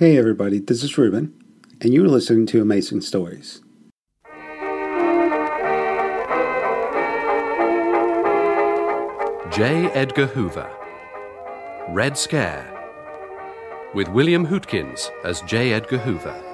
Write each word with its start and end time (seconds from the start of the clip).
Hey 0.00 0.16
everybody, 0.16 0.60
this 0.60 0.82
is 0.82 0.96
Ruben, 0.96 1.34
and 1.82 1.92
you're 1.92 2.08
listening 2.08 2.46
to 2.46 2.62
Amazing 2.62 3.02
Stories. 3.02 3.60
J. 9.52 9.90
Edgar 9.92 10.24
Hoover. 10.28 10.70
Red 11.90 12.16
Scare. 12.16 12.64
With 13.92 14.08
William 14.08 14.46
Hootkins 14.46 15.10
as 15.22 15.42
J. 15.42 15.74
Edgar 15.74 15.98
Hoover. 15.98 16.49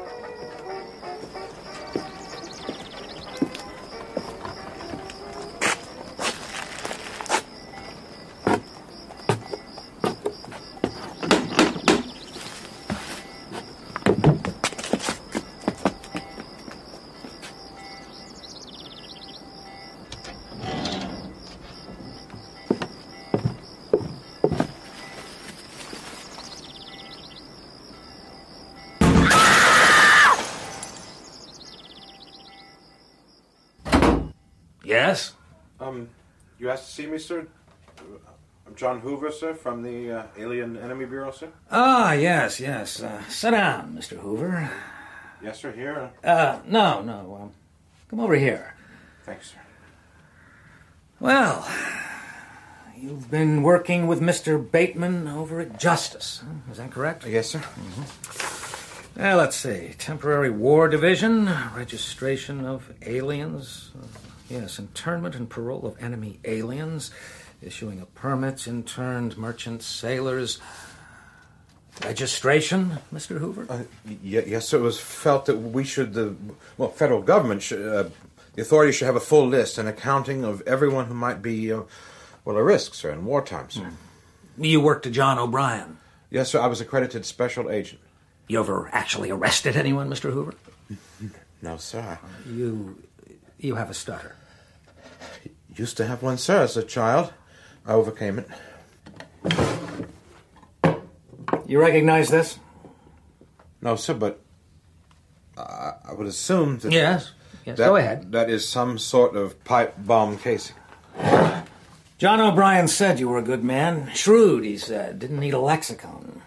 Sir, 39.41 39.55
from 39.55 39.83
the 39.83 40.11
uh, 40.11 40.23
Alien 40.39 40.77
Enemy 40.77 41.05
Bureau, 41.07 41.31
sir. 41.31 41.49
Ah, 41.71 42.13
yes, 42.13 42.61
yes. 42.61 43.03
Uh, 43.03 43.23
sit 43.29 43.51
down, 43.53 43.97
Mr. 43.99 44.17
Hoover. 44.19 44.71
Yes, 45.43 45.61
sir, 45.61 45.73
here. 45.73 46.11
Uh, 46.25 46.59
no, 46.67 47.03
no. 47.03 47.39
Um, 47.43 47.51
come 48.09 48.21
over 48.21 48.35
here. 48.37 48.75
Thanks, 49.25 49.51
sir. 49.51 49.59
Well, 51.21 51.67
you've 52.97 53.31
been 53.31 53.63
working 53.63 54.07
with 54.07 54.21
Mr. 54.21 54.59
Bateman 54.71 55.27
over 55.29 55.61
at 55.61 55.79
Justice. 55.79 56.43
huh? 56.45 56.71
Is 56.73 56.79
that 56.79 56.91
correct? 56.91 57.27
Yes, 57.27 57.49
sir. 57.49 57.63
Well, 59.17 59.39
let's 59.39 59.57
see. 59.57 59.95
Temporary 59.99 60.51
War 60.51 60.89
Division, 60.89 61.49
registration 61.75 62.67
of 62.67 62.93
aliens. 63.03 63.91
Uh, 63.99 64.07
yes, 64.51 64.79
internment 64.79 65.35
and 65.35 65.49
parole 65.49 65.87
of 65.87 66.03
enemy 66.03 66.39
aliens, 66.45 67.11
issuing 67.63 68.01
of 68.01 68.15
permits, 68.15 68.67
interned 68.67 69.37
merchant 69.37 69.83
sailors. 69.83 70.59
Registration, 72.05 72.99
Mr. 73.13 73.39
Hoover? 73.39 73.67
Uh, 73.69 73.85
y- 74.07 74.19
yes, 74.23 74.69
sir. 74.69 74.79
It 74.79 74.83
was 74.83 75.01
felt 75.01 75.47
that 75.47 75.57
we 75.57 75.83
should, 75.85 76.13
the 76.13 76.37
well, 76.77 76.91
federal 76.91 77.23
government 77.23 77.63
should, 77.63 77.81
uh, 77.87 78.09
the 78.55 78.63
authorities 78.63 78.97
should 78.97 79.07
have 79.07 79.17
a 79.17 79.21
full 79.21 79.47
list 79.49 79.79
and 79.79 79.89
accounting 79.89 80.45
of 80.45 80.61
everyone 80.67 81.07
who 81.07 81.15
might 81.15 81.41
be, 81.41 81.73
uh, 81.73 81.83
well, 82.45 82.57
a 82.59 82.63
risk, 82.63 82.93
sir, 82.95 83.11
in 83.13 83.25
wartime, 83.25 83.71
sir. 83.71 83.91
You 84.59 84.81
worked 84.81 85.05
to 85.05 85.11
John 85.11 85.39
O'Brian. 85.39 85.97
Yes, 86.31 86.51
sir. 86.51 86.61
I 86.61 86.67
was 86.67 86.81
accredited 86.83 87.25
special 87.25 87.71
agent. 87.71 88.01
You 88.49 88.61
ever 88.61 88.89
actually 88.93 89.31
arrested 89.31 89.77
anyone, 89.77 90.09
Mr. 90.11 90.33
Hoover? 90.33 90.55
No, 91.63 91.79
sir. 91.79 92.19
You. 92.49 93.03
you 93.59 93.77
have 93.77 93.89
a 93.89 93.95
stutter. 93.95 94.37
Used 95.75 95.97
to 95.97 96.07
have 96.07 96.23
one, 96.23 96.37
sir, 96.37 96.63
as 96.63 96.77
a 96.77 96.83
child. 96.83 97.33
I 97.87 97.93
overcame 97.93 98.39
it. 98.41 98.49
You 101.67 101.81
recognize 101.81 102.29
this? 102.29 102.59
No, 103.83 103.97
sir, 103.97 104.15
but 104.15 104.41
I, 105.57 105.93
I 106.09 106.13
would 106.13 106.27
assume 106.27 106.79
that. 106.79 106.93
Yes. 106.93 107.33
Yes, 107.65 107.79
that- 107.79 107.87
go 107.87 107.97
ahead. 107.97 108.33
That 108.33 108.51
is 108.51 108.67
some 108.69 108.99
sort 108.99 109.37
of 109.37 109.63
pipe 109.65 109.95
bomb 109.99 110.39
casing. 110.39 110.77
John 112.19 112.41
O'Brian 112.41 112.89
said 112.89 113.21
you 113.21 113.29
were 113.29 113.39
a 113.39 113.43
good 113.43 113.63
man. 113.65 114.11
Shrewd, 114.15 114.65
he 114.65 114.79
said. 114.79 115.19
Didn't 115.19 115.41
need 115.41 115.53
a 115.55 115.59
lexicon. 115.61 116.43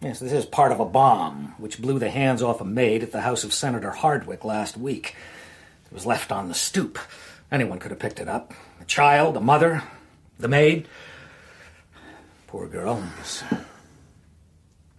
Yes, 0.00 0.20
this 0.20 0.32
is 0.32 0.44
part 0.44 0.70
of 0.72 0.78
a 0.78 0.84
bomb 0.84 1.54
which 1.58 1.80
blew 1.80 1.98
the 1.98 2.10
hands 2.10 2.42
off 2.42 2.60
a 2.60 2.64
maid 2.64 3.02
at 3.02 3.10
the 3.12 3.22
house 3.22 3.42
of 3.42 3.52
Senator 3.52 3.90
Hardwick 3.90 4.44
last 4.44 4.76
week. 4.76 5.16
It 5.86 5.92
was 5.92 6.06
left 6.06 6.30
on 6.30 6.48
the 6.48 6.54
stoop. 6.54 6.98
Anyone 7.50 7.78
could 7.78 7.90
have 7.90 7.98
picked 7.98 8.20
it 8.20 8.28
up. 8.28 8.52
A 8.80 8.84
child, 8.84 9.36
a 9.36 9.40
mother, 9.40 9.82
the 10.38 10.48
maid. 10.48 10.88
Poor 12.46 12.66
girl. 12.66 13.02
Sir. 13.24 13.64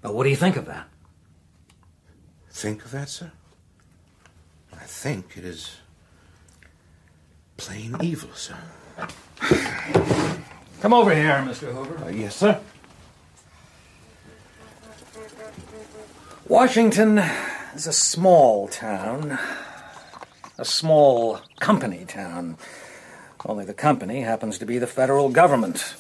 But 0.02 0.14
what 0.14 0.24
do 0.24 0.30
you 0.30 0.36
think 0.36 0.56
of 0.56 0.66
that? 0.66 0.88
Think 2.50 2.84
of 2.86 2.92
that, 2.92 3.09
sir? 3.09 3.31
I 4.74 4.84
think 4.84 5.38
it 5.38 5.46
is 5.46 5.78
plain 7.58 7.96
evil, 8.02 8.30
sir. 8.34 8.58
Come 10.81 10.94
over 10.94 11.14
here, 11.14 11.44
Mr. 11.48 11.74
Hoover. 11.74 12.06
Uh, 12.06 12.09
yes, 12.09 12.36
sir. 12.36 12.59
Washington 16.48 17.18
is 17.75 17.88
a 17.88 17.94
small 17.94 18.68
town, 18.68 19.38
a 20.58 20.66
small 20.66 21.42
company 21.59 22.06
town. 22.06 22.58
Only 23.46 23.66
the 23.66 23.74
company 23.74 24.22
happens 24.22 24.58
to 24.59 24.66
be 24.66 24.78
the 24.80 24.88
federal 24.88 25.30
government. 25.30 25.96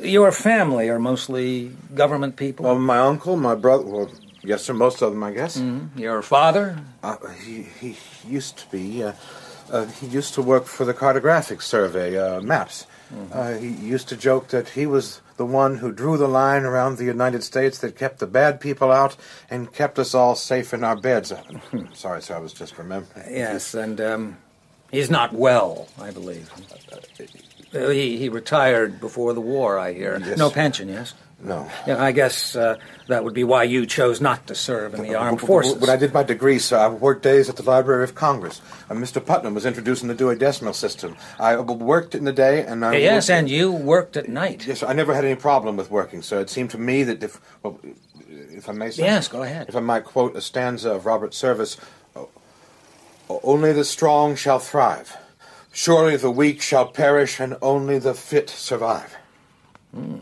Your 0.00 0.32
family 0.32 0.88
are 0.88 0.98
mostly 0.98 1.72
government 1.94 2.36
people. 2.36 2.64
Well, 2.64 2.78
my 2.78 2.98
uncle, 2.98 3.36
my 3.36 3.54
brother, 3.54 3.84
well, 3.84 4.10
yes, 4.42 4.64
sir, 4.64 4.74
most 4.74 5.02
of 5.02 5.12
them, 5.12 5.22
I 5.22 5.32
guess. 5.32 5.62
Your 5.96 6.22
father? 6.22 6.78
Uh, 7.02 7.16
he, 7.44 7.62
he 7.62 7.96
used 8.26 8.58
to 8.58 8.70
be, 8.70 9.02
uh, 9.04 9.12
uh, 9.70 9.86
he 9.86 10.06
used 10.06 10.34
to 10.34 10.42
work 10.42 10.64
for 10.66 10.84
the 10.84 10.94
Cartographic 10.94 11.62
Survey, 11.62 12.18
uh, 12.18 12.40
maps. 12.40 12.86
Uh, 13.32 13.54
he 13.54 13.68
used 13.68 14.08
to 14.08 14.16
joke 14.16 14.48
that 14.48 14.70
he 14.70 14.84
was 14.84 15.20
the 15.36 15.46
one 15.46 15.76
who 15.76 15.92
drew 15.92 16.16
the 16.16 16.26
line 16.26 16.64
around 16.64 16.96
the 16.98 17.04
United 17.04 17.42
States 17.44 17.78
that 17.78 17.96
kept 17.96 18.18
the 18.18 18.26
bad 18.26 18.60
people 18.60 18.90
out 18.90 19.16
and 19.48 19.72
kept 19.72 19.98
us 19.98 20.12
all 20.14 20.34
safe 20.34 20.74
in 20.74 20.82
our 20.82 20.96
beds. 20.96 21.32
Sorry, 21.94 22.20
sir, 22.20 22.34
I 22.34 22.38
was 22.40 22.52
just 22.52 22.76
remembering. 22.76 23.24
Yes, 23.30 23.74
and 23.74 24.00
um, 24.00 24.36
he's 24.96 25.10
not 25.10 25.32
well, 25.32 25.88
I 26.00 26.10
believe. 26.10 26.50
Uh, 27.74 27.88
he, 27.88 28.16
he 28.16 28.28
retired 28.28 29.00
before 29.00 29.34
the 29.34 29.40
war, 29.40 29.78
I 29.78 29.92
hear. 29.92 30.18
Yes. 30.18 30.38
No 30.38 30.50
pension, 30.50 30.88
yes? 30.88 31.14
No. 31.38 31.70
Yeah, 31.86 32.02
I 32.02 32.12
guess 32.12 32.56
uh, 32.56 32.78
that 33.08 33.22
would 33.22 33.34
be 33.34 33.44
why 33.44 33.64
you 33.64 33.84
chose 33.84 34.22
not 34.22 34.46
to 34.46 34.54
serve 34.54 34.94
in 34.94 35.02
the 35.02 35.14
armed 35.14 35.40
forces. 35.40 35.74
When 35.76 35.90
I 35.90 35.96
did 35.96 36.14
my 36.14 36.22
degree, 36.22 36.58
sir, 36.58 36.78
I 36.78 36.88
worked 36.88 37.22
days 37.22 37.50
at 37.50 37.56
the 37.56 37.62
Library 37.62 38.04
of 38.04 38.14
Congress. 38.14 38.62
Uh, 38.88 38.94
Mr. 38.94 39.24
Putnam 39.24 39.52
was 39.54 39.66
introducing 39.66 40.08
the 40.08 40.14
Dewey 40.14 40.36
Decimal 40.36 40.72
System. 40.72 41.14
I 41.38 41.54
uh, 41.54 41.62
worked 41.62 42.14
in 42.14 42.24
the 42.24 42.32
day, 42.32 42.64
and 42.64 42.82
I 42.82 42.96
yes, 42.96 43.28
and 43.28 43.50
you 43.50 43.70
worked 43.70 44.16
at 44.16 44.30
night. 44.30 44.66
Yes, 44.66 44.80
sir, 44.80 44.86
I 44.86 44.94
never 44.94 45.14
had 45.14 45.26
any 45.26 45.34
problem 45.36 45.76
with 45.76 45.90
working, 45.90 46.22
sir. 46.22 46.40
It 46.40 46.48
seemed 46.48 46.70
to 46.70 46.78
me 46.78 47.02
that 47.02 47.22
if, 47.22 47.38
well, 47.62 47.78
if 48.28 48.66
I 48.70 48.72
may, 48.72 48.90
sir, 48.90 49.02
Yes, 49.04 49.28
go 49.28 49.42
ahead. 49.42 49.66
If 49.68 49.76
I 49.76 49.80
might 49.80 50.04
quote 50.04 50.36
a 50.36 50.40
stanza 50.40 50.90
of 50.92 51.04
Robert 51.04 51.34
Service, 51.34 51.76
"O- 51.78 51.82
"Only 53.28 53.72
the 53.72 53.84
strong 53.84 54.36
shall 54.36 54.58
thrive. 54.58 55.16
Surely 55.72 56.16
the 56.16 56.30
weak 56.30 56.62
shall 56.62 56.86
perish, 56.86 57.40
and 57.40 57.56
only 57.60 57.98
the 57.98 58.14
fit 58.14 58.48
survive." 58.50 59.16
Hmm. 59.94 60.18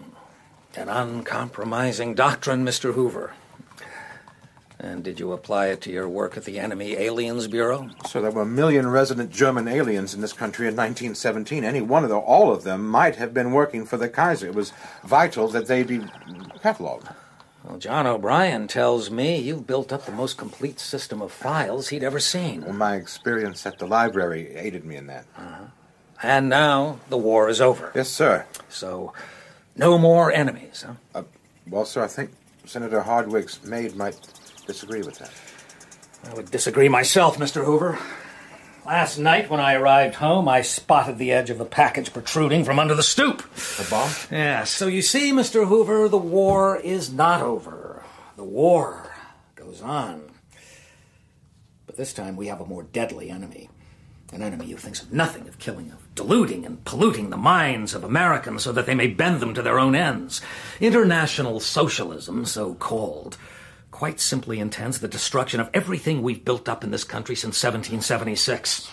An 0.76 0.88
uncompromising 0.88 2.14
doctrine, 2.14 2.64
Mr. 2.64 2.94
Hoover. 2.94 3.32
And 4.80 5.02
did 5.02 5.18
you 5.18 5.32
apply 5.32 5.68
it 5.68 5.80
to 5.82 5.90
your 5.90 6.08
work 6.08 6.36
at 6.36 6.44
the 6.44 6.58
Enemy 6.58 6.96
Aliens 6.96 7.46
Bureau? 7.46 7.88
So 8.06 8.20
there 8.20 8.30
were 8.30 8.42
a 8.42 8.46
million 8.46 8.90
resident 8.90 9.30
German 9.30 9.66
aliens 9.66 10.12
in 10.12 10.20
this 10.20 10.34
country 10.34 10.66
in 10.66 10.74
1917. 10.74 11.64
Any 11.64 11.80
one 11.80 12.02
of 12.02 12.10
them, 12.10 12.18
all 12.18 12.52
of 12.52 12.64
them, 12.64 12.86
might 12.86 13.16
have 13.16 13.32
been 13.32 13.52
working 13.52 13.86
for 13.86 13.96
the 13.96 14.10
Kaiser. 14.10 14.48
It 14.48 14.54
was 14.54 14.72
vital 15.02 15.48
that 15.48 15.68
they 15.68 15.84
be 15.84 16.02
catalogued. 16.60 17.08
Well, 17.64 17.78
John 17.78 18.06
O'Brian 18.06 18.68
tells 18.68 19.10
me 19.10 19.38
you've 19.38 19.66
built 19.66 19.90
up 19.90 20.04
the 20.04 20.12
most 20.12 20.36
complete 20.36 20.78
system 20.78 21.22
of 21.22 21.32
files 21.32 21.88
he'd 21.88 22.02
ever 22.02 22.20
seen. 22.20 22.62
Well, 22.62 22.74
my 22.74 22.96
experience 22.96 23.64
at 23.64 23.78
the 23.78 23.86
library 23.86 24.54
aided 24.54 24.84
me 24.84 24.96
in 24.96 25.06
that. 25.06 25.24
And 26.22 26.48
now 26.50 26.98
the 27.08 27.16
war 27.16 27.48
is 27.48 27.60
over. 27.62 27.90
Yes, 27.94 28.10
sir. 28.10 28.44
So, 28.68 29.14
no 29.76 29.96
more 29.96 30.30
enemies, 30.30 30.84
huh? 30.86 30.94
Uh, 31.14 31.22
well, 31.68 31.86
sir, 31.86 32.04
I 32.04 32.06
think 32.06 32.32
Senator 32.66 33.00
Hardwick's 33.00 33.64
maid 33.64 33.96
might 33.96 34.18
disagree 34.66 35.02
with 35.02 35.18
that. 35.18 35.30
I 36.30 36.34
would 36.34 36.50
disagree 36.50 36.88
myself, 36.88 37.38
Mr. 37.38 37.64
Hoover. 37.64 37.98
Last 38.86 39.16
night, 39.16 39.48
when 39.48 39.60
I 39.60 39.74
arrived 39.74 40.16
home, 40.16 40.46
I 40.46 40.60
spotted 40.60 41.16
the 41.16 41.32
edge 41.32 41.48
of 41.48 41.58
a 41.58 41.64
package 41.64 42.12
protruding 42.12 42.64
from 42.64 42.78
under 42.78 42.94
the 42.94 43.02
stoop. 43.02 43.42
A 43.78 43.90
bomb? 43.90 44.10
Yeah, 44.30 44.64
so 44.64 44.88
you 44.88 45.00
see, 45.00 45.32
Mr. 45.32 45.66
Hoover, 45.66 46.06
the 46.06 46.18
war 46.18 46.76
is 46.76 47.10
not 47.10 47.40
over. 47.40 48.04
The 48.36 48.44
war 48.44 49.10
goes 49.54 49.80
on. 49.80 50.30
But 51.86 51.96
this 51.96 52.12
time 52.12 52.36
we 52.36 52.48
have 52.48 52.60
a 52.60 52.66
more 52.66 52.82
deadly 52.82 53.30
enemy. 53.30 53.70
An 54.34 54.42
enemy 54.42 54.70
who 54.70 54.76
thinks 54.76 55.00
of 55.00 55.14
nothing 55.14 55.48
of 55.48 55.58
killing, 55.58 55.90
of 55.90 56.14
deluding 56.14 56.66
and 56.66 56.84
polluting 56.84 57.30
the 57.30 57.38
minds 57.38 57.94
of 57.94 58.04
Americans 58.04 58.64
so 58.64 58.72
that 58.72 58.84
they 58.84 58.94
may 58.94 59.06
bend 59.06 59.40
them 59.40 59.54
to 59.54 59.62
their 59.62 59.78
own 59.78 59.94
ends. 59.94 60.42
International 60.78 61.58
socialism, 61.58 62.44
so 62.44 62.74
called, 62.74 63.38
quite 63.94 64.18
simply 64.18 64.58
intends 64.58 64.98
the 64.98 65.06
destruction 65.06 65.60
of 65.60 65.70
everything 65.72 66.20
we've 66.20 66.44
built 66.44 66.68
up 66.68 66.82
in 66.82 66.90
this 66.90 67.04
country 67.04 67.36
since 67.36 67.62
1776. 67.62 68.90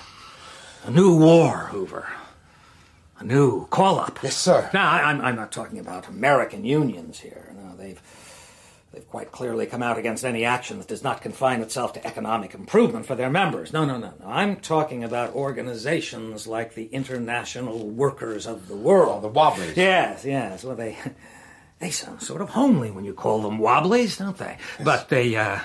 A 0.86 0.92
new 0.92 1.18
war, 1.18 1.70
Hoover. 1.72 2.08
A 3.18 3.24
new 3.24 3.66
call 3.70 4.00
up. 4.00 4.20
Yes, 4.22 4.38
sir. 4.38 4.70
Now, 4.76 4.92
I, 4.92 5.10
I'm, 5.10 5.20
I'm 5.20 5.36
not 5.36 5.52
talking 5.52 5.80
about 5.80 6.08
American 6.08 6.64
unions 6.64 7.20
here. 7.20 7.52
No, 7.56 7.76
they've, 7.76 8.00
they've 8.94 9.10
quite 9.10 9.32
clearly 9.32 9.66
come 9.66 9.82
out 9.82 9.98
against 9.98 10.24
any 10.24 10.46
action 10.46 10.78
that 10.78 10.88
does 10.88 11.04
not 11.04 11.24
confine 11.24 11.62
itself 11.62 11.94
to 11.94 12.06
economic 12.06 12.54
improvement 12.54 13.08
for 13.08 13.16
their 13.16 13.32
members. 13.32 13.74
No, 13.74 13.86
no, 13.86 13.98
no, 13.98 14.14
no. 14.20 14.28
I'm 14.28 14.58
talking 14.58 15.04
about 15.04 15.34
organizations 15.34 16.46
like 16.46 16.76
the 16.76 16.86
International 16.86 17.90
Workers 17.90 18.46
of 18.46 18.68
the 18.68 18.76
World. 18.76 19.26
Oh, 19.26 19.28
the 19.28 19.34
Wobblies. 19.34 19.76
Yes, 19.76 20.24
yes. 20.26 20.64
Well, 20.64 20.76
they 20.76 20.96
they 21.82 21.90
sound 21.90 22.22
sort 22.22 22.42
of 22.42 22.50
homely 22.50 22.92
when 22.92 23.04
you 23.04 23.14
call 23.14 23.42
them 23.42 23.58
Wobblies, 23.58 24.18
don't 24.18 24.38
they? 24.38 24.58
But 24.84 25.10
they 25.10 25.36
uh, 25.36 25.60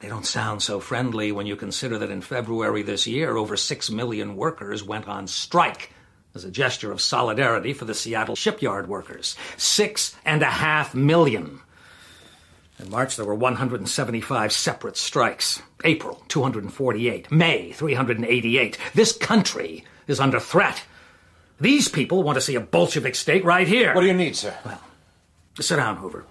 they 0.00 0.08
don't 0.08 0.26
sound 0.26 0.62
so 0.62 0.78
friendly 0.78 1.32
when 1.32 1.46
you 1.46 1.56
consider 1.56 1.98
that 1.98 2.10
in 2.10 2.20
February 2.20 2.82
this 2.82 3.06
year, 3.06 3.36
over 3.36 3.56
six 3.56 3.90
million 3.90 4.36
workers 4.36 4.84
went 4.84 5.08
on 5.08 5.26
strike 5.26 5.90
as 6.34 6.44
a 6.44 6.50
gesture 6.50 6.92
of 6.92 7.00
solidarity 7.00 7.72
for 7.72 7.86
the 7.86 7.94
Seattle 7.94 8.36
shipyard 8.36 8.86
workers. 8.86 9.34
Six 9.56 10.14
and 10.26 10.42
a 10.42 10.50
half 10.50 10.94
million. 10.94 11.60
In 12.78 12.90
March, 12.90 13.16
there 13.16 13.24
were 13.24 13.34
175 13.34 14.52
separate 14.52 14.98
strikes. 14.98 15.62
April, 15.82 16.22
248. 16.28 17.32
May, 17.32 17.72
388. 17.72 18.76
This 18.92 19.16
country 19.16 19.84
is 20.06 20.20
under 20.20 20.38
threat. 20.38 20.82
These 21.58 21.88
people 21.88 22.22
want 22.22 22.36
to 22.36 22.42
see 22.42 22.54
a 22.54 22.60
Bolshevik 22.60 23.14
state 23.14 23.46
right 23.46 23.66
here. 23.66 23.94
What 23.94 24.02
do 24.02 24.06
you 24.06 24.12
need, 24.12 24.36
sir? 24.36 24.54
Sit 25.58 25.76
down, 25.76 25.96
Hoover. 25.96 26.24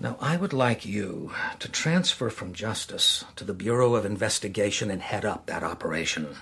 Now, 0.00 0.16
I 0.20 0.36
would 0.36 0.52
like 0.52 0.86
you 0.86 1.32
to 1.58 1.68
transfer 1.68 2.30
from 2.30 2.52
Justice 2.52 3.24
to 3.36 3.44
the 3.44 3.52
Bureau 3.52 3.94
of 3.94 4.06
Investigation 4.06 4.90
and 4.90 5.02
head 5.02 5.24
up 5.24 5.46
that 5.46 5.64
operation. 5.64 6.36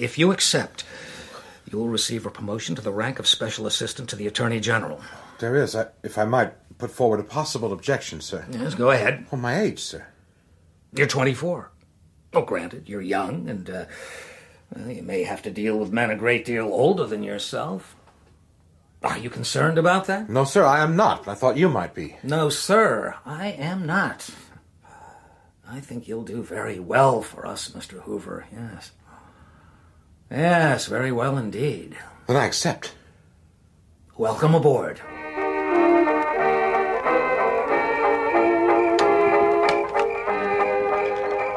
If 0.00 0.18
you 0.18 0.32
accept, 0.32 0.84
you 1.70 1.78
will 1.78 1.88
receive 1.88 2.24
a 2.24 2.30
promotion 2.30 2.74
to 2.76 2.82
the 2.82 2.92
rank 2.92 3.18
of 3.18 3.26
Special 3.26 3.66
Assistant 3.66 4.08
to 4.10 4.16
the 4.16 4.26
Attorney 4.26 4.58
General. 4.58 5.00
There 5.38 5.54
is, 5.54 5.76
I, 5.76 5.88
if 6.02 6.16
I 6.16 6.24
might 6.24 6.54
put 6.78 6.90
forward 6.90 7.20
a 7.20 7.24
possible 7.24 7.72
objection, 7.72 8.20
sir. 8.20 8.46
Yes, 8.50 8.74
go 8.74 8.90
ahead. 8.90 9.26
Well, 9.30 9.40
my 9.40 9.60
age, 9.60 9.80
sir. 9.80 10.06
You're 10.92 11.06
24. 11.06 11.70
Oh, 12.32 12.42
granted, 12.42 12.88
you're 12.88 13.02
young, 13.02 13.48
and 13.48 13.68
uh, 13.68 13.84
well, 14.74 14.90
you 14.90 15.02
may 15.02 15.24
have 15.24 15.42
to 15.42 15.50
deal 15.50 15.78
with 15.78 15.92
men 15.92 16.10
a 16.10 16.16
great 16.16 16.44
deal 16.44 16.66
older 16.66 17.06
than 17.06 17.22
yourself. 17.22 17.94
Are 19.02 19.18
you 19.18 19.30
concerned 19.30 19.78
about 19.78 20.06
that? 20.06 20.28
No, 20.28 20.44
sir, 20.44 20.64
I 20.64 20.82
am 20.82 20.96
not. 20.96 21.28
I 21.28 21.34
thought 21.34 21.56
you 21.56 21.68
might 21.68 21.94
be. 21.94 22.16
No, 22.22 22.48
sir, 22.48 23.14
I 23.24 23.48
am 23.48 23.86
not. 23.86 24.28
I 25.68 25.80
think 25.80 26.08
you'll 26.08 26.24
do 26.24 26.42
very 26.42 26.80
well 26.80 27.22
for 27.22 27.46
us, 27.46 27.70
Mr. 27.70 28.00
Hoover, 28.02 28.46
yes. 28.52 28.90
Yes, 30.30 30.86
very 30.86 31.12
well 31.12 31.38
indeed. 31.38 31.96
Then 32.26 32.36
I 32.36 32.46
accept. 32.46 32.94
Welcome 34.16 34.54
aboard. 34.54 35.00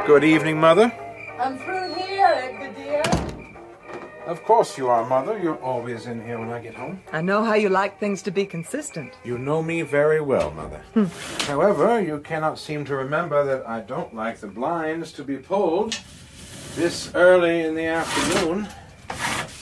Good 0.05 0.23
evening, 0.23 0.59
Mother. 0.59 0.91
I'm 1.39 1.57
through 1.57 1.65
here, 1.65 1.71
Edgar 1.71 1.79
dear. 1.79 1.80
Of 4.31 4.45
course 4.45 4.77
you 4.77 4.87
are, 4.87 5.05
Mother. 5.05 5.37
You're 5.37 5.61
always 5.61 6.05
in 6.05 6.23
here 6.23 6.39
when 6.39 6.51
I 6.51 6.59
get 6.59 6.73
home. 6.73 7.01
I 7.11 7.19
know 7.19 7.43
how 7.43 7.55
you 7.55 7.67
like 7.67 7.99
things 7.99 8.21
to 8.21 8.31
be 8.31 8.45
consistent. 8.45 9.11
You 9.25 9.37
know 9.37 9.61
me 9.61 9.81
very 9.81 10.21
well, 10.21 10.51
Mother. 10.51 10.81
Hmm. 10.93 11.07
However, 11.51 11.99
you 11.99 12.19
cannot 12.19 12.57
seem 12.57 12.85
to 12.85 12.95
remember 12.95 13.43
that 13.43 13.67
I 13.67 13.81
don't 13.81 14.15
like 14.15 14.39
the 14.39 14.47
blinds 14.47 15.11
to 15.13 15.25
be 15.25 15.35
pulled 15.35 15.99
this 16.77 17.13
early 17.13 17.59
in 17.59 17.75
the 17.75 17.87
afternoon. 17.87 18.69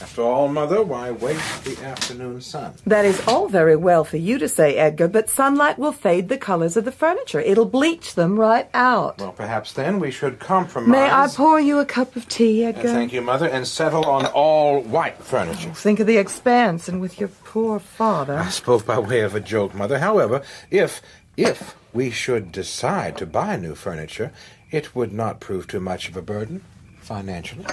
After 0.01 0.21
all, 0.21 0.47
Mother, 0.47 0.81
why 0.81 1.11
waste 1.11 1.65
the 1.65 1.77
afternoon 1.83 2.39
sun? 2.39 2.73
That 2.85 3.03
is 3.03 3.21
all 3.27 3.49
very 3.49 3.75
well 3.75 4.05
for 4.05 4.15
you 4.15 4.39
to 4.39 4.47
say, 4.47 4.77
Edgar, 4.77 5.09
but 5.09 5.29
sunlight 5.29 5.77
will 5.77 5.91
fade 5.91 6.29
the 6.29 6.37
colors 6.37 6.77
of 6.77 6.85
the 6.85 6.91
furniture. 6.91 7.41
It'll 7.41 7.65
bleach 7.65 8.15
them 8.15 8.39
right 8.39 8.69
out. 8.73 9.19
Well, 9.19 9.33
perhaps 9.33 9.73
then 9.73 9.99
we 9.99 10.09
should 10.11 10.39
compromise. 10.39 10.89
May 10.89 11.09
I 11.09 11.27
pour 11.27 11.59
you 11.59 11.79
a 11.79 11.85
cup 11.85 12.15
of 12.15 12.29
tea, 12.29 12.63
Uh, 12.65 12.69
Edgar? 12.69 12.93
Thank 12.93 13.11
you, 13.11 13.21
Mother, 13.21 13.47
and 13.47 13.67
settle 13.67 14.05
on 14.05 14.25
all 14.27 14.81
white 14.81 15.21
furniture. 15.21 15.71
Think 15.73 15.99
of 15.99 16.07
the 16.07 16.17
expense, 16.17 16.87
and 16.87 17.01
with 17.01 17.19
your 17.19 17.29
poor 17.43 17.77
father. 17.79 18.37
I 18.37 18.49
spoke 18.49 18.85
by 18.85 18.99
way 18.99 19.21
of 19.21 19.35
a 19.35 19.41
joke, 19.41 19.73
Mother. 19.75 19.99
However, 19.99 20.41
if 20.71 21.01
if 21.35 21.75
we 21.93 22.09
should 22.09 22.51
decide 22.51 23.17
to 23.17 23.25
buy 23.25 23.57
new 23.57 23.75
furniture, 23.75 24.31
it 24.71 24.95
would 24.95 25.11
not 25.11 25.39
prove 25.39 25.67
too 25.67 25.79
much 25.79 26.07
of 26.09 26.15
a 26.15 26.21
burden 26.21 26.61
financially. 27.01 27.65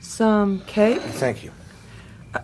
Some 0.00 0.60
cake? 0.66 1.00
Thank 1.02 1.44
you. 1.44 1.52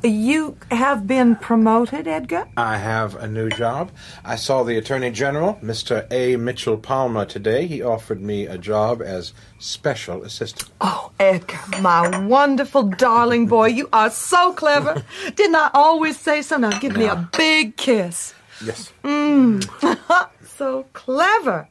You 0.02 0.56
have 0.70 1.06
been 1.06 1.36
promoted, 1.36 2.08
Edgar? 2.08 2.48
I 2.56 2.78
have 2.78 3.14
a 3.14 3.28
new 3.28 3.48
job. 3.50 3.92
I 4.24 4.34
saw 4.36 4.62
the 4.64 4.76
Attorney 4.76 5.10
General, 5.10 5.58
Mr. 5.62 6.06
A. 6.10 6.36
Mitchell 6.36 6.76
Palmer, 6.76 7.24
today. 7.24 7.66
He 7.66 7.82
offered 7.82 8.20
me 8.20 8.46
a 8.46 8.58
job 8.58 9.00
as 9.00 9.32
special 9.58 10.24
assistant. 10.24 10.70
Oh, 10.80 11.12
Edgar, 11.20 11.58
my 11.80 12.26
wonderful 12.26 12.82
darling 12.82 13.46
boy, 13.46 13.66
you 13.68 13.88
are 13.92 14.10
so 14.10 14.52
clever. 14.52 15.04
Didn't 15.34 15.56
I 15.56 15.70
always 15.72 16.18
say 16.18 16.42
so? 16.42 16.56
Now 16.56 16.76
give 16.78 16.96
me 16.96 17.06
a 17.06 17.28
big 17.36 17.76
kiss. 17.76 18.34
Yes. 18.64 18.92
Mmm. 19.04 19.62
So 20.56 20.86
clever. 20.94 21.68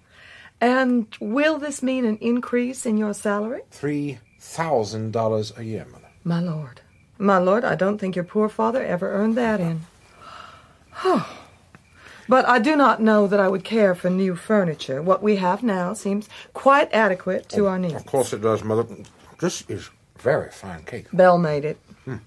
And 0.61 1.07
will 1.19 1.57
this 1.57 1.81
mean 1.81 2.05
an 2.05 2.17
increase 2.17 2.85
in 2.85 2.97
your 2.97 3.15
salary? 3.15 3.61
Three 3.71 4.19
thousand 4.39 5.11
dollars 5.11 5.51
a 5.57 5.63
year, 5.63 5.85
Mother. 5.91 6.09
My 6.23 6.39
lord. 6.39 6.81
My 7.17 7.37
lord, 7.37 7.63
I 7.63 7.75
don't 7.75 7.97
think 7.97 8.15
your 8.15 8.25
poor 8.25 8.49
father 8.49 8.83
ever 8.83 9.11
earned 9.11 9.37
that 9.37 9.59
in. 9.59 9.81
but 12.27 12.45
I 12.47 12.59
do 12.59 12.75
not 12.75 13.01
know 13.01 13.27
that 13.27 13.39
I 13.39 13.47
would 13.47 13.63
care 13.63 13.95
for 13.95 14.09
new 14.09 14.35
furniture. 14.35 15.01
What 15.01 15.23
we 15.23 15.37
have 15.37 15.63
now 15.63 15.93
seems 15.93 16.27
quite 16.53 16.93
adequate 16.93 17.47
to 17.49 17.65
oh, 17.65 17.67
our 17.67 17.79
needs. 17.79 17.95
Of 17.95 18.05
course 18.05 18.33
it 18.33 18.41
does, 18.41 18.63
Mother. 18.63 18.85
This 19.39 19.63
is 19.69 19.89
very 20.17 20.51
fine 20.51 20.83
cake. 20.83 21.07
Belle 21.13 21.37
made 21.37 21.65
it. 21.65 21.77
Hmm. 22.03 22.17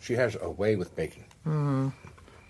She 0.00 0.14
has 0.14 0.36
a 0.40 0.50
way 0.50 0.76
with 0.76 0.94
baking. 0.96 1.24
Hmm. 1.44 1.88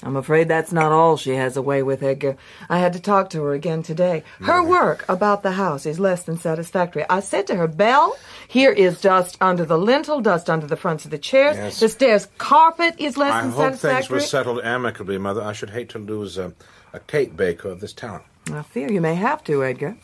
I'm 0.02 0.16
afraid 0.16 0.48
that's 0.48 0.72
not 0.72 0.90
all 0.92 1.16
she 1.16 1.30
has 1.34 1.56
a 1.56 1.62
way 1.62 1.82
with, 1.82 2.02
Edgar. 2.02 2.36
I 2.68 2.78
had 2.78 2.92
to 2.94 3.00
talk 3.00 3.30
to 3.30 3.42
her 3.44 3.52
again 3.52 3.82
today. 3.82 4.24
Her 4.40 4.62
work 4.62 5.04
about 5.08 5.42
the 5.42 5.52
house 5.52 5.86
is 5.86 6.00
less 6.00 6.24
than 6.24 6.38
satisfactory. 6.38 7.04
I 7.08 7.20
said 7.20 7.46
to 7.48 7.56
her, 7.56 7.68
Belle, 7.68 8.16
here 8.48 8.72
is 8.72 9.00
dust 9.00 9.36
under 9.40 9.64
the 9.64 9.78
lintel, 9.78 10.20
dust 10.20 10.50
under 10.50 10.66
the 10.66 10.76
fronts 10.76 11.04
of 11.04 11.10
the 11.10 11.18
chairs. 11.18 11.56
Yes. 11.56 11.80
The 11.80 11.88
stairs 11.88 12.28
carpet 12.38 12.96
is 12.98 13.16
less 13.16 13.32
I 13.32 13.42
than 13.42 13.50
hope 13.50 13.68
things 13.70 13.80
satisfactory. 13.80 14.16
were 14.16 14.20
settled 14.20 14.60
amicably, 14.64 15.18
Mother. 15.18 15.42
I 15.42 15.52
should 15.52 15.70
hate 15.70 15.88
to 15.90 15.98
lose 15.98 16.36
a, 16.36 16.52
a 16.92 16.98
cake 17.00 17.36
baker 17.36 17.68
of 17.68 17.80
this 17.80 17.92
talent. 17.92 18.24
I 18.52 18.62
fear 18.62 18.90
you 18.90 19.00
may 19.00 19.14
have 19.14 19.44
to, 19.44 19.64
Edgar. 19.64 19.96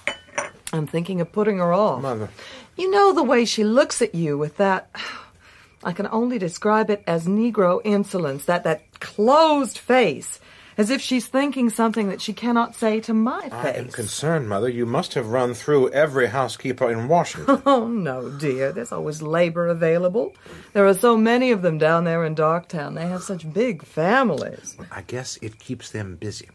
I'm 0.72 0.86
thinking 0.86 1.20
of 1.20 1.32
putting 1.32 1.58
her 1.58 1.72
off. 1.72 2.02
Mother. 2.02 2.28
You 2.76 2.90
know 2.90 3.12
the 3.12 3.24
way 3.24 3.44
she 3.44 3.64
looks 3.64 4.00
at 4.00 4.14
you 4.14 4.38
with 4.38 4.58
that. 4.58 4.90
I 5.84 5.92
can 5.92 6.08
only 6.08 6.38
describe 6.38 6.90
it 6.90 7.04
as 7.06 7.26
Negro 7.26 7.80
insolence, 7.84 8.46
that, 8.46 8.64
that 8.64 8.87
closed 9.00 9.78
face, 9.78 10.40
as 10.76 10.90
if 10.90 11.00
she's 11.00 11.26
thinking 11.26 11.70
something 11.70 12.08
that 12.08 12.20
she 12.20 12.32
cannot 12.32 12.74
say 12.76 13.00
to 13.00 13.12
my 13.12 13.42
face. 13.42 13.52
I 13.52 13.70
am 13.70 13.88
concerned, 13.88 14.48
Mother. 14.48 14.68
You 14.68 14.86
must 14.86 15.14
have 15.14 15.30
run 15.30 15.54
through 15.54 15.90
every 15.90 16.26
housekeeper 16.28 16.90
in 16.90 17.08
Washington. 17.08 17.62
Oh, 17.66 17.88
no, 17.88 18.30
dear. 18.30 18.70
There's 18.72 18.92
always 18.92 19.20
labor 19.20 19.66
available. 19.66 20.34
There 20.74 20.86
are 20.86 20.94
so 20.94 21.16
many 21.16 21.50
of 21.50 21.62
them 21.62 21.78
down 21.78 22.04
there 22.04 22.24
in 22.24 22.34
Darktown. 22.36 22.94
They 22.94 23.06
have 23.08 23.22
such 23.22 23.52
big 23.52 23.82
families. 23.84 24.76
I 24.92 25.02
guess 25.02 25.36
it 25.42 25.58
keeps 25.58 25.90
them 25.90 26.14
busy. 26.16 26.48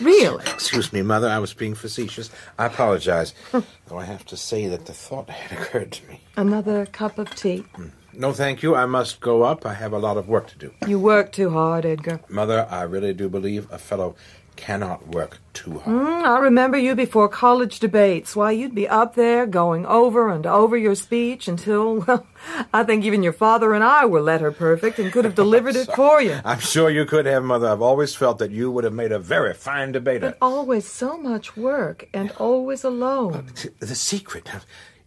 Really? 0.00 0.42
Excuse 0.44 0.92
me, 0.92 1.02
Mother. 1.02 1.28
I 1.28 1.38
was 1.38 1.54
being 1.54 1.74
facetious. 1.74 2.30
I 2.58 2.66
apologize. 2.66 3.32
Though 3.52 3.98
I 3.98 4.04
have 4.04 4.24
to 4.26 4.36
say 4.36 4.66
that 4.66 4.86
the 4.86 4.92
thought 4.92 5.30
had 5.30 5.58
occurred 5.58 5.92
to 5.92 6.06
me. 6.08 6.20
Another 6.36 6.84
cup 6.86 7.16
of 7.18 7.34
tea? 7.34 7.58
Hmm. 7.74 7.86
No, 8.18 8.32
thank 8.32 8.64
you. 8.64 8.74
I 8.74 8.84
must 8.86 9.20
go 9.20 9.44
up. 9.44 9.64
I 9.64 9.74
have 9.74 9.92
a 9.92 9.98
lot 9.98 10.16
of 10.16 10.26
work 10.28 10.48
to 10.48 10.58
do. 10.58 10.72
You 10.88 10.98
work 10.98 11.30
too 11.30 11.50
hard, 11.50 11.86
Edgar. 11.86 12.20
Mother, 12.28 12.66
I 12.68 12.82
really 12.82 13.14
do 13.14 13.28
believe 13.28 13.70
a 13.70 13.78
fellow 13.78 14.16
cannot 14.56 15.06
work 15.14 15.38
too 15.52 15.78
hard. 15.78 15.96
Mm, 15.96 16.24
I 16.24 16.40
remember 16.40 16.76
you 16.76 16.96
before 16.96 17.28
college 17.28 17.78
debates. 17.78 18.34
Why, 18.34 18.50
you'd 18.50 18.74
be 18.74 18.88
up 18.88 19.14
there 19.14 19.46
going 19.46 19.86
over 19.86 20.30
and 20.30 20.44
over 20.46 20.76
your 20.76 20.96
speech 20.96 21.46
until, 21.46 22.00
well, 22.08 22.26
I 22.74 22.82
think 22.82 23.04
even 23.04 23.22
your 23.22 23.32
father 23.32 23.72
and 23.72 23.84
I 23.84 24.04
were 24.06 24.20
letter 24.20 24.50
perfect 24.50 24.98
and 24.98 25.12
could 25.12 25.24
have 25.24 25.34
delivered 25.44 25.76
it 25.76 25.88
for 25.94 26.20
you. 26.20 26.40
I'm 26.44 26.58
sure 26.58 26.90
you 26.90 27.04
could 27.04 27.26
have, 27.26 27.44
Mother. 27.44 27.68
I've 27.68 27.82
always 27.82 28.16
felt 28.16 28.38
that 28.38 28.50
you 28.50 28.68
would 28.72 28.82
have 28.82 28.94
made 28.94 29.12
a 29.12 29.20
very 29.20 29.54
fine 29.54 29.92
debater. 29.92 30.30
But 30.30 30.38
always 30.42 30.88
so 30.88 31.16
much 31.16 31.56
work 31.56 32.08
and 32.12 32.32
always 32.32 32.82
alone. 32.82 33.52
The 33.78 33.94
secret. 33.94 34.50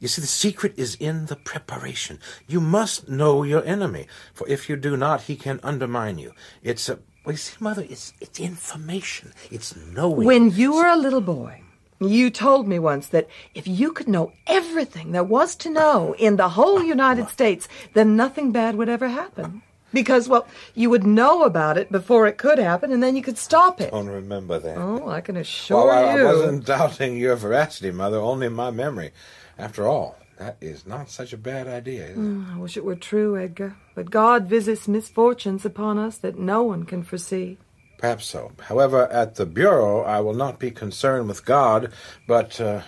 You 0.02 0.08
see, 0.08 0.22
the 0.22 0.28
secret 0.28 0.74
is 0.78 0.96
in 0.96 1.28
the 1.28 1.36
preparation. 1.36 2.20
You 2.48 2.60
must 2.60 3.08
know 3.08 3.44
your 3.44 3.64
enemy, 3.64 4.08
for 4.34 4.48
if 4.48 4.68
you 4.68 4.76
do 4.76 4.98
not, 4.98 5.22
he 5.22 5.36
can 5.36 5.60
undermine 5.62 6.18
you. 6.18 6.34
It's 6.64 6.90
a 6.90 6.98
Well, 7.24 7.34
you 7.34 7.38
see, 7.38 7.56
Mother, 7.60 7.86
it's, 7.88 8.12
it's 8.20 8.40
information. 8.40 9.32
It's 9.52 9.76
knowing. 9.76 10.26
When 10.26 10.50
you 10.50 10.74
were 10.74 10.88
a 10.88 10.98
little 10.98 11.22
boy, 11.22 11.62
you 12.00 12.32
told 12.32 12.68
me 12.68 12.80
once 12.80 13.10
that 13.10 13.30
if 13.54 13.68
you 13.68 13.94
could 13.94 14.08
know 14.08 14.32
everything 14.48 15.12
there 15.12 15.24
was 15.24 15.54
to 15.58 15.70
know 15.70 16.16
in 16.18 16.36
the 16.36 16.50
whole 16.50 16.82
United 16.82 17.30
States, 17.30 17.68
then 17.94 18.16
nothing 18.16 18.52
bad 18.52 18.76
would 18.78 18.90
ever 18.90 19.08
happen. 19.08 19.62
Because, 19.94 20.28
well, 20.28 20.48
you 20.74 20.90
would 20.90 21.06
know 21.06 21.44
about 21.44 21.78
it 21.78 21.92
before 21.92 22.26
it 22.26 22.40
could 22.40 22.58
happen, 22.58 22.92
and 22.92 23.04
then 23.04 23.16
you 23.16 23.22
could 23.22 23.38
stop 23.38 23.80
it. 23.82 23.92
don't 23.92 24.08
remember 24.08 24.58
that. 24.58 24.78
Oh, 24.78 25.10
I 25.10 25.22
can 25.22 25.38
assure 25.38 25.86
well, 25.86 26.10
I, 26.10 26.16
you. 26.16 26.28
I 26.28 26.34
wasn't 26.34 26.66
doubting 26.76 27.18
your 27.18 27.36
veracity, 27.36 27.92
Mother, 27.92 28.18
only 28.18 28.50
my 28.50 28.72
memory. 28.72 29.12
After 29.58 29.88
all, 29.88 30.18
that 30.38 30.58
is 30.60 30.88
not 30.88 31.10
such 31.10 31.34
a 31.34 31.38
bad 31.38 31.68
idea. 31.68 32.06
Is 32.08 32.18
it? 32.18 32.54
I 32.54 32.58
wish 32.58 32.78
it 32.78 32.86
were 32.86 32.96
true, 32.96 33.38
Edgar. 33.38 33.76
But 33.94 34.10
God 34.10 34.48
visits 34.48 34.88
misfortunes 34.88 35.66
upon 35.66 35.98
us 35.98 36.18
that 36.18 36.40
no 36.40 36.64
one 36.64 36.86
can 36.86 37.04
foresee. 37.04 37.58
Perhaps 38.00 38.26
so. 38.26 38.52
However, 38.62 39.08
at 39.12 39.36
the 39.36 39.46
Bureau, 39.46 40.02
I 40.02 40.20
will 40.22 40.34
not 40.34 40.58
be 40.58 40.72
concerned 40.72 41.28
with 41.28 41.46
God, 41.46 41.92
but, 42.28 42.60
uh, 42.60 42.82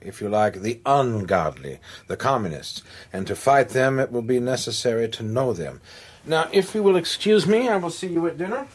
if 0.00 0.20
you 0.20 0.28
like, 0.28 0.54
the 0.62 0.80
ungodly, 0.84 1.78
the 2.08 2.16
communists. 2.16 2.82
And 3.12 3.26
to 3.28 3.36
fight 3.36 3.68
them, 3.68 4.00
it 4.00 4.10
will 4.10 4.22
be 4.22 4.40
necessary 4.40 5.08
to 5.10 5.22
know 5.22 5.52
them. 5.52 5.80
Now, 6.24 6.48
if 6.52 6.74
you 6.74 6.82
will 6.82 6.96
excuse 6.96 7.46
me, 7.46 7.68
I 7.68 7.76
will 7.76 7.90
see 7.90 8.08
you 8.08 8.26
at 8.26 8.36
dinner. 8.38 8.66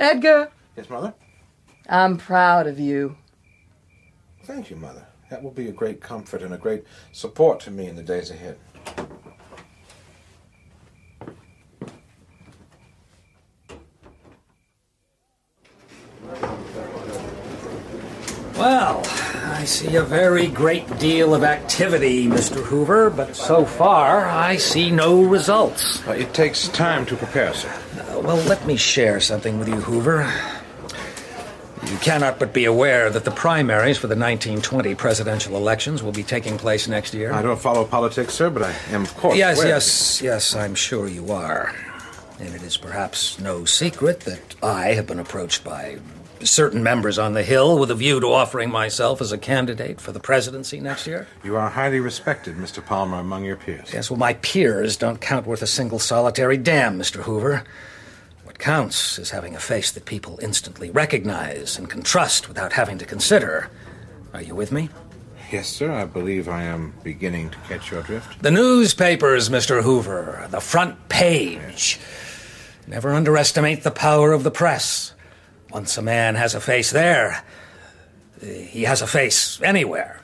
Edgar, 0.00 0.50
Yes, 0.76 0.90
Mother? 0.90 1.14
I'm 1.88 2.18
proud 2.18 2.66
of 2.66 2.78
you. 2.78 3.16
Thank 4.44 4.70
you, 4.70 4.76
Mother. 4.76 5.05
That 5.28 5.42
will 5.42 5.50
be 5.50 5.68
a 5.68 5.72
great 5.72 6.00
comfort 6.00 6.42
and 6.42 6.54
a 6.54 6.58
great 6.58 6.84
support 7.12 7.60
to 7.60 7.70
me 7.70 7.88
in 7.88 7.96
the 7.96 8.02
days 8.02 8.30
ahead. 8.30 8.58
Well, 18.56 19.02
I 19.44 19.64
see 19.64 19.96
a 19.96 20.02
very 20.02 20.46
great 20.46 20.98
deal 20.98 21.34
of 21.34 21.44
activity, 21.44 22.26
Mr. 22.26 22.62
Hoover, 22.62 23.10
but 23.10 23.36
so 23.36 23.64
far 23.64 24.26
I 24.26 24.56
see 24.56 24.90
no 24.90 25.22
results. 25.22 26.06
Uh, 26.06 26.12
it 26.12 26.32
takes 26.32 26.68
time 26.68 27.04
to 27.06 27.16
prepare, 27.16 27.52
sir. 27.52 27.68
Uh, 27.68 28.20
well, 28.20 28.36
let 28.44 28.64
me 28.66 28.76
share 28.76 29.20
something 29.20 29.58
with 29.58 29.68
you, 29.68 29.80
Hoover. 29.80 30.32
You 31.96 32.02
cannot 32.02 32.38
but 32.38 32.52
be 32.52 32.66
aware 32.66 33.08
that 33.08 33.24
the 33.24 33.30
primaries 33.30 33.96
for 33.96 34.06
the 34.06 34.14
1920 34.14 34.94
presidential 34.96 35.56
elections 35.56 36.02
will 36.02 36.12
be 36.12 36.22
taking 36.22 36.58
place 36.58 36.88
next 36.88 37.14
year. 37.14 37.32
I 37.32 37.40
don't 37.40 37.58
follow 37.58 37.86
politics, 37.86 38.34
sir, 38.34 38.50
but 38.50 38.64
I 38.64 38.74
am, 38.90 39.04
of 39.04 39.16
course. 39.16 39.38
Yes, 39.38 39.56
aware. 39.56 39.68
yes, 39.68 40.20
yes, 40.20 40.54
I'm 40.54 40.74
sure 40.74 41.08
you 41.08 41.32
are. 41.32 41.74
And 42.38 42.54
it 42.54 42.62
is 42.62 42.76
perhaps 42.76 43.40
no 43.40 43.64
secret 43.64 44.20
that 44.20 44.56
I 44.62 44.88
have 44.88 45.06
been 45.06 45.18
approached 45.18 45.64
by 45.64 45.96
certain 46.40 46.82
members 46.82 47.18
on 47.18 47.32
the 47.32 47.42
Hill 47.42 47.78
with 47.78 47.90
a 47.90 47.94
view 47.94 48.20
to 48.20 48.26
offering 48.26 48.70
myself 48.70 49.22
as 49.22 49.32
a 49.32 49.38
candidate 49.38 49.98
for 49.98 50.12
the 50.12 50.20
presidency 50.20 50.80
next 50.80 51.06
year. 51.06 51.26
You 51.42 51.56
are 51.56 51.70
highly 51.70 52.00
respected, 52.00 52.56
Mr. 52.56 52.84
Palmer, 52.84 53.20
among 53.20 53.46
your 53.46 53.56
peers. 53.56 53.90
Yes, 53.94 54.10
well, 54.10 54.18
my 54.18 54.34
peers 54.34 54.98
don't 54.98 55.22
count 55.22 55.46
worth 55.46 55.62
a 55.62 55.66
single 55.66 55.98
solitary 55.98 56.58
damn, 56.58 56.98
Mr. 56.98 57.22
Hoover. 57.22 57.64
What 58.56 58.64
counts 58.64 59.18
is 59.18 59.32
having 59.32 59.54
a 59.54 59.60
face 59.60 59.90
that 59.90 60.06
people 60.06 60.38
instantly 60.40 60.90
recognize 60.90 61.76
and 61.76 61.90
can 61.90 62.00
trust 62.00 62.48
without 62.48 62.72
having 62.72 62.96
to 62.96 63.04
consider. 63.04 63.68
Are 64.32 64.40
you 64.40 64.54
with 64.54 64.72
me? 64.72 64.88
Yes, 65.52 65.68
sir. 65.68 65.92
I 65.92 66.06
believe 66.06 66.48
I 66.48 66.62
am 66.62 66.94
beginning 67.04 67.50
to 67.50 67.58
catch 67.68 67.90
your 67.90 68.02
drift. 68.02 68.42
The 68.42 68.50
newspapers, 68.50 69.50
Mr. 69.50 69.82
Hoover, 69.82 70.48
the 70.50 70.62
front 70.62 71.10
page. 71.10 72.00
Never 72.86 73.12
underestimate 73.12 73.82
the 73.82 73.90
power 73.90 74.32
of 74.32 74.42
the 74.42 74.50
press. 74.50 75.12
Once 75.70 75.98
a 75.98 76.02
man 76.02 76.34
has 76.36 76.54
a 76.54 76.60
face 76.60 76.90
there, 76.90 77.44
he 78.40 78.84
has 78.84 79.02
a 79.02 79.06
face 79.06 79.60
anywhere. 79.60 80.22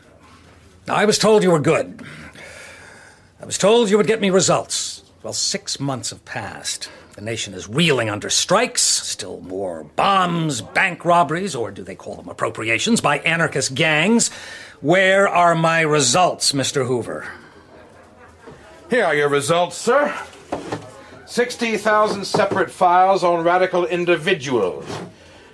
Now, 0.87 0.95
I 0.95 1.05
was 1.05 1.19
told 1.19 1.43
you 1.43 1.51
were 1.51 1.61
good. 1.61 2.01
I 3.43 3.45
was 3.45 3.59
told 3.59 3.91
you 3.91 3.99
would 3.99 4.07
get 4.07 4.23
me 4.23 4.31
results. 4.31 5.05
Well, 5.23 5.35
six 5.35 5.79
months 5.79 6.09
have 6.09 6.25
passed. 6.25 6.89
The 7.14 7.21
nation 7.21 7.52
is 7.52 7.69
reeling 7.69 8.09
under 8.09 8.31
strikes, 8.31 8.81
still 8.81 9.40
more 9.42 9.85
bombs, 9.85 10.62
bank 10.62 11.04
robberies, 11.04 11.54
or 11.54 11.71
do 11.71 11.83
they 11.83 11.95
call 11.95 12.16
them 12.16 12.28
appropriations, 12.28 13.02
by 13.02 13.19
anarchist 13.19 13.75
gangs. 13.75 14.31
Where 14.81 15.28
are 15.28 15.54
my 15.54 15.83
results, 15.83 16.52
Mr. 16.52 16.87
Hoover? 16.87 17.31
Here 18.88 19.04
are 19.04 19.14
your 19.14 19.28
results, 19.28 19.76
sir. 19.76 20.14
60,000 21.26 22.25
separate 22.25 22.71
files 22.71 23.23
on 23.23 23.45
radical 23.45 23.85
individuals. 23.85 24.87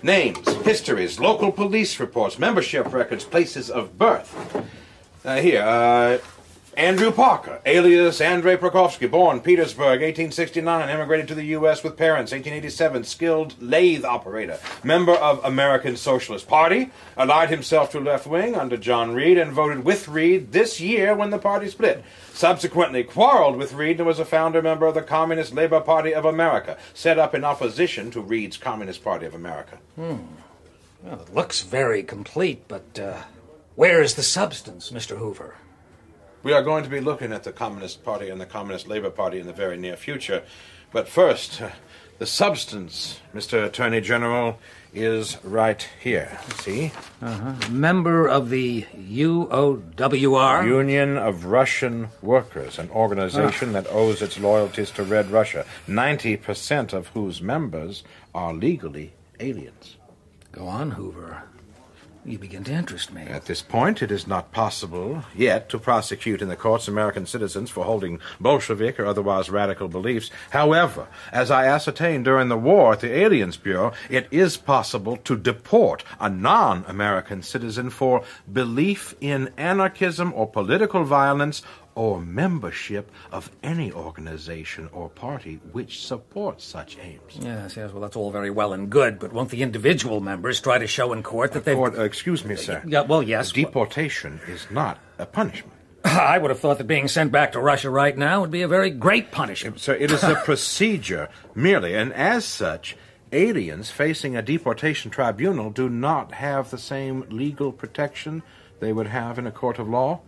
Names, 0.00 0.46
histories, 0.64 1.18
local 1.18 1.50
police 1.50 1.98
reports, 1.98 2.38
membership 2.38 2.92
records, 2.92 3.24
places 3.24 3.68
of 3.68 3.98
birth. 3.98 4.64
Uh, 5.24 5.40
here, 5.40 5.62
uh, 5.62 6.18
Andrew 6.78 7.11
Parker, 7.11 7.61
alias 7.66 8.20
Andrei 8.20 8.56
Prokofsky, 8.56 9.11
born 9.11 9.40
Petersburg, 9.40 10.00
1869, 10.00 10.88
immigrated 10.88 11.26
to 11.26 11.35
the 11.35 11.47
U.S. 11.47 11.82
with 11.82 11.97
parents, 11.97 12.30
1887, 12.30 13.02
skilled 13.02 13.61
lathe 13.61 14.04
operator, 14.04 14.61
member 14.85 15.14
of 15.14 15.44
American 15.44 15.97
Socialist 15.97 16.47
Party, 16.47 16.92
allied 17.16 17.50
himself 17.50 17.90
to 17.90 17.99
left 17.99 18.28
wing 18.28 18.54
under 18.54 18.76
John 18.76 19.12
Reed, 19.12 19.38
and 19.38 19.50
voted 19.50 19.85
with 19.85 20.06
Reed 20.06 20.52
this 20.52 20.80
year 20.80 21.16
when 21.16 21.30
the 21.30 21.38
party 21.38 21.66
split. 21.68 22.04
Subsequently 22.32 23.02
quarreled 23.02 23.56
with 23.56 23.73
Reed 23.73 23.99
and 23.99 24.06
was 24.06 24.20
a 24.20 24.25
founder 24.25 24.62
member 24.62 24.87
of 24.87 24.94
the 24.94 25.02
Communist 25.02 25.52
Labor 25.52 25.80
Party 25.80 26.14
of 26.14 26.25
America, 26.25 26.78
set 26.94 27.18
up 27.18 27.35
in 27.35 27.42
opposition 27.42 28.12
to 28.12 28.20
Reed's 28.20 28.56
Communist 28.56 29.02
Party 29.02 29.26
of 29.26 29.35
America. 29.35 29.78
Hmm. 29.97 30.18
Well, 31.02 31.23
it 31.23 31.35
looks 31.35 31.62
very 31.62 32.04
complete, 32.04 32.68
but 32.68 33.00
uh, 33.00 33.23
where 33.75 34.00
is 34.00 34.14
the 34.14 34.23
substance, 34.23 34.92
Mr. 34.92 35.18
Hoover? 35.18 35.56
We 36.42 36.52
are 36.52 36.62
going 36.62 36.85
to 36.85 36.90
be 36.90 37.00
looking 37.00 37.33
at 37.33 37.42
the 37.42 37.52
Communist 37.52 38.04
Party 38.04 38.28
and 38.28 38.40
the 38.40 38.47
Communist 38.47 38.87
Labor 38.87 39.11
Party 39.11 39.40
in 39.40 39.47
the 39.47 39.52
very 39.52 39.76
near 39.76 39.97
future. 39.97 40.42
But 40.92 41.09
first, 41.09 41.61
uh, 41.61 41.71
the 42.18 42.26
substance, 42.26 43.21
Mr. 43.35 43.64
Attorney 43.64 44.00
General, 44.00 44.59
is 44.95 45.37
right 45.45 45.87
here. 46.00 46.38
See? 46.61 46.92
Member 47.71 48.28
of 48.28 48.50
the 48.50 48.87
UOWR? 48.97 50.66
Union 50.66 51.16
of 51.16 51.45
Russian 51.45 52.09
Workers, 52.23 52.78
an 52.78 52.88
organization 52.90 53.73
that 53.73 53.87
owes 53.88 54.23
its 54.23 54.38
loyalties 54.38 54.90
to 54.92 55.02
Red 55.02 55.30
Russia, 55.30 55.66
90% 55.87 56.92
of 56.92 57.09
whose 57.09 57.42
members 57.42 58.04
are 58.35 58.54
legally 58.54 59.12
aliens. 59.40 59.97
Go 60.52 60.66
on, 60.66 60.92
Hoover. 60.92 61.42
You 62.28 62.38
begin 62.38 62.62
to 62.64 62.73
interest 62.73 63.11
me. 63.11 63.23
At 63.23 63.47
this 63.47 63.62
point, 63.62 64.02
it 64.02 64.11
is 64.11 64.26
not 64.26 64.52
possible 64.52 65.25
yet 65.35 65.70
to 65.70 65.78
prosecute 65.78 66.42
in 66.42 66.49
the 66.49 66.56
courts 66.56 66.87
American 66.87 67.25
citizens 67.25 67.70
for 67.70 67.87
holding 67.87 68.20
Bolshevik 68.38 69.00
or 69.00 69.06
otherwise 69.06 69.49
radical 69.49 69.88
beliefs. 69.88 70.30
However, 70.50 71.08
as 71.32 71.50
I 71.50 71.64
ascertained 71.64 72.26
during 72.26 72.50
the 72.50 72.58
war 72.58 72.92
at 72.92 73.00
the 73.00 73.16
Aliens 73.16 73.56
Bureau, 73.56 73.94
it 74.11 74.28
is 74.30 74.58
possible 74.58 75.16
to 75.16 75.38
deport 75.38 76.04
a 76.20 76.28
non 76.28 76.85
American 76.87 77.42
citizen 77.42 77.88
for 77.88 78.23
belief 78.52 79.14
in 79.23 79.50
anarchism 79.56 80.35
or 80.35 80.47
political 80.47 81.04
violence 81.04 81.62
or 81.98 82.20
membership 82.20 83.10
of 83.32 83.50
any 83.60 83.90
organization 83.90 84.88
or 84.92 85.08
party 85.08 85.58
which 85.72 86.06
supports 86.06 86.64
such 86.64 86.96
aims. 87.02 87.36
Yes, 87.40 87.76
yes, 87.76 87.90
well, 87.90 88.00
that's 88.00 88.14
all 88.14 88.30
very 88.30 88.50
well 88.50 88.72
and 88.72 88.88
good, 88.88 89.18
but 89.18 89.32
won't 89.32 89.50
the 89.50 89.62
individual 89.62 90.20
members 90.20 90.60
try 90.60 90.78
to 90.78 90.86
show 90.86 91.12
in 91.12 91.24
court 91.24 91.52
that 91.52 91.64
they've. 91.64 91.76
Court, 91.76 91.98
uh, 91.98 92.04
excuse 92.04 92.44
me, 92.44 92.54
sir. 92.54 92.84
Yeah, 92.86 93.00
well, 93.00 93.20
yes. 93.20 93.50
Deportation 93.50 94.40
is 94.46 94.64
not 94.70 95.00
a 95.18 95.26
punishment. 95.26 95.74
I 96.04 96.38
would 96.38 96.52
have 96.52 96.60
thought 96.60 96.78
that 96.78 96.86
being 96.86 97.08
sent 97.08 97.32
back 97.32 97.50
to 97.52 97.60
Russia 97.60 97.90
right 97.90 98.16
now 98.16 98.42
would 98.42 98.52
be 98.52 98.62
a 98.62 98.68
very 98.68 98.90
great 98.90 99.32
punishment. 99.32 99.80
Sir, 99.80 99.94
it 99.94 100.12
is 100.12 100.22
a 100.22 100.36
procedure 100.44 101.28
merely, 101.56 101.96
and 101.96 102.12
as 102.12 102.44
such, 102.44 102.96
aliens 103.32 103.90
facing 103.90 104.36
a 104.36 104.42
deportation 104.42 105.10
tribunal 105.10 105.70
do 105.70 105.88
not 105.88 106.30
have 106.34 106.70
the 106.70 106.78
same 106.78 107.24
legal 107.28 107.72
protection 107.72 108.44
they 108.78 108.92
would 108.92 109.08
have 109.08 109.36
in 109.36 109.48
a 109.48 109.52
court 109.52 109.80
of 109.80 109.88
law. 109.88 110.20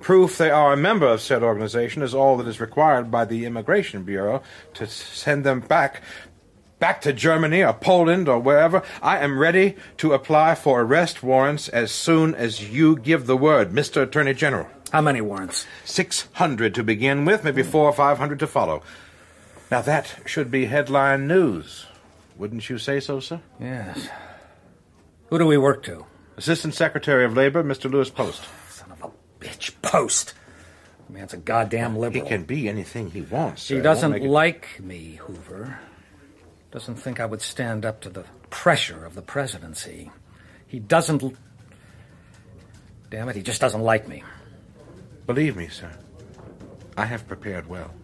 Proof 0.00 0.38
they 0.38 0.50
are 0.50 0.72
a 0.72 0.76
member 0.76 1.06
of 1.06 1.20
said 1.20 1.42
organization 1.42 2.02
is 2.02 2.14
all 2.14 2.36
that 2.36 2.46
is 2.46 2.60
required 2.60 3.10
by 3.10 3.24
the 3.24 3.44
Immigration 3.44 4.04
Bureau 4.04 4.42
to 4.74 4.86
send 4.86 5.44
them 5.44 5.60
back. 5.60 6.02
Back 6.78 7.00
to 7.00 7.12
Germany 7.12 7.64
or 7.64 7.72
Poland 7.72 8.28
or 8.28 8.38
wherever. 8.38 8.84
I 9.02 9.18
am 9.18 9.38
ready 9.38 9.74
to 9.96 10.12
apply 10.12 10.54
for 10.54 10.80
arrest 10.80 11.24
warrants 11.24 11.68
as 11.68 11.90
soon 11.90 12.36
as 12.36 12.70
you 12.70 12.96
give 12.96 13.26
the 13.26 13.36
word, 13.36 13.72
Mr. 13.72 14.02
Attorney 14.02 14.34
General. 14.34 14.68
How 14.92 15.00
many 15.00 15.20
warrants? 15.20 15.66
600 15.84 16.74
to 16.76 16.84
begin 16.84 17.24
with, 17.24 17.42
maybe 17.42 17.64
four 17.64 17.86
or 17.86 17.92
500 17.92 18.38
to 18.38 18.46
follow. 18.46 18.82
Now 19.70 19.82
that 19.82 20.20
should 20.24 20.50
be 20.50 20.66
headline 20.66 21.26
news. 21.26 21.86
Wouldn't 22.36 22.70
you 22.70 22.78
say 22.78 23.00
so, 23.00 23.18
sir? 23.18 23.40
Yes. 23.60 24.08
Who 25.26 25.38
do 25.38 25.46
we 25.46 25.58
work 25.58 25.82
to? 25.84 26.06
Assistant 26.36 26.74
Secretary 26.74 27.24
of 27.24 27.36
Labor, 27.36 27.64
Mr. 27.64 27.90
Louis 27.90 28.08
Post. 28.08 28.44
Son 29.40 29.48
of 29.48 29.54
a 29.54 29.58
bitch. 29.58 29.72
Post. 29.82 30.34
The 31.06 31.12
man's 31.12 31.32
a 31.32 31.38
goddamn 31.38 31.96
liberal. 31.96 32.22
He 32.24 32.28
can 32.28 32.44
be 32.44 32.68
anything 32.68 33.10
he 33.10 33.22
wants. 33.22 33.68
He 33.68 33.80
doesn't 33.80 34.10
make 34.10 34.22
it- 34.22 34.28
like 34.28 34.80
me, 34.80 35.16
Hoover. 35.22 35.78
Doesn't 36.70 36.96
think 36.96 37.18
I 37.18 37.24
would 37.26 37.40
stand 37.40 37.86
up 37.86 38.00
to 38.02 38.10
the 38.10 38.24
pressure 38.50 39.04
of 39.06 39.14
the 39.14 39.22
presidency. 39.22 40.10
He 40.66 40.78
doesn't. 40.78 41.22
l- 41.22 41.32
Damn 43.10 43.30
it, 43.30 43.36
he 43.36 43.42
just 43.42 43.60
doesn't 43.60 43.80
like 43.80 44.06
me. 44.06 44.22
Believe 45.26 45.56
me, 45.56 45.68
sir, 45.68 45.90
I 46.96 47.06
have 47.06 47.26
prepared 47.26 47.66
well. 47.66 47.94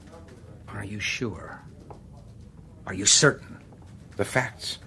Are 0.68 0.84
you 0.84 0.98
sure? 0.98 1.60
Are 2.86 2.94
you 2.94 3.04
certain? 3.04 3.58
The 4.16 4.24
facts 4.24 4.78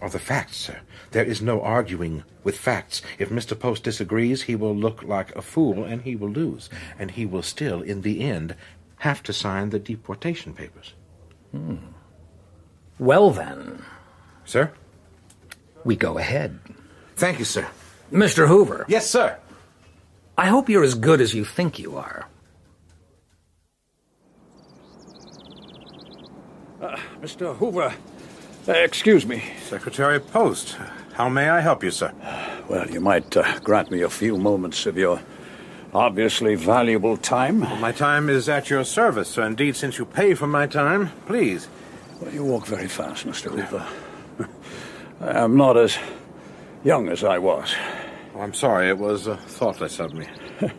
are 0.00 0.10
the 0.10 0.18
facts, 0.18 0.56
sir. 0.56 0.80
There 1.10 1.24
is 1.24 1.42
no 1.42 1.60
arguing 1.62 2.24
with 2.44 2.56
facts. 2.56 3.02
If 3.18 3.28
Mr. 3.30 3.58
Post 3.58 3.84
disagrees, 3.84 4.42
he 4.42 4.56
will 4.56 4.74
look 4.74 5.02
like 5.02 5.34
a 5.36 5.42
fool 5.42 5.84
and 5.84 6.02
he 6.02 6.16
will 6.16 6.30
lose. 6.30 6.70
And 6.98 7.10
he 7.12 7.26
will 7.26 7.42
still, 7.42 7.82
in 7.82 8.00
the 8.02 8.20
end, 8.22 8.54
have 8.98 9.22
to 9.24 9.32
sign 9.32 9.70
the 9.70 9.78
deportation 9.78 10.54
papers. 10.54 10.94
Hmm. 11.52 11.76
Well, 12.98 13.30
then, 13.30 13.82
Sir? 14.44 14.72
we 15.84 15.96
go 15.96 16.18
ahead. 16.18 16.58
Thank 17.16 17.38
you, 17.38 17.44
sir. 17.44 17.66
Mr. 18.12 18.46
Hoover, 18.48 18.84
Yes, 18.88 19.08
sir. 19.08 19.38
I 20.36 20.46
hope 20.48 20.68
you're 20.68 20.82
as 20.84 20.94
good 20.94 21.20
as 21.20 21.34
you 21.34 21.44
think 21.44 21.78
you 21.78 21.96
are. 21.96 22.26
Uh, 26.80 26.96
Mr. 27.20 27.54
Hoover, 27.56 27.94
uh, 28.68 28.72
excuse 28.72 29.26
me. 29.26 29.42
Secretary 29.62 30.16
of 30.16 30.30
Post, 30.30 30.76
how 31.14 31.28
may 31.28 31.48
I 31.48 31.60
help 31.60 31.82
you, 31.82 31.90
sir? 31.90 32.12
Well, 32.68 32.88
you 32.90 33.00
might 33.00 33.36
uh, 33.36 33.58
grant 33.60 33.90
me 33.90 34.02
a 34.02 34.10
few 34.10 34.36
moments 34.36 34.86
of 34.86 34.96
your 34.96 35.20
obviously 35.92 36.54
valuable 36.54 37.16
time. 37.16 37.60
My 37.80 37.92
time 37.92 38.28
is 38.28 38.48
at 38.48 38.70
your 38.70 38.84
service, 38.84 39.28
sir. 39.28 39.44
Indeed, 39.44 39.76
since 39.76 39.98
you 39.98 40.04
pay 40.04 40.34
for 40.34 40.46
my 40.46 40.66
time, 40.66 41.10
please. 41.26 41.68
Well, 42.20 42.32
you 42.32 42.44
walk 42.44 42.66
very 42.66 42.88
fast, 42.88 43.26
Mr. 43.26 43.50
Hoover. 43.50 43.86
I 45.20 45.42
am 45.42 45.56
not 45.56 45.76
as 45.76 45.98
young 46.84 47.08
as 47.08 47.24
I 47.24 47.38
was. 47.38 47.74
Oh, 48.34 48.40
I'm 48.40 48.54
sorry, 48.54 48.88
it 48.88 48.98
was 48.98 49.28
uh, 49.28 49.36
thoughtless 49.36 49.98
of 50.00 50.14
me. 50.14 50.26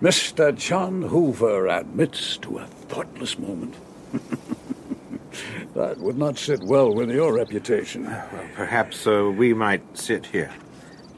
Mr. 0.00 0.54
John 0.54 1.02
Hoover 1.02 1.68
admits 1.68 2.36
to 2.38 2.58
a 2.58 2.66
thoughtless 2.66 3.38
moment. 3.38 3.74
that 5.78 5.98
would 5.98 6.18
not 6.18 6.36
sit 6.36 6.60
well 6.64 6.92
with 6.92 7.08
your 7.08 7.32
reputation. 7.32 8.04
Well, 8.04 8.48
Perhaps 8.56 9.06
uh, 9.06 9.30
we 9.34 9.54
might 9.54 9.96
sit 9.96 10.26
here. 10.26 10.52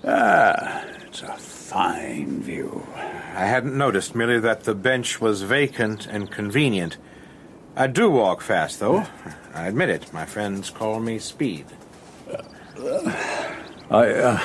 Ah, 0.05 0.85
it's 1.07 1.23
a 1.23 1.35
fine 1.37 2.43
view. 2.43 2.87
I 2.95 3.47
hadn't 3.47 3.77
noticed 3.77 4.15
merely 4.15 4.39
that 4.41 4.65
the 4.65 4.75
bench 4.75 5.19
was 5.19 5.43
vacant 5.43 6.07
and 6.07 6.31
convenient. 6.31 6.99
I 7.75 7.87
do 7.87 8.11
walk 8.11 8.43
fast, 8.43 8.81
though. 8.81 9.07
I 9.55 9.67
admit 9.67 9.89
it. 9.89 10.13
My 10.13 10.27
friends 10.27 10.69
call 10.69 11.01
me 11.01 11.19
Speed. 11.19 11.65
I, 13.91 14.09
uh, 14.09 14.41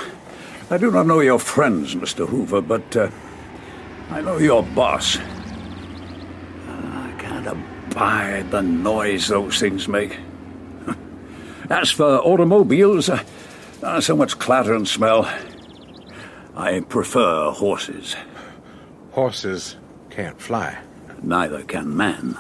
I 0.69 0.77
do 0.77 0.91
not 0.91 1.07
know 1.07 1.19
your 1.19 1.39
friends, 1.39 1.93
Mr. 1.93 2.25
Hoover, 2.25 2.61
but 2.61 2.95
uh, 2.95 3.09
I 4.11 4.21
know 4.21 4.37
your 4.37 4.63
boss. 4.63 5.17
Uh, 5.17 5.21
I 6.69 7.13
can't 7.19 7.47
abide 7.95 8.51
the 8.51 8.61
noise 8.61 9.29
those 9.29 9.57
things 9.57 9.87
make. 9.87 10.19
As 11.69 11.89
for 11.89 12.19
automobiles, 12.19 13.09
uh, 13.09 14.01
so 14.01 14.17
much 14.17 14.37
clatter 14.37 14.73
and 14.75 14.85
smell. 14.85 15.23
I 16.57 16.81
prefer 16.81 17.51
horses. 17.51 18.17
Horses 19.11 19.77
can't 20.09 20.41
fly. 20.41 20.77
Neither 21.23 21.63
can 21.63 21.95
man. 21.95 22.37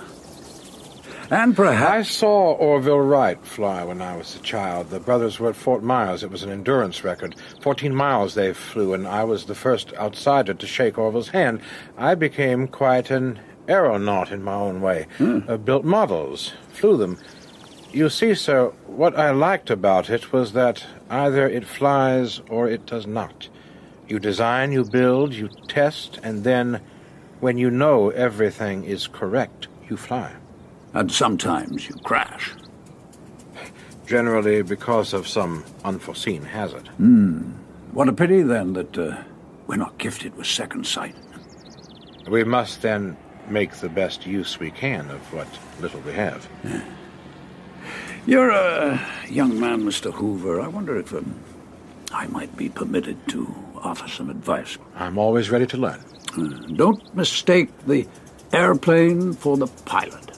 And 1.31 1.55
perhaps. 1.55 1.89
I 1.89 2.01
saw 2.01 2.51
Orville 2.51 2.99
Wright 2.99 3.41
fly 3.45 3.85
when 3.85 4.01
I 4.01 4.17
was 4.17 4.35
a 4.35 4.39
child. 4.39 4.89
The 4.89 4.99
brothers 4.99 5.39
were 5.39 5.51
at 5.51 5.55
Fort 5.55 5.81
Myers. 5.83 6.21
It 6.21 6.31
was 6.31 6.43
an 6.43 6.51
endurance 6.51 7.05
record. 7.05 7.33
Fourteen 7.61 7.95
miles 7.95 8.33
they 8.33 8.51
flew, 8.51 8.93
and 8.93 9.07
I 9.07 9.23
was 9.23 9.45
the 9.45 9.55
first 9.55 9.93
outsider 9.93 10.53
to 10.53 10.67
shake 10.67 10.97
Orville's 10.97 11.29
hand. 11.29 11.61
I 11.97 12.13
became 12.13 12.67
quite 12.67 13.09
an 13.09 13.39
aeronaut 13.67 14.31
in 14.31 14.43
my 14.43 14.53
own 14.53 14.81
way. 14.81 15.07
Uh, 15.19 15.57
built 15.57 15.83
models, 15.85 16.53
flew 16.73 16.97
them. 16.97 17.17
You 17.91 18.09
see, 18.09 18.35
sir, 18.35 18.71
what 18.87 19.17
I 19.17 19.31
liked 19.31 19.69
about 19.69 20.09
it 20.09 20.33
was 20.33 20.51
that 20.53 20.83
either 21.09 21.47
it 21.47 21.65
flies 21.65 22.41
or 22.49 22.67
it 22.67 22.85
does 22.85 23.07
not. 23.07 23.47
You 24.07 24.19
design, 24.19 24.71
you 24.71 24.83
build, 24.83 25.33
you 25.33 25.49
test, 25.67 26.19
and 26.23 26.43
then, 26.43 26.81
when 27.39 27.57
you 27.57 27.71
know 27.71 28.09
everything 28.09 28.83
is 28.83 29.07
correct, 29.07 29.67
you 29.89 29.97
fly. 29.97 30.31
and 30.93 31.11
sometimes 31.11 31.87
you 31.89 31.95
crash. 32.03 32.53
Generally 34.07 34.61
because 34.63 35.13
of 35.13 35.27
some 35.27 35.63
unforeseen 35.83 36.43
hazard. 36.43 36.87
What 37.91 38.07
a 38.09 38.13
pity 38.13 38.41
then 38.43 38.73
that 38.73 38.97
uh, 38.97 39.17
we're 39.67 39.77
not 39.77 39.97
gifted 39.97 40.35
with 40.35 40.47
second 40.47 40.85
sight. 40.85 41.15
We 42.29 42.43
must 42.43 42.81
then 42.81 43.17
make 43.49 43.71
the 43.75 43.89
best 43.89 44.25
use 44.25 44.59
we 44.59 44.71
can 44.71 45.09
of 45.11 45.21
what 45.33 45.47
little 45.79 45.99
we 46.01 46.13
have. 46.13 46.47
You're 48.25 48.49
a 48.49 48.99
young 49.29 49.59
man, 49.59 49.83
Mr. 49.83 50.11
Hoover. 50.13 50.59
I 50.59 50.67
wonder 50.67 50.97
if 50.97 51.13
um, 51.13 51.35
I 52.11 52.27
might 52.27 52.55
be 52.57 52.69
permitted 52.69 53.27
to 53.29 53.53
offer 53.83 54.07
some 54.07 54.29
advice. 54.29 54.77
I'm 54.95 55.17
always 55.17 55.49
ready 55.51 55.67
to 55.67 55.77
learn. 55.77 56.01
Don't 56.75 57.15
mistake 57.15 57.69
the 57.85 58.07
airplane 58.51 59.33
for 59.33 59.57
the 59.57 59.67
pilot, 59.85 60.31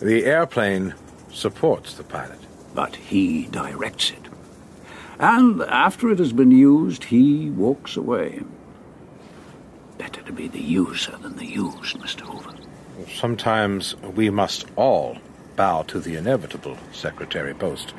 The 0.00 0.24
airplane 0.24 0.94
supports 1.30 1.94
the 1.94 2.04
pilot. 2.04 2.38
but 2.74 2.96
he 2.96 3.46
directs 3.48 4.10
it. 4.10 4.18
And 5.18 5.60
after 5.62 6.08
it 6.10 6.18
has 6.18 6.32
been 6.32 6.50
used, 6.50 7.04
he 7.04 7.50
walks 7.50 7.96
away. 7.96 8.40
Better 10.22 10.36
to 10.36 10.36
be 10.36 10.46
the 10.46 10.62
user 10.62 11.16
than 11.16 11.36
the 11.36 11.46
used, 11.46 11.98
Mr. 11.98 12.20
Hoover. 12.20 12.54
Sometimes 13.12 13.96
we 13.96 14.30
must 14.30 14.66
all 14.76 15.18
bow 15.56 15.82
to 15.82 15.98
the 15.98 16.14
inevitable, 16.14 16.78
Secretary 16.92 17.52
Post. 17.54 17.92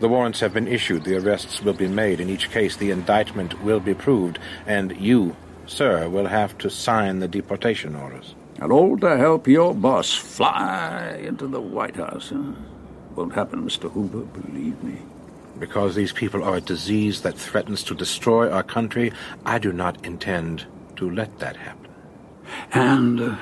The 0.00 0.08
warrants 0.08 0.40
have 0.40 0.54
been 0.54 0.66
issued, 0.66 1.04
the 1.04 1.18
arrests 1.18 1.60
will 1.60 1.74
be 1.74 1.88
made. 1.88 2.20
In 2.20 2.30
each 2.30 2.50
case, 2.50 2.76
the 2.76 2.90
indictment 2.90 3.62
will 3.62 3.80
be 3.80 3.92
proved, 3.92 4.38
and 4.66 4.96
you, 4.96 5.36
sir, 5.66 6.08
will 6.08 6.26
have 6.26 6.56
to 6.58 6.70
sign 6.70 7.18
the 7.18 7.28
deportation 7.28 7.94
orders. 7.94 8.34
And 8.58 8.72
all 8.72 8.96
to 9.00 9.18
help 9.18 9.46
your 9.46 9.74
boss 9.74 10.14
fly 10.14 11.20
into 11.22 11.46
the 11.48 11.60
White 11.60 11.96
House. 11.96 12.30
Huh? 12.30 12.52
Won't 13.14 13.34
happen, 13.34 13.62
Mr. 13.62 13.92
Hoover, 13.92 14.22
believe 14.22 14.82
me. 14.82 14.96
Because 15.58 15.94
these 15.94 16.12
people 16.12 16.42
are 16.42 16.56
a 16.56 16.60
disease 16.62 17.20
that 17.22 17.36
threatens 17.36 17.82
to 17.82 17.94
destroy 17.94 18.50
our 18.50 18.62
country, 18.62 19.12
I 19.44 19.58
do 19.58 19.74
not 19.74 20.02
intend 20.06 20.64
to 20.96 21.10
let 21.10 21.38
that 21.38 21.56
happen. 21.56 21.90
And 22.72 23.20
uh, 23.20 23.36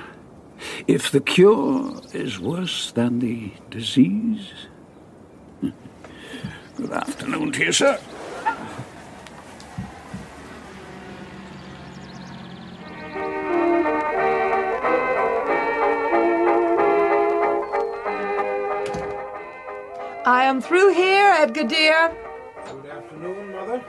if 0.87 1.11
the 1.11 1.21
cure 1.21 2.01
is 2.12 2.38
worse 2.38 2.93
than 2.93 3.19
the 3.19 3.53
disease. 3.71 4.53
Good 5.61 6.90
afternoon 6.90 7.53
to 7.53 7.64
you, 7.64 7.73
sir. 7.73 7.99
I 20.27 20.45
am 20.45 20.62
through 20.62 20.95
here, 20.95 21.35
Edgar 21.38 21.64
dear. 21.64 22.11
Good 22.67 22.87
afternoon, 22.87 23.53
Mother. 23.53 23.85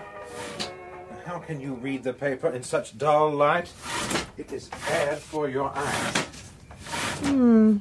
Can 1.45 1.61
you 1.61 1.75
read 1.75 2.03
the 2.03 2.13
paper 2.13 2.49
in 2.49 2.63
such 2.63 2.97
dull 2.97 3.29
light? 3.29 3.71
It 4.35 4.51
is 4.51 4.67
bad 4.67 5.19
for 5.19 5.47
your 5.47 5.71
eyes. 5.75 6.15
Hmm. 7.23 7.77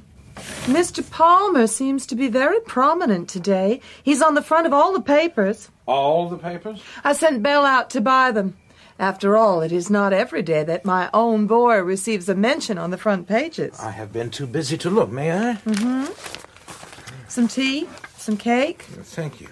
Mr. 0.66 1.08
Palmer 1.10 1.66
seems 1.66 2.06
to 2.06 2.14
be 2.14 2.28
very 2.28 2.60
prominent 2.60 3.28
today. 3.28 3.80
He's 4.02 4.20
on 4.20 4.34
the 4.34 4.42
front 4.42 4.66
of 4.66 4.74
all 4.74 4.92
the 4.92 5.00
papers. 5.00 5.70
All 5.86 6.28
the 6.28 6.36
papers? 6.36 6.82
I 7.04 7.14
sent 7.14 7.42
Belle 7.42 7.64
out 7.64 7.88
to 7.90 8.02
buy 8.02 8.32
them. 8.32 8.54
After 8.98 9.34
all, 9.36 9.62
it 9.62 9.72
is 9.72 9.88
not 9.88 10.12
every 10.12 10.42
day 10.42 10.62
that 10.62 10.84
my 10.84 11.08
own 11.14 11.46
boy 11.46 11.78
receives 11.78 12.28
a 12.28 12.34
mention 12.34 12.76
on 12.76 12.90
the 12.90 12.98
front 12.98 13.26
pages. 13.26 13.78
I 13.80 13.90
have 13.90 14.12
been 14.12 14.30
too 14.30 14.46
busy 14.46 14.76
to 14.78 14.90
look, 14.90 15.10
may 15.10 15.32
I? 15.32 15.54
Mm-hmm. 15.54 17.28
Some 17.28 17.48
tea? 17.48 17.88
Some 18.16 18.36
cake? 18.36 18.82
Thank 18.82 19.40
you. 19.40 19.48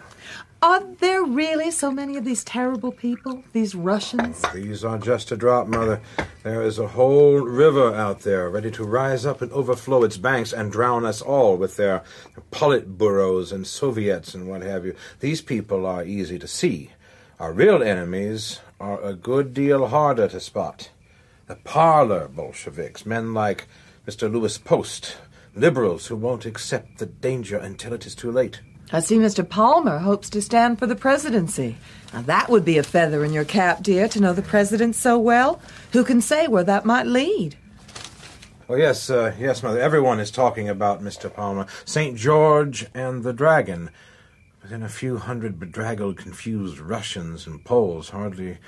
Are 0.63 0.81
there 1.01 1.25
really 1.25 1.73
so 1.73 1.91
many 1.91 2.17
of 2.17 2.25
these 2.25 2.45
terrible 2.45 2.93
people? 2.93 3.43
These 3.53 3.75
Russians? 3.75 4.41
These 4.55 4.85
are 4.85 4.97
just 4.97 5.33
a 5.33 5.37
drop, 5.37 5.67
Mother. 5.67 6.01
There 6.45 6.63
is 6.63 6.79
a 6.79 6.87
whole 6.87 7.41
river 7.41 7.93
out 7.93 8.21
there 8.21 8.49
ready 8.49 8.71
to 8.71 8.85
rise 8.85 9.27
up 9.27 9.43
and 9.43 9.51
overflow 9.51 10.05
its 10.05 10.19
banks 10.19 10.53
and 10.53 10.71
drown 10.71 11.05
us 11.05 11.21
all 11.21 11.57
with 11.57 11.77
their 11.77 12.05
Politburos 12.53 13.51
and 13.51 13.67
Soviets 13.67 14.35
and 14.35 14.47
what 14.47 14.63
have 14.63 14.87
you. 14.87 14.95
These 15.19 15.41
people 15.41 15.85
are 15.85 16.05
easy 16.05 16.39
to 16.39 16.47
see. 16.47 16.93
Our 17.41 17.53
real 17.53 17.83
enemies 17.83 18.61
are 18.79 19.03
a 19.03 19.15
good 19.15 19.53
deal 19.53 19.89
harder 19.89 20.29
to 20.29 20.39
spot. 20.39 20.91
The 21.49 21.57
parlor 21.57 22.29
Bolsheviks, 22.29 23.05
men 23.05 23.35
like 23.35 23.67
Mr. 24.07 24.31
Louis 24.33 24.59
Post, 24.59 25.17
liberals 25.57 26.07
who 26.07 26.15
won't 26.15 26.47
accept 26.47 26.99
the 26.99 27.07
danger 27.07 27.57
until 27.57 27.93
it 27.93 28.07
is 28.07 28.15
too 28.15 28.31
late. 28.31 28.61
I 28.95 29.01
see 29.01 29.17
Mr. 29.17 29.49
Palmer 29.49 29.99
hopes 29.99 30.29
to 30.31 30.43
stand 30.43 30.79
for 30.79 30.87
the 30.87 30.95
presidency. 30.95 31.77
Now, 32.13 32.21
that 32.23 32.51
would 32.51 32.63
be 32.63 32.77
a 32.77 32.83
feather 32.83 33.25
in 33.25 33.33
your 33.33 33.47
cap, 33.47 33.83
dear, 33.83 34.07
to 34.09 34.21
know 34.21 34.35
the 34.35 34.43
president 34.43 34.97
so 34.97 35.19
well. 35.19 35.63
Who 35.93 36.05
can 36.05 36.21
say 36.21 36.47
where 36.47 36.65
that 36.65 36.85
might 36.85 37.07
lead? 37.07 37.57
Oh, 38.69 38.75
yes, 38.75 39.09
uh, 39.09 39.35
yes, 39.39 39.63
Mother. 39.63 39.81
Everyone 39.81 40.21
is 40.21 40.31
talking 40.31 40.69
about 40.69 41.03
Mr. 41.03 41.33
Palmer. 41.33 41.67
St. 41.87 42.19
George 42.19 42.87
and 42.93 43.23
the 43.23 43.33
Dragon. 43.33 43.89
But 44.61 44.69
then 44.69 44.83
a 44.83 44.91
few 44.91 45.17
hundred 45.17 45.59
bedraggled, 45.59 46.19
confused 46.19 46.79
Russians 46.79 47.47
and 47.47 47.65
Poles 47.65 48.11
hardly 48.11 48.59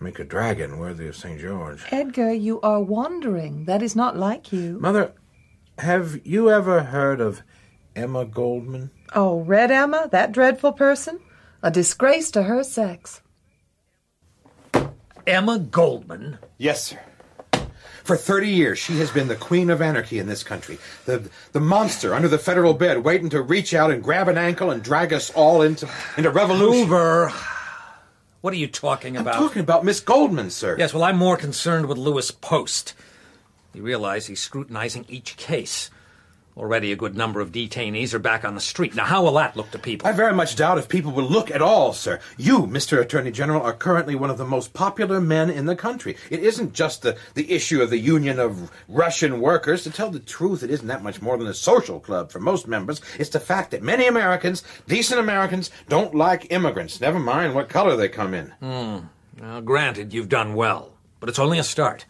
make 0.00 0.18
a 0.18 0.24
dragon 0.24 0.78
worthy 0.78 1.06
of 1.06 1.16
St. 1.16 1.38
George. 1.38 1.82
Edgar, 1.90 2.32
you 2.32 2.62
are 2.62 2.80
wandering. 2.80 3.66
That 3.66 3.82
is 3.82 3.94
not 3.94 4.16
like 4.16 4.52
you. 4.52 4.78
Mother, 4.80 5.12
have 5.78 6.26
you 6.26 6.50
ever 6.50 6.84
heard 6.84 7.20
of 7.20 7.42
Emma 7.94 8.24
Goldman? 8.24 8.90
Oh, 9.14 9.40
Red 9.40 9.70
Emma, 9.70 10.08
that 10.12 10.32
dreadful 10.32 10.72
person? 10.72 11.20
A 11.62 11.70
disgrace 11.70 12.30
to 12.32 12.42
her 12.44 12.62
sex. 12.62 13.22
Emma 15.26 15.58
Goldman? 15.58 16.38
Yes, 16.58 16.84
sir. 16.84 17.00
For 18.04 18.16
30 18.16 18.48
years, 18.48 18.78
she 18.78 18.98
has 18.98 19.10
been 19.10 19.26
the 19.26 19.34
queen 19.34 19.68
of 19.68 19.82
anarchy 19.82 20.20
in 20.20 20.28
this 20.28 20.44
country. 20.44 20.78
The, 21.06 21.28
the 21.50 21.60
monster 21.60 22.14
under 22.14 22.28
the 22.28 22.38
federal 22.38 22.72
bed 22.72 23.02
waiting 23.02 23.28
to 23.30 23.42
reach 23.42 23.74
out 23.74 23.90
and 23.90 24.00
grab 24.00 24.28
an 24.28 24.38
ankle 24.38 24.70
and 24.70 24.80
drag 24.80 25.12
us 25.12 25.30
all 25.30 25.62
into, 25.62 25.90
into 26.16 26.30
revolution. 26.30 26.84
Hoover. 26.84 27.32
What 28.42 28.52
are 28.52 28.58
you 28.58 28.68
talking 28.68 29.16
about? 29.16 29.34
I'm 29.34 29.40
talking 29.42 29.62
about 29.62 29.84
Miss 29.84 29.98
Goldman, 29.98 30.50
sir. 30.50 30.76
Yes, 30.78 30.94
well, 30.94 31.02
I'm 31.02 31.16
more 31.16 31.36
concerned 31.36 31.86
with 31.86 31.98
Louis 31.98 32.30
Post. 32.30 32.94
You 33.74 33.82
realize 33.82 34.26
he's 34.26 34.40
scrutinizing 34.40 35.04
each 35.08 35.36
case. 35.36 35.90
Already 36.56 36.90
a 36.90 36.96
good 36.96 37.14
number 37.14 37.42
of 37.42 37.52
detainees 37.52 38.14
are 38.14 38.18
back 38.18 38.42
on 38.42 38.54
the 38.54 38.62
street. 38.62 38.94
Now, 38.94 39.04
how 39.04 39.22
will 39.22 39.34
that 39.34 39.58
look 39.58 39.70
to 39.72 39.78
people? 39.78 40.08
I 40.08 40.12
very 40.12 40.32
much 40.32 40.56
doubt 40.56 40.78
if 40.78 40.88
people 40.88 41.12
will 41.12 41.28
look 41.28 41.50
at 41.50 41.60
all, 41.60 41.92
sir. 41.92 42.18
You, 42.38 42.60
Mr. 42.60 42.98
Attorney 42.98 43.30
General, 43.30 43.60
are 43.60 43.74
currently 43.74 44.14
one 44.14 44.30
of 44.30 44.38
the 44.38 44.46
most 44.46 44.72
popular 44.72 45.20
men 45.20 45.50
in 45.50 45.66
the 45.66 45.76
country. 45.76 46.16
It 46.30 46.40
isn't 46.40 46.72
just 46.72 47.02
the, 47.02 47.18
the 47.34 47.52
issue 47.52 47.82
of 47.82 47.90
the 47.90 47.98
Union 47.98 48.40
of 48.40 48.70
Russian 48.88 49.42
Workers. 49.42 49.82
To 49.82 49.90
tell 49.90 50.10
the 50.10 50.18
truth, 50.18 50.62
it 50.62 50.70
isn't 50.70 50.86
that 50.86 51.02
much 51.02 51.20
more 51.20 51.36
than 51.36 51.46
a 51.46 51.52
social 51.52 52.00
club 52.00 52.32
for 52.32 52.40
most 52.40 52.66
members. 52.66 53.02
It's 53.18 53.28
the 53.28 53.38
fact 53.38 53.70
that 53.72 53.82
many 53.82 54.06
Americans, 54.06 54.64
decent 54.88 55.20
Americans, 55.20 55.70
don't 55.90 56.14
like 56.14 56.50
immigrants, 56.50 57.02
never 57.02 57.18
mind 57.18 57.54
what 57.54 57.68
color 57.68 57.96
they 57.96 58.08
come 58.08 58.32
in. 58.32 58.46
Hmm. 58.60 58.98
Now, 59.38 59.60
granted, 59.60 60.14
you've 60.14 60.30
done 60.30 60.54
well, 60.54 60.94
but 61.20 61.28
it's 61.28 61.38
only 61.38 61.58
a 61.58 61.64
start. 61.64 62.06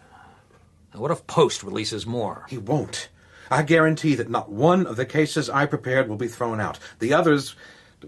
Now, 0.94 1.00
what 1.00 1.10
if 1.10 1.26
Post 1.26 1.64
releases 1.64 2.06
more? 2.06 2.46
He 2.48 2.58
won't. 2.58 3.08
I 3.50 3.62
guarantee 3.62 4.14
that 4.16 4.30
not 4.30 4.50
one 4.50 4.86
of 4.86 4.96
the 4.96 5.06
cases 5.06 5.50
I 5.50 5.66
prepared 5.66 6.08
will 6.08 6.16
be 6.16 6.28
thrown 6.28 6.60
out. 6.60 6.78
The 6.98 7.14
others, 7.14 7.56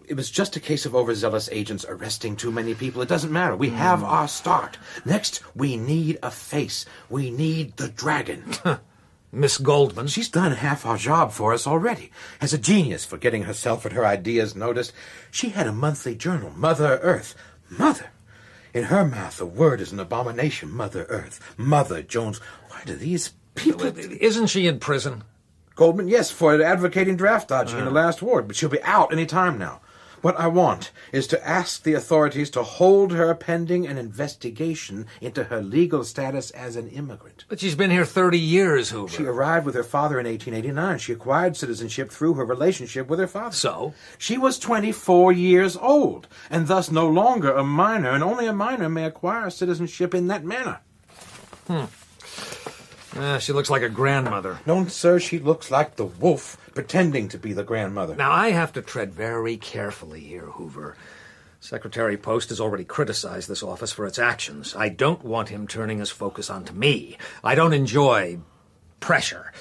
it 0.07 0.15
was 0.15 0.31
just 0.31 0.57
a 0.57 0.61
case 0.61 0.87
of 0.87 0.95
overzealous 0.95 1.49
agents 1.51 1.85
arresting 1.89 2.37
too 2.37 2.53
many 2.53 2.75
people. 2.75 3.03
It 3.03 3.09
doesn't 3.09 3.33
matter. 3.33 3.57
We 3.57 3.71
have 3.71 4.01
hmm. 4.01 4.07
our 4.07 4.29
start. 4.29 4.79
Next, 5.05 5.43
we 5.55 5.77
need 5.77 6.19
a 6.23 6.31
face. 6.31 6.87
We 7.09 7.31
need 7.31 7.77
the 7.77 7.89
dragon. 7.89 8.55
Miss 9.33 9.59
Goldman? 9.59 10.07
She's 10.07 10.31
done 10.31 10.53
half 10.53 10.87
our 10.87 10.97
job 10.97 11.33
for 11.33 11.53
us 11.53 11.67
already. 11.67 12.11
Has 12.41 12.55
a 12.55 12.59
genius 12.59 13.05
for 13.05 13.19
getting 13.19 13.43
herself 13.43 13.85
and 13.85 13.95
her 13.95 14.07
ideas 14.07 14.57
noticed. 14.57 14.93
She 15.31 15.51
had 15.51 15.67
a 15.67 15.73
monthly 15.73 16.15
journal, 16.15 16.51
Mother 16.57 16.99
Earth. 17.03 17.35
Mother. 17.69 18.11
In 18.73 18.85
her 18.85 19.05
mouth, 19.05 19.37
the 19.37 19.47
word 19.47 19.81
is 19.81 19.93
an 19.93 20.01
abomination. 20.01 20.71
Mother 20.71 21.05
Earth. 21.11 21.41
Mother 21.59 22.03
Jones. 22.03 22.39
Why 22.69 22.83
do 22.87 22.95
these 22.95 23.29
people... 23.59 23.87
Isn't 24.21 24.47
she 24.47 24.67
in 24.67 24.79
prison? 24.79 25.25
Goldman, 25.75 26.09
yes, 26.09 26.31
for 26.31 26.61
advocating 26.61 27.17
draft 27.17 27.49
dodging 27.49 27.79
in 27.79 27.85
the 27.85 27.91
uh. 27.91 27.95
last 27.95 28.21
ward, 28.21 28.49
but 28.49 28.57
she'll 28.57 28.69
be 28.69 28.83
out 28.83 29.13
any 29.13 29.27
time 29.27 29.59
now. 29.59 29.81
What 30.21 30.39
I 30.41 30.49
want 30.49 30.91
is 31.13 31.29
to 31.29 31.49
ask 31.49 31.85
the 31.85 31.95
authorities 31.95 32.51
to 32.51 32.65
hold 32.65 33.13
her 33.13 33.33
pending 33.37 33.87
an 33.87 33.97
investigation 33.97 35.07
into 35.21 35.45
her 35.45 35.63
legal 35.63 36.03
status 36.03 36.51
as 36.51 36.75
an 36.75 36.89
immigrant. 36.89 37.45
But 37.49 37.61
she's 37.61 37.77
been 37.77 37.93
here 37.93 38.05
30 38.05 38.37
years, 38.37 38.91
Hoover. 38.91 39.13
She 39.13 39.25
arrived 39.25 39.65
with 39.65 39.77
her 39.77 39.85
father 39.85 40.19
in 40.19 40.27
1889. 40.27 40.99
She 40.99 41.13
acquired 41.13 41.57
citizenship 41.57 42.11
through 42.11 42.35
her 42.35 42.45
relationship 42.45 43.07
with 43.07 43.21
her 43.21 43.29
father. 43.29 43.55
So? 43.55 43.95
She 44.19 44.37
was 44.37 44.59
24 44.59 45.33
years 45.33 45.77
old, 45.77 46.27
and 46.51 46.67
thus 46.67 46.91
no 46.91 47.07
longer 47.07 47.53
a 47.53 47.63
minor, 47.63 48.11
and 48.11 48.25
only 48.25 48.47
a 48.47 48.53
minor 48.53 48.89
may 48.89 49.05
acquire 49.05 49.51
citizenship 49.51 50.17
in 50.17 50.27
that 50.27 50.45
manner. 50.45 50.81
Hmm. 51.69 51.85
Ah, 53.17 53.39
she 53.39 53.53
looks 53.53 53.71
like 53.71 53.83
a 53.83 53.89
grandmother. 53.89 54.59
No, 54.67 54.87
sir, 54.87 55.19
she 55.19 55.39
looks 55.39 55.71
like 55.71 55.97
the 55.97 56.05
wolf 56.05 56.57
pretending 56.75 57.29
to 57.29 57.39
be 57.39 57.53
the 57.53 57.65
grandmother. 57.65 58.15
Now, 58.15 58.31
I 58.33 58.51
have 58.51 58.73
to 58.75 58.83
tread 58.83 59.13
very 59.15 59.57
carefully 59.57 60.21
here, 60.21 60.47
Hoover. 60.47 60.97
Secretary 61.61 62.17
Post 62.17 62.51
has 62.51 62.61
already 62.61 62.85
criticized 62.85 63.49
this 63.49 63.63
office 63.63 63.93
for 63.93 64.07
its 64.07 64.19
actions. 64.19 64.77
I 64.77 64.91
don't 64.91 65.25
want 65.25 65.49
him 65.49 65.67
turning 65.67 65.99
his 65.99 66.11
focus 66.11 66.51
onto 66.51 66.73
me. 66.73 67.17
I 67.43 67.55
don't 67.55 67.73
enjoy 67.73 68.39
pressure. 69.01 69.53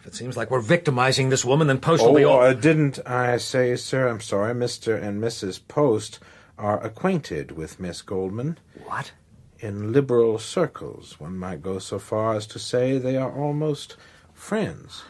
If 0.00 0.06
it 0.06 0.14
seems 0.14 0.36
like 0.36 0.50
we're 0.50 0.60
victimizing 0.60 1.28
this 1.28 1.44
woman, 1.44 1.66
then 1.68 1.78
Post 1.78 2.02
will 2.02 2.14
be 2.14 2.24
Oh, 2.24 2.30
all. 2.30 2.40
uh, 2.40 2.54
didn't 2.54 2.98
I 3.06 3.36
say, 3.36 3.76
sir? 3.76 4.08
I'm 4.08 4.20
sorry, 4.20 4.54
Mr. 4.54 5.00
and 5.00 5.22
Mrs. 5.22 5.60
Post 5.68 6.18
are 6.58 6.82
acquainted 6.82 7.52
with 7.52 7.78
Miss 7.78 8.00
Goldman. 8.02 8.58
What? 8.86 9.12
In 9.60 9.92
liberal 9.92 10.38
circles, 10.38 11.20
one 11.20 11.36
might 11.36 11.62
go 11.62 11.78
so 11.78 11.98
far 11.98 12.34
as 12.34 12.46
to 12.48 12.58
say 12.58 12.96
they 12.96 13.16
are 13.18 13.30
almost 13.30 13.96
friends. 14.32 15.02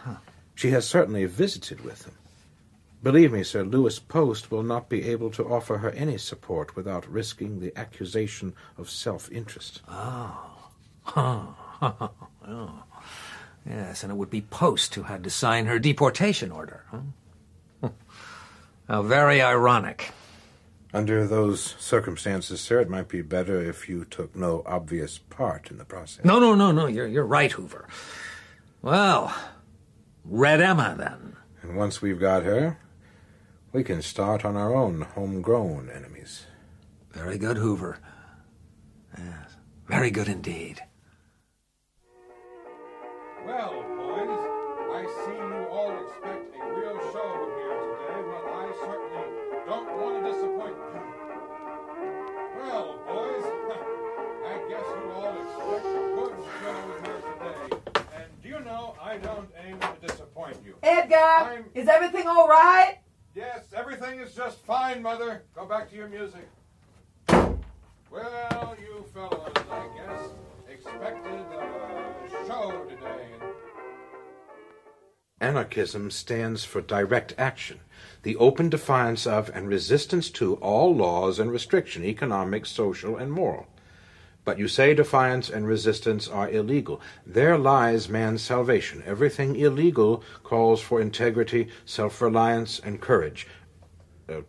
She 0.57 0.71
has 0.71 0.89
certainly 0.89 1.25
visited 1.25 1.85
with 1.85 2.01
them. 2.01 2.15
Believe 3.03 3.33
me, 3.33 3.45
sir, 3.45 3.63
Louis 3.63 3.99
Post 3.99 4.51
will 4.51 4.65
not 4.65 4.89
be 4.89 5.09
able 5.09 5.31
to 5.31 5.45
offer 5.45 5.79
her 5.79 5.91
any 5.91 6.19
support 6.19 6.77
without 6.77 7.09
risking 7.09 7.61
the 7.61 7.73
accusation 7.79 8.55
of 8.77 8.91
self 8.91 9.31
interest. 9.31 9.81
Ah, 9.89 10.51
yes, 13.67 14.03
and 14.03 14.13
it 14.13 14.17
would 14.17 14.31
be 14.31 14.43
Post 14.43 14.97
who 14.97 15.05
had 15.05 15.25
to 15.25 15.31
sign 15.31 15.67
her 15.67 15.79
deportation 15.79 16.51
order. 16.51 16.85
Huh? 16.91 17.89
How 18.89 19.03
very 19.03 19.41
ironic. 19.41 20.13
Under 20.93 21.25
those 21.27 21.77
circumstances, 21.79 22.61
sir, 22.61 22.81
it 22.81 22.89
might 22.91 23.09
be 23.09 23.23
better 23.23 23.61
if 23.63 23.89
you 23.89 24.05
took 24.05 24.35
no 24.35 24.63
obvious 24.67 25.19
part 25.19 25.71
in 25.71 25.79
the 25.79 25.85
process. 25.85 26.25
No, 26.25 26.41
no, 26.41 26.55
no, 26.57 26.73
no. 26.73 26.87
You're 26.87 27.07
you're 27.07 27.25
right, 27.25 27.53
Hoover. 27.53 27.87
Well, 28.83 29.33
Red 30.25 30.61
Emma 30.61 30.97
then. 30.99 31.37
And 31.63 31.77
once 31.77 32.03
we've 32.03 32.19
got 32.19 32.43
her, 32.43 32.79
we 33.73 33.85
can 33.85 34.03
start 34.03 34.45
on 34.45 34.57
our 34.57 34.75
own 34.75 35.03
homegrown 35.03 35.91
enemies. 35.95 36.47
Very 37.13 37.39
good, 37.39 37.57
Hoover. 37.57 37.99
Yes, 39.17 39.57
very 39.87 40.11
good 40.11 40.29
indeed. 40.29 40.81
Well, 43.47 43.73
boys, 43.97 44.39
I 44.93 45.07
see 45.25 45.37
you 45.37 45.67
all 45.71 46.05
expect 46.05 46.40
to 60.53 60.59
disappoint 60.59 60.67
you. 60.67 60.89
Edgar, 60.89 61.17
I'm- 61.17 61.71
is 61.75 61.89
everything 61.89 62.27
all 62.27 62.49
right? 62.49 62.99
Yes, 63.35 63.73
everything 63.75 64.21
is 64.21 64.35
just 64.35 64.59
fine, 64.65 65.03
Mother. 65.03 65.45
Go 65.55 65.65
back 65.65 65.89
to 65.91 65.97
your 65.97 66.09
music. 66.09 66.49
Well, 67.29 68.77
you 68.81 69.05
fellows, 69.15 69.53
I 69.71 69.89
guess, 69.97 70.31
expected 70.69 71.33
a 71.33 72.47
show 72.47 72.85
today. 72.89 73.29
Anarchism 75.41 76.11
stands 76.11 76.65
for 76.65 76.81
direct 76.83 77.35
action, 77.39 77.81
the 78.25 78.37
open 78.37 78.69
defiance 78.69 79.27
of 79.27 79.49
and 79.55 79.69
resistance 79.69 80.29
to 80.31 80.57
all 80.57 80.95
laws 80.95 81.39
and 81.39 81.53
restriction, 81.53 82.05
economic, 82.05 82.67
social, 82.67 83.17
and 83.17 83.33
moral. 83.33 83.67
But 84.45 84.59
you 84.59 84.69
say 84.69 84.95
defiance 84.95 85.51
and 85.51 85.67
resistance 85.67 86.27
are 86.27 86.49
illegal. 86.49 87.01
There 87.27 87.59
lies 87.59 88.09
man's 88.09 88.43
salvation. 88.43 89.03
Everything 89.07 89.55
illegal 89.57 90.23
calls 90.43 90.81
for 90.81 91.01
integrity, 91.01 91.69
self 91.85 92.21
reliance, 92.23 92.81
and 92.83 93.01
courage. 93.01 93.47
Uh, 94.29 94.41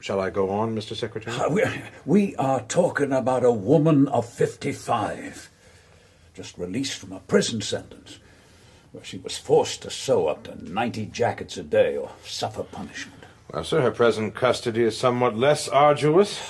shall 0.00 0.18
I 0.20 0.30
go 0.30 0.50
on, 0.50 0.74
Mr. 0.74 0.96
Secretary? 0.96 1.36
Uh, 1.36 1.50
We, 1.50 1.62
we 2.06 2.36
are 2.36 2.60
talking 2.62 3.12
about 3.12 3.44
a 3.44 3.52
woman 3.52 4.08
of 4.08 4.26
55, 4.26 5.50
just 6.34 6.56
released 6.56 6.98
from 6.98 7.12
a 7.12 7.20
prison 7.20 7.60
sentence, 7.60 8.18
where 8.92 9.04
she 9.04 9.18
was 9.18 9.36
forced 9.36 9.82
to 9.82 9.90
sew 9.90 10.26
up 10.26 10.44
to 10.44 10.72
90 10.72 11.06
jackets 11.06 11.58
a 11.58 11.62
day 11.62 11.96
or 11.98 12.10
suffer 12.24 12.62
punishment. 12.62 13.24
Well, 13.52 13.64
sir, 13.64 13.82
her 13.82 13.90
present 13.90 14.34
custody 14.34 14.82
is 14.84 14.96
somewhat 14.96 15.36
less 15.36 15.68
arduous. 15.68 16.40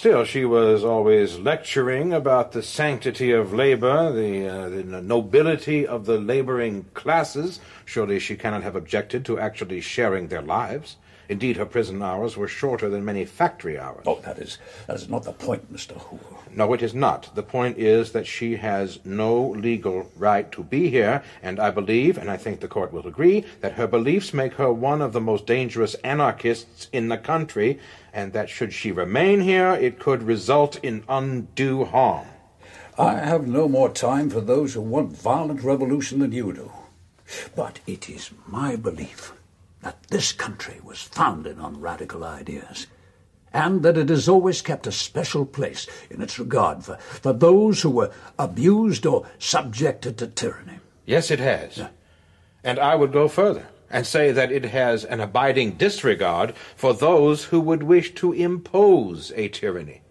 Still, 0.00 0.24
she 0.24 0.46
was 0.46 0.82
always 0.82 1.38
lecturing 1.38 2.14
about 2.14 2.52
the 2.52 2.62
sanctity 2.62 3.32
of 3.32 3.52
labor, 3.52 4.10
the, 4.10 4.48
uh, 4.48 4.68
the 4.70 5.02
nobility 5.02 5.86
of 5.86 6.06
the 6.06 6.18
laboring 6.18 6.86
classes. 6.94 7.60
Surely 7.84 8.18
she 8.18 8.34
cannot 8.34 8.62
have 8.62 8.74
objected 8.74 9.26
to 9.26 9.38
actually 9.38 9.82
sharing 9.82 10.28
their 10.28 10.40
lives. 10.40 10.96
Indeed, 11.30 11.58
her 11.58 11.64
prison 11.64 12.02
hours 12.02 12.36
were 12.36 12.48
shorter 12.48 12.90
than 12.90 13.04
many 13.04 13.24
factory 13.24 13.78
hours. 13.78 14.02
Oh, 14.04 14.18
that 14.24 14.40
is 14.40 14.58
that 14.88 14.96
is 14.96 15.08
not 15.08 15.22
the 15.22 15.32
point, 15.32 15.72
Mr. 15.72 15.96
Hoover. 15.96 16.38
No, 16.52 16.72
it 16.72 16.82
is 16.82 16.92
not. 16.92 17.32
The 17.36 17.44
point 17.44 17.78
is 17.78 18.10
that 18.10 18.26
she 18.26 18.56
has 18.56 18.98
no 19.04 19.50
legal 19.50 20.10
right 20.16 20.50
to 20.50 20.64
be 20.64 20.90
here, 20.90 21.22
and 21.40 21.60
I 21.60 21.70
believe, 21.70 22.18
and 22.18 22.28
I 22.28 22.36
think 22.36 22.58
the 22.58 22.66
court 22.66 22.92
will 22.92 23.06
agree, 23.06 23.44
that 23.60 23.74
her 23.74 23.86
beliefs 23.86 24.34
make 24.34 24.54
her 24.54 24.72
one 24.72 25.00
of 25.00 25.12
the 25.12 25.20
most 25.20 25.46
dangerous 25.46 25.94
anarchists 26.02 26.88
in 26.92 27.06
the 27.06 27.16
country, 27.16 27.78
and 28.12 28.32
that 28.32 28.50
should 28.50 28.72
she 28.72 28.90
remain 28.90 29.40
here, 29.40 29.70
it 29.70 30.00
could 30.00 30.24
result 30.24 30.80
in 30.82 31.04
undue 31.08 31.84
harm. 31.84 32.26
I 32.98 33.18
have 33.18 33.46
no 33.46 33.68
more 33.68 33.88
time 33.88 34.30
for 34.30 34.40
those 34.40 34.74
who 34.74 34.80
want 34.80 35.16
violent 35.16 35.62
revolution 35.62 36.18
than 36.18 36.32
you 36.32 36.52
do. 36.52 36.72
But 37.54 37.78
it 37.86 38.10
is 38.10 38.32
my 38.48 38.74
belief 38.74 39.32
that 39.82 40.02
this 40.08 40.32
country 40.32 40.80
was 40.82 41.02
founded 41.02 41.58
on 41.58 41.80
radical 41.80 42.24
ideas 42.24 42.86
and 43.52 43.82
that 43.82 43.96
it 43.96 44.08
has 44.08 44.28
always 44.28 44.62
kept 44.62 44.86
a 44.86 44.92
special 44.92 45.44
place 45.44 45.86
in 46.08 46.22
its 46.22 46.38
regard 46.38 46.84
for, 46.84 46.96
for 46.96 47.32
those 47.32 47.82
who 47.82 47.90
were 47.90 48.12
abused 48.38 49.06
or 49.06 49.26
subjected 49.38 50.18
to 50.18 50.26
tyranny. 50.26 50.78
Yes, 51.04 51.30
it 51.30 51.40
has. 51.40 51.82
And 52.62 52.78
I 52.78 52.94
would 52.94 53.12
go 53.12 53.26
further 53.26 53.66
and 53.90 54.06
say 54.06 54.30
that 54.30 54.52
it 54.52 54.66
has 54.66 55.04
an 55.04 55.20
abiding 55.20 55.72
disregard 55.72 56.54
for 56.76 56.94
those 56.94 57.44
who 57.44 57.60
would 57.60 57.82
wish 57.82 58.14
to 58.14 58.32
impose 58.32 59.32
a 59.34 59.48
tyranny. 59.48 60.02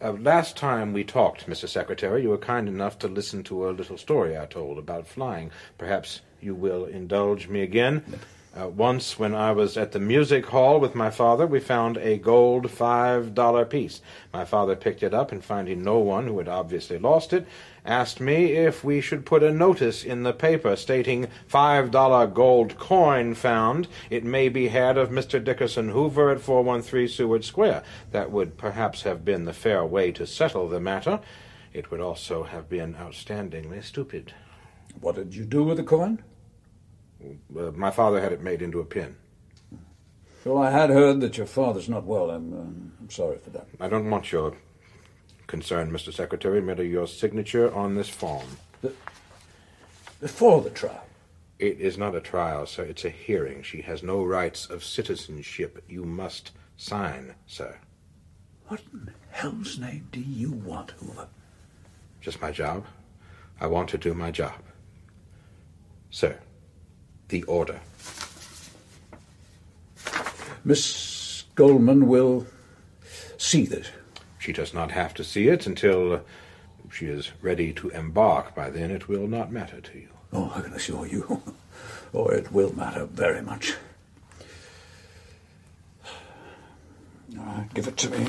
Uh, 0.00 0.12
last 0.12 0.56
time 0.56 0.92
we 0.92 1.02
talked, 1.02 1.46
Mr. 1.48 1.68
Secretary, 1.68 2.22
you 2.22 2.28
were 2.28 2.38
kind 2.38 2.68
enough 2.68 2.98
to 2.98 3.08
listen 3.08 3.42
to 3.42 3.68
a 3.68 3.72
little 3.72 3.96
story 3.96 4.38
I 4.38 4.46
told 4.46 4.78
about 4.78 5.08
flying. 5.08 5.50
Perhaps 5.76 6.20
you 6.40 6.54
will 6.54 6.84
indulge 6.84 7.48
me 7.48 7.62
again. 7.62 8.04
Uh, 8.56 8.66
once, 8.66 9.18
when 9.18 9.34
I 9.34 9.52
was 9.52 9.76
at 9.76 9.92
the 9.92 10.00
music 10.00 10.46
hall 10.46 10.80
with 10.80 10.94
my 10.94 11.10
father, 11.10 11.46
we 11.46 11.60
found 11.60 11.98
a 11.98 12.16
gold 12.16 12.70
five 12.70 13.34
dollar 13.34 13.66
piece. 13.66 14.00
My 14.32 14.44
father 14.46 14.74
picked 14.74 15.02
it 15.02 15.12
up 15.12 15.30
and 15.30 15.44
finding 15.44 15.82
no 15.82 15.98
one 15.98 16.26
who 16.26 16.38
had 16.38 16.48
obviously 16.48 16.98
lost 16.98 17.34
it, 17.34 17.46
asked 17.84 18.20
me 18.20 18.52
if 18.52 18.82
we 18.82 19.02
should 19.02 19.26
put 19.26 19.42
a 19.42 19.52
notice 19.52 20.02
in 20.02 20.22
the 20.22 20.32
paper 20.32 20.76
stating 20.76 21.28
five 21.46 21.90
dollar 21.90 22.26
gold 22.26 22.78
coin 22.78 23.34
found. 23.34 23.86
It 24.08 24.24
may 24.24 24.48
be 24.48 24.68
had 24.68 24.96
of 24.96 25.10
Mr. 25.10 25.42
Dickerson 25.44 25.90
Hoover 25.90 26.30
at 26.30 26.40
413 26.40 27.06
Seward 27.06 27.44
Square. 27.44 27.82
That 28.12 28.32
would 28.32 28.56
perhaps 28.56 29.02
have 29.02 29.26
been 29.26 29.44
the 29.44 29.52
fair 29.52 29.84
way 29.84 30.10
to 30.12 30.26
settle 30.26 30.68
the 30.68 30.80
matter. 30.80 31.20
It 31.74 31.90
would 31.90 32.00
also 32.00 32.44
have 32.44 32.68
been 32.68 32.94
outstandingly 32.94 33.84
stupid. 33.84 34.32
What 35.00 35.16
did 35.16 35.34
you 35.34 35.44
do 35.44 35.64
with 35.64 35.76
the 35.76 35.82
coin? 35.84 36.22
Uh, 37.24 37.70
my 37.72 37.90
father 37.90 38.20
had 38.20 38.32
it 38.32 38.42
made 38.42 38.62
into 38.62 38.80
a 38.80 38.84
pin. 38.84 39.16
Well, 40.44 40.58
I 40.58 40.70
had 40.70 40.90
heard 40.90 41.20
that 41.20 41.36
your 41.36 41.46
father's 41.46 41.88
not 41.88 42.04
well. 42.04 42.30
I'm, 42.30 42.52
um, 42.52 42.92
I'm 43.00 43.10
sorry 43.10 43.38
for 43.38 43.50
that. 43.50 43.66
I 43.80 43.88
don't 43.88 44.08
want 44.08 44.32
your 44.32 44.56
concern, 45.46 45.90
Mr. 45.90 46.12
Secretary, 46.12 46.60
merely 46.60 46.88
your 46.88 47.06
signature 47.06 47.74
on 47.74 47.94
this 47.96 48.08
form. 48.08 48.46
The, 48.80 48.92
Before 50.20 50.60
the 50.62 50.70
trial. 50.70 51.04
It 51.58 51.80
is 51.80 51.98
not 51.98 52.14
a 52.14 52.20
trial, 52.20 52.66
sir. 52.66 52.84
It's 52.84 53.04
a 53.04 53.10
hearing. 53.10 53.62
She 53.62 53.82
has 53.82 54.02
no 54.02 54.22
rights 54.24 54.66
of 54.66 54.84
citizenship. 54.84 55.82
You 55.88 56.04
must 56.04 56.52
sign, 56.76 57.34
sir. 57.46 57.76
What 58.68 58.80
in 58.92 59.10
hell's 59.30 59.78
name 59.78 60.08
do 60.12 60.20
you 60.20 60.52
want, 60.52 60.92
Hoover? 60.92 61.26
Just 62.20 62.40
my 62.40 62.52
job. 62.52 62.84
I 63.60 63.66
want 63.66 63.88
to 63.90 63.98
do 63.98 64.14
my 64.14 64.30
job. 64.30 64.54
Sir, 66.10 66.38
the 67.28 67.42
order. 67.44 67.80
Miss 70.64 71.44
Goldman 71.54 72.08
will 72.08 72.46
see 73.36 73.64
this. 73.64 73.88
She 74.38 74.52
does 74.52 74.72
not 74.74 74.90
have 74.90 75.14
to 75.14 75.24
see 75.24 75.48
it 75.48 75.66
until 75.66 76.22
she 76.90 77.06
is 77.06 77.32
ready 77.42 77.72
to 77.74 77.90
embark. 77.90 78.54
By 78.54 78.70
then, 78.70 78.90
it 78.90 79.08
will 79.08 79.26
not 79.26 79.52
matter 79.52 79.80
to 79.80 79.98
you. 79.98 80.08
Oh, 80.32 80.52
I 80.54 80.60
can 80.60 80.72
assure 80.72 81.06
you. 81.06 81.42
Oh, 82.14 82.26
it 82.28 82.50
will 82.50 82.74
matter 82.74 83.04
very 83.04 83.42
much. 83.42 83.74
All 87.38 87.44
right, 87.44 87.68
give 87.74 87.86
it 87.86 87.98
to 87.98 88.10
me. 88.10 88.26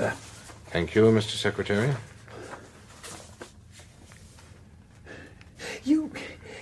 There. 0.00 0.16
Thank 0.70 0.94
you, 0.94 1.02
Mr. 1.10 1.36
Secretary. 1.36 1.94
You, 5.84 6.10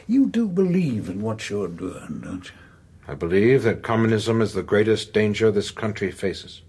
you 0.08 0.26
do 0.26 0.48
believe 0.48 1.08
in 1.08 1.22
what 1.22 1.48
you're 1.48 1.68
doing, 1.68 2.20
don't 2.24 2.44
you? 2.46 2.56
I 3.06 3.14
believe 3.14 3.62
that 3.62 3.84
communism 3.84 4.42
is 4.42 4.54
the 4.54 4.64
greatest 4.64 5.12
danger 5.12 5.52
this 5.52 5.70
country 5.70 6.10
faces. 6.10 6.62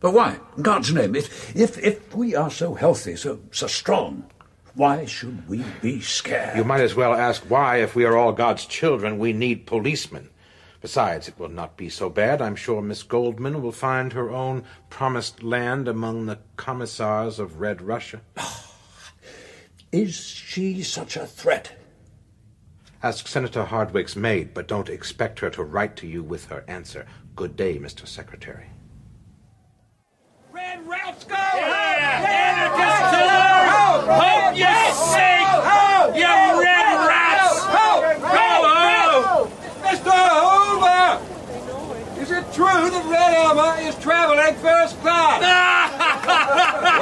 But 0.00 0.12
why? 0.12 0.38
In 0.58 0.62
God's 0.62 0.92
name, 0.92 1.16
if, 1.16 1.56
if, 1.56 1.78
if 1.78 2.14
we 2.14 2.34
are 2.34 2.50
so 2.50 2.74
healthy, 2.74 3.16
so, 3.16 3.40
so 3.50 3.66
strong, 3.66 4.30
why 4.74 5.06
should 5.06 5.48
we 5.48 5.64
be 5.80 6.02
scared? 6.02 6.58
You 6.58 6.64
might 6.64 6.82
as 6.82 6.94
well 6.94 7.14
ask 7.14 7.42
why, 7.44 7.78
if 7.78 7.94
we 7.94 8.04
are 8.04 8.18
all 8.18 8.32
God's 8.32 8.66
children, 8.66 9.18
we 9.18 9.32
need 9.32 9.64
policemen. 9.64 10.28
Besides, 10.82 11.28
it 11.28 11.38
will 11.38 11.48
not 11.48 11.76
be 11.76 11.88
so 11.88 12.10
bad. 12.10 12.42
I'm 12.42 12.56
sure 12.56 12.82
Miss 12.82 13.02
Goldman 13.04 13.62
will 13.62 13.72
find 13.72 14.12
her 14.12 14.30
own 14.30 14.64
promised 14.90 15.42
land 15.42 15.88
among 15.88 16.26
the 16.26 16.40
commissars 16.56 17.38
of 17.38 17.60
Red 17.60 17.80
Russia. 17.80 18.20
Is 19.92 20.14
she 20.16 20.82
such 20.82 21.16
a 21.16 21.26
threat? 21.26 21.72
Ask 23.02 23.26
Senator 23.26 23.64
Hardwick's 23.64 24.16
maid, 24.16 24.54
but 24.54 24.68
don't 24.68 24.88
expect 24.88 25.40
her 25.40 25.50
to 25.50 25.62
write 25.62 25.96
to 25.96 26.06
you 26.06 26.22
with 26.22 26.46
her 26.46 26.64
answer. 26.68 27.06
Good 27.34 27.56
day, 27.56 27.78
Mr. 27.78 28.06
Secretary. 28.06 28.66
Red 30.52 30.86
rats 30.86 31.24
go! 31.24 31.34
Anarchists 31.34 33.14
alone! 33.18 34.06
Hope 34.20 34.56
you 34.56 34.66
sink! 34.94 35.48
You 36.16 36.62
red 36.62 37.06
rats! 37.08 37.60
Go 37.66 38.02
home! 38.28 39.50
Mr. 39.82 40.14
Hoover! 40.46 41.20
Is 42.20 42.30
it 42.30 42.41
true 42.52 42.90
that 42.90 43.04
Red 43.08 43.34
Emma 43.34 43.76
is 43.88 43.94
traveling 43.96 44.54
first 44.56 45.00
class? 45.00 45.40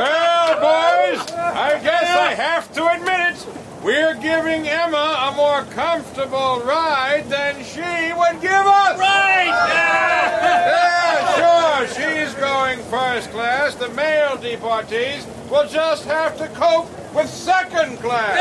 Well, 0.00 0.54
boys, 0.54 1.20
I 1.32 1.78
guess 1.82 2.08
I 2.08 2.32
have 2.34 2.72
to 2.74 2.86
admit 2.86 3.20
it. 3.34 3.46
We're 3.84 4.14
giving 4.14 4.66
Emma 4.68 5.30
a 5.30 5.36
more 5.36 5.64
comfortable 5.74 6.60
ride 6.64 7.24
than 7.28 7.62
she 7.64 7.80
would 7.80 8.40
give 8.40 8.50
us. 8.52 8.98
Right! 8.98 9.46
Yeah, 9.46 11.36
sure, 11.36 11.86
she's 11.88 12.34
going 12.34 12.78
first 12.84 13.30
class. 13.30 13.69
The 13.80 13.88
male 13.94 14.36
deportees 14.36 15.24
will 15.50 15.66
just 15.66 16.04
have 16.04 16.36
to 16.36 16.48
cope 16.48 16.90
with 17.14 17.30
second 17.30 17.96
class. 17.96 18.36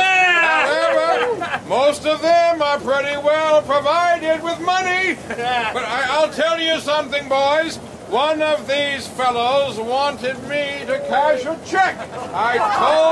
However, 0.67 1.61
most 1.69 2.05
of 2.05 2.21
them 2.21 2.61
are 2.61 2.77
pretty 2.77 3.15
well 3.15 3.61
provided 3.61 4.43
with 4.43 4.59
money. 4.59 5.17
But 5.29 5.85
I, 5.85 6.07
I'll 6.09 6.29
tell 6.29 6.59
you 6.59 6.81
something, 6.81 7.29
boys. 7.29 7.77
One 8.09 8.41
of 8.41 8.67
these 8.67 9.07
fellows 9.07 9.79
wanted 9.79 10.35
me 10.43 10.83
to 10.87 10.99
cash 11.07 11.45
a 11.45 11.57
check. 11.65 11.95
I 12.33 12.57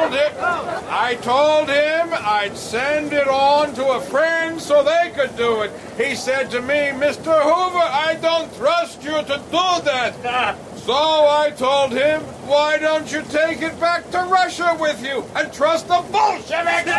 told 0.01 0.11
him, 0.11 0.33
I 0.89 1.15
told 1.21 1.69
him 1.69 2.09
I'd 2.11 2.57
send 2.57 3.13
it 3.13 3.29
on 3.29 3.73
to 3.75 3.91
a 3.91 4.01
friend 4.01 4.59
so 4.59 4.83
they 4.83 5.13
could 5.15 5.37
do 5.37 5.61
it. 5.61 5.71
He 5.95 6.13
said 6.13 6.51
to 6.51 6.61
me, 6.61 6.91
Mr. 6.91 7.41
Hoover, 7.41 7.77
I 7.77 8.17
don't 8.21 8.53
trust 8.55 9.01
you 9.03 9.11
to 9.11 9.41
do 9.49 9.85
that. 9.85 10.57
So 10.87 10.93
I 10.93 11.51
told 11.57 11.91
him, 11.91 12.21
why 12.47 12.77
don't 12.77 13.11
you 13.11 13.21
take 13.23 13.61
it 13.61 13.77
back 13.77 14.09
to 14.11 14.19
Russia 14.19 14.73
with 14.79 15.03
you 15.03 15.21
and 15.35 15.51
trust 15.51 15.89
the 15.89 16.01
Bolsheviks? 16.13 16.87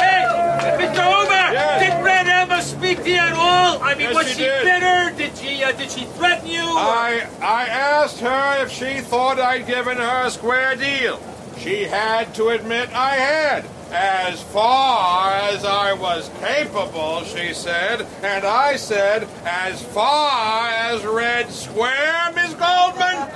Hey, 0.00 0.86
Mr. 0.86 1.04
Hoover, 1.04 1.52
Yes. 1.52 1.82
did 1.82 2.02
Red 2.02 2.26
Emma 2.26 2.62
speak 2.62 3.02
to 3.04 3.10
you 3.10 3.16
at 3.18 3.34
all? 3.34 3.82
I 3.82 3.90
mean, 3.92 4.06
Yes, 4.08 4.14
was 4.14 4.28
she 4.28 4.32
she 4.32 4.40
did. 4.44 4.64
bitter? 4.64 5.14
Did 5.14 5.36
she 5.36 5.62
uh, 5.62 5.72
did 5.72 5.90
she 5.90 6.04
threaten 6.16 6.48
you? 6.48 6.62
I 6.64 7.26
I 7.42 7.66
asked 7.66 8.20
her 8.20 8.62
if 8.62 8.70
she 8.72 9.00
thought 9.00 9.38
I'd 9.38 9.66
given 9.66 9.98
her 9.98 10.26
a 10.26 10.30
square 10.30 10.74
deal. 10.74 11.20
She 11.58 11.82
had 11.84 12.34
to 12.36 12.48
admit 12.48 12.88
I 12.94 13.10
had. 13.16 13.64
As 13.92 14.40
far 14.40 15.32
as 15.32 15.64
I 15.64 15.92
was 15.94 16.30
capable, 16.38 17.24
she 17.24 17.52
said, 17.52 18.06
and 18.22 18.44
I 18.44 18.76
said, 18.76 19.26
as 19.44 19.82
far 19.82 20.68
as 20.68 21.04
Red 21.04 21.50
Square, 21.50 22.32
Miss 22.36 22.54
Goldman. 22.54 23.28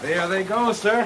There 0.00 0.28
they 0.28 0.44
go, 0.44 0.72
sir. 0.72 1.04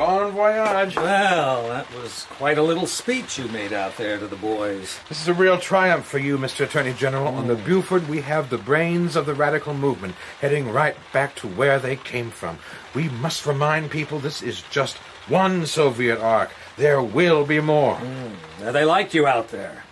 Bon 0.00 0.32
voyage. 0.32 0.96
Well, 0.96 1.68
that 1.68 1.94
was 1.94 2.24
quite 2.30 2.56
a 2.56 2.62
little 2.62 2.86
speech 2.86 3.38
you 3.38 3.46
made 3.48 3.74
out 3.74 3.98
there 3.98 4.18
to 4.18 4.26
the 4.26 4.34
boys. 4.34 4.98
This 5.10 5.20
is 5.20 5.28
a 5.28 5.34
real 5.34 5.58
triumph 5.58 6.06
for 6.06 6.16
you, 6.16 6.38
Mr. 6.38 6.64
Attorney 6.64 6.94
General. 6.94 7.34
On 7.34 7.48
the 7.48 7.54
Buford, 7.54 8.08
we 8.08 8.22
have 8.22 8.48
the 8.48 8.56
brains 8.56 9.14
of 9.14 9.26
the 9.26 9.34
radical 9.34 9.74
movement 9.74 10.14
heading 10.40 10.72
right 10.72 10.96
back 11.12 11.34
to 11.34 11.48
where 11.48 11.78
they 11.78 11.96
came 11.96 12.30
from. 12.30 12.58
We 12.94 13.10
must 13.10 13.44
remind 13.44 13.90
people 13.90 14.18
this 14.18 14.40
is 14.40 14.62
just 14.70 14.96
one 15.28 15.66
Soviet 15.66 16.18
Ark. 16.18 16.50
There 16.78 17.02
will 17.02 17.44
be 17.44 17.60
more. 17.60 18.00
Now, 18.58 18.72
they 18.72 18.86
liked 18.86 19.12
you 19.12 19.26
out 19.26 19.48
there. 19.48 19.84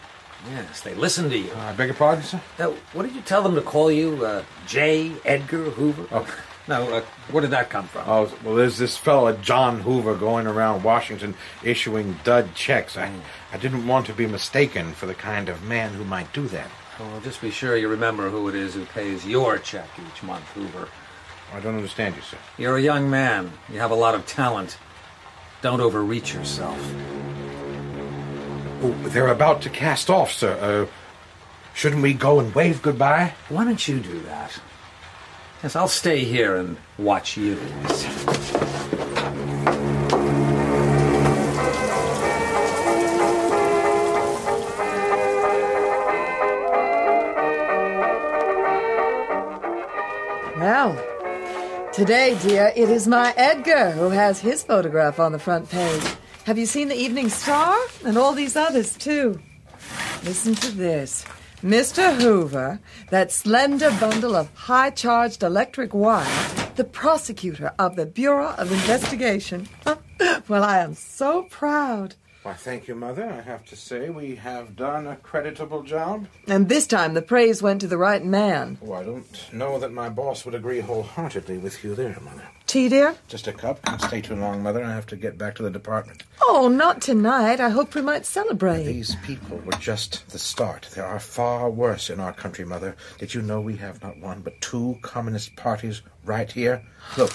Yes, 0.51 0.81
they 0.81 0.95
listened 0.95 1.33
to 1.33 1.39
you. 1.39 1.53
I 1.55 1.75
beg 1.75 1.89
your 1.89 1.97
pardon, 1.97 2.25
sir? 2.25 2.41
Now, 2.59 2.73
what 2.95 3.03
did 3.03 3.15
you 3.15 3.21
tell 3.21 3.43
them 3.43 3.57
to 3.57 3.61
call 3.61 3.93
you? 3.93 4.25
Uh, 4.25 4.43
J. 4.67 5.13
Edgar 5.27 5.65
Hoover? 5.69 6.07
Oh. 6.13 6.27
No, 6.69 6.83
uh, 6.97 7.01
where 7.31 7.41
did 7.41 7.51
that 7.53 7.71
come 7.71 7.89
from? 7.89 8.05
Oh, 8.07 8.31
well, 8.45 8.55
there's 8.55 8.77
this 8.77 8.95
fellow, 8.95 9.33
John 9.33 9.81
Hoover, 9.81 10.15
going 10.15 10.47
around 10.47 10.83
Washington 10.83 11.35
issuing 11.65 12.19
dud 12.25 12.55
checks. 12.55 12.97
I, 12.99 13.11
I 13.53 13.57
didn't 13.57 13.87
want 13.87 14.05
to 14.07 14.13
be 14.13 14.27
mistaken 14.27 14.93
for 14.93 15.07
the 15.07 15.15
kind 15.15 15.49
of 15.49 15.63
man 15.63 15.95
who 15.95 16.05
might 16.05 16.31
do 16.35 16.47
that. 16.49 16.69
Well, 17.01 17.21
just 17.23 17.41
be 17.41 17.51
sure 17.51 17.77
you 17.77 17.89
remember 17.89 18.29
who 18.29 18.49
it 18.49 18.55
is 18.55 18.75
who 18.75 18.85
pays 18.85 19.27
your 19.27 19.57
check 19.59 19.89
each 20.07 20.23
month, 20.23 20.45
Hoover. 20.49 20.89
I 21.55 21.61
don't 21.61 21.77
understand 21.77 22.17
you, 22.17 22.23
sir. 22.23 22.37
You're 22.59 22.77
a 22.77 22.83
young 22.83 23.09
man. 23.09 23.51
You 23.73 23.79
have 23.79 23.91
a 23.91 23.95
lot 23.95 24.15
of 24.15 24.27
talent. 24.27 24.77
Don't 25.63 25.81
overreach 25.81 26.35
yourself. 26.35 26.79
Oh, 28.83 28.95
they're 29.07 29.29
about 29.29 29.63
to 29.63 29.71
cast 29.71 30.11
off, 30.11 30.33
sir. 30.33 30.59
Uh, 30.61 30.87
shouldn't 31.73 32.03
we 32.03 32.13
go 32.13 32.41
and 32.41 32.55
wave 32.55 32.83
goodbye? 32.83 33.35
Why 33.49 33.65
don't 33.65 33.89
you 33.89 34.01
do 34.01 34.21
that? 34.21 34.61
Yes, 35.61 35.75
I'll 35.75 35.89
stay 35.89 36.23
here 36.23 36.55
and 36.55 36.77
watch 36.99 37.37
you. 37.37 37.57
Well, 50.57 51.91
today, 51.93 52.39
dear, 52.43 52.73
it 52.77 52.89
is 52.89 53.09
my 53.09 53.35
Edgar 53.37 53.91
who 53.91 54.11
has 54.11 54.39
his 54.39 54.63
photograph 54.63 55.19
on 55.19 55.33
the 55.33 55.41
front 55.41 55.69
page. 55.69 56.05
Have 56.45 56.57
you 56.57 56.67
seen 56.67 56.87
the 56.87 56.95
Evening 56.95 57.29
Star? 57.29 57.77
And 58.05 58.17
all 58.17 58.33
these 58.33 58.55
others, 58.55 58.97
too. 58.97 59.41
Listen 60.23 60.55
to 60.55 60.71
this. 60.71 61.25
Mr. 61.63 62.15
Hoover, 62.21 62.79
that 63.11 63.33
slender 63.33 63.91
bundle 63.99 64.37
of 64.37 64.49
high 64.55 64.91
charged 64.91 65.43
electric 65.43 65.93
wire, 65.93 66.25
the 66.77 66.85
prosecutor 66.85 67.73
of 67.81 67.97
the 67.97 68.07
Bureau 68.07 68.55
of 68.57 68.71
Investigation. 68.71 69.69
well, 70.49 70.63
I 70.63 70.79
am 70.79 70.95
so 70.95 71.43
proud. 71.51 72.15
Why, 72.49 72.55
thank 72.55 72.89
you, 72.89 72.95
Mother. 72.95 73.29
I 73.29 73.43
have 73.43 73.67
to 73.67 73.77
say 73.77 74.09
we 74.09 74.37
have 74.37 74.75
done 74.75 75.07
a 75.07 75.17
creditable 75.17 75.83
job. 75.83 76.27
And 76.47 76.67
this 76.67 76.87
time 76.87 77.13
the 77.13 77.21
praise 77.21 77.63
went 77.63 77.83
to 77.83 77.87
the 77.87 77.99
right 77.99 78.25
man. 78.25 78.79
Oh, 78.81 78.95
I 78.95 79.05
don't 79.05 79.53
know 79.53 79.79
that 79.79 79.93
my 79.93 80.09
boss 80.09 80.47
would 80.47 80.55
agree 80.55 80.81
wholeheartedly 80.81 81.59
with 81.59 81.85
you 81.85 81.95
there, 81.95 82.19
Mother. 82.23 82.49
Tea, 82.67 82.89
dear? 82.89 83.15
Just 83.29 83.49
a 83.49 83.53
cup. 83.53 83.83
Can't 83.83 84.01
stay 84.01 84.23
too 84.23 84.35
long, 84.35 84.63
Mother. 84.63 84.83
I 84.83 84.95
have 84.95 85.05
to 85.09 85.17
get 85.17 85.37
back 85.37 85.57
to 85.57 85.63
the 85.63 85.69
department. 85.69 86.23
Oh, 86.41 86.69
not 86.69 87.03
tonight. 87.03 87.61
I 87.61 87.69
hoped 87.69 87.95
we 87.95 88.01
might 88.01 88.25
celebrate. 88.25 88.85
These 88.85 89.17
people 89.17 89.59
were 89.59 89.73
just 89.73 90.27
the 90.31 90.39
start. 90.39 90.89
There 90.95 91.05
are 91.05 91.21
far 91.21 91.69
worse 91.69 92.09
in 92.09 92.19
our 92.19 92.33
country, 92.33 92.65
Mother. 92.65 92.97
Did 93.19 93.35
you 93.35 93.43
know 93.43 93.61
we 93.61 93.77
have 93.77 94.03
not 94.03 94.17
one 94.17 94.41
but 94.41 94.59
two 94.63 94.97
communist 95.03 95.55
parties 95.57 96.01
right 96.25 96.51
here? 96.51 96.83
Look. 97.19 97.31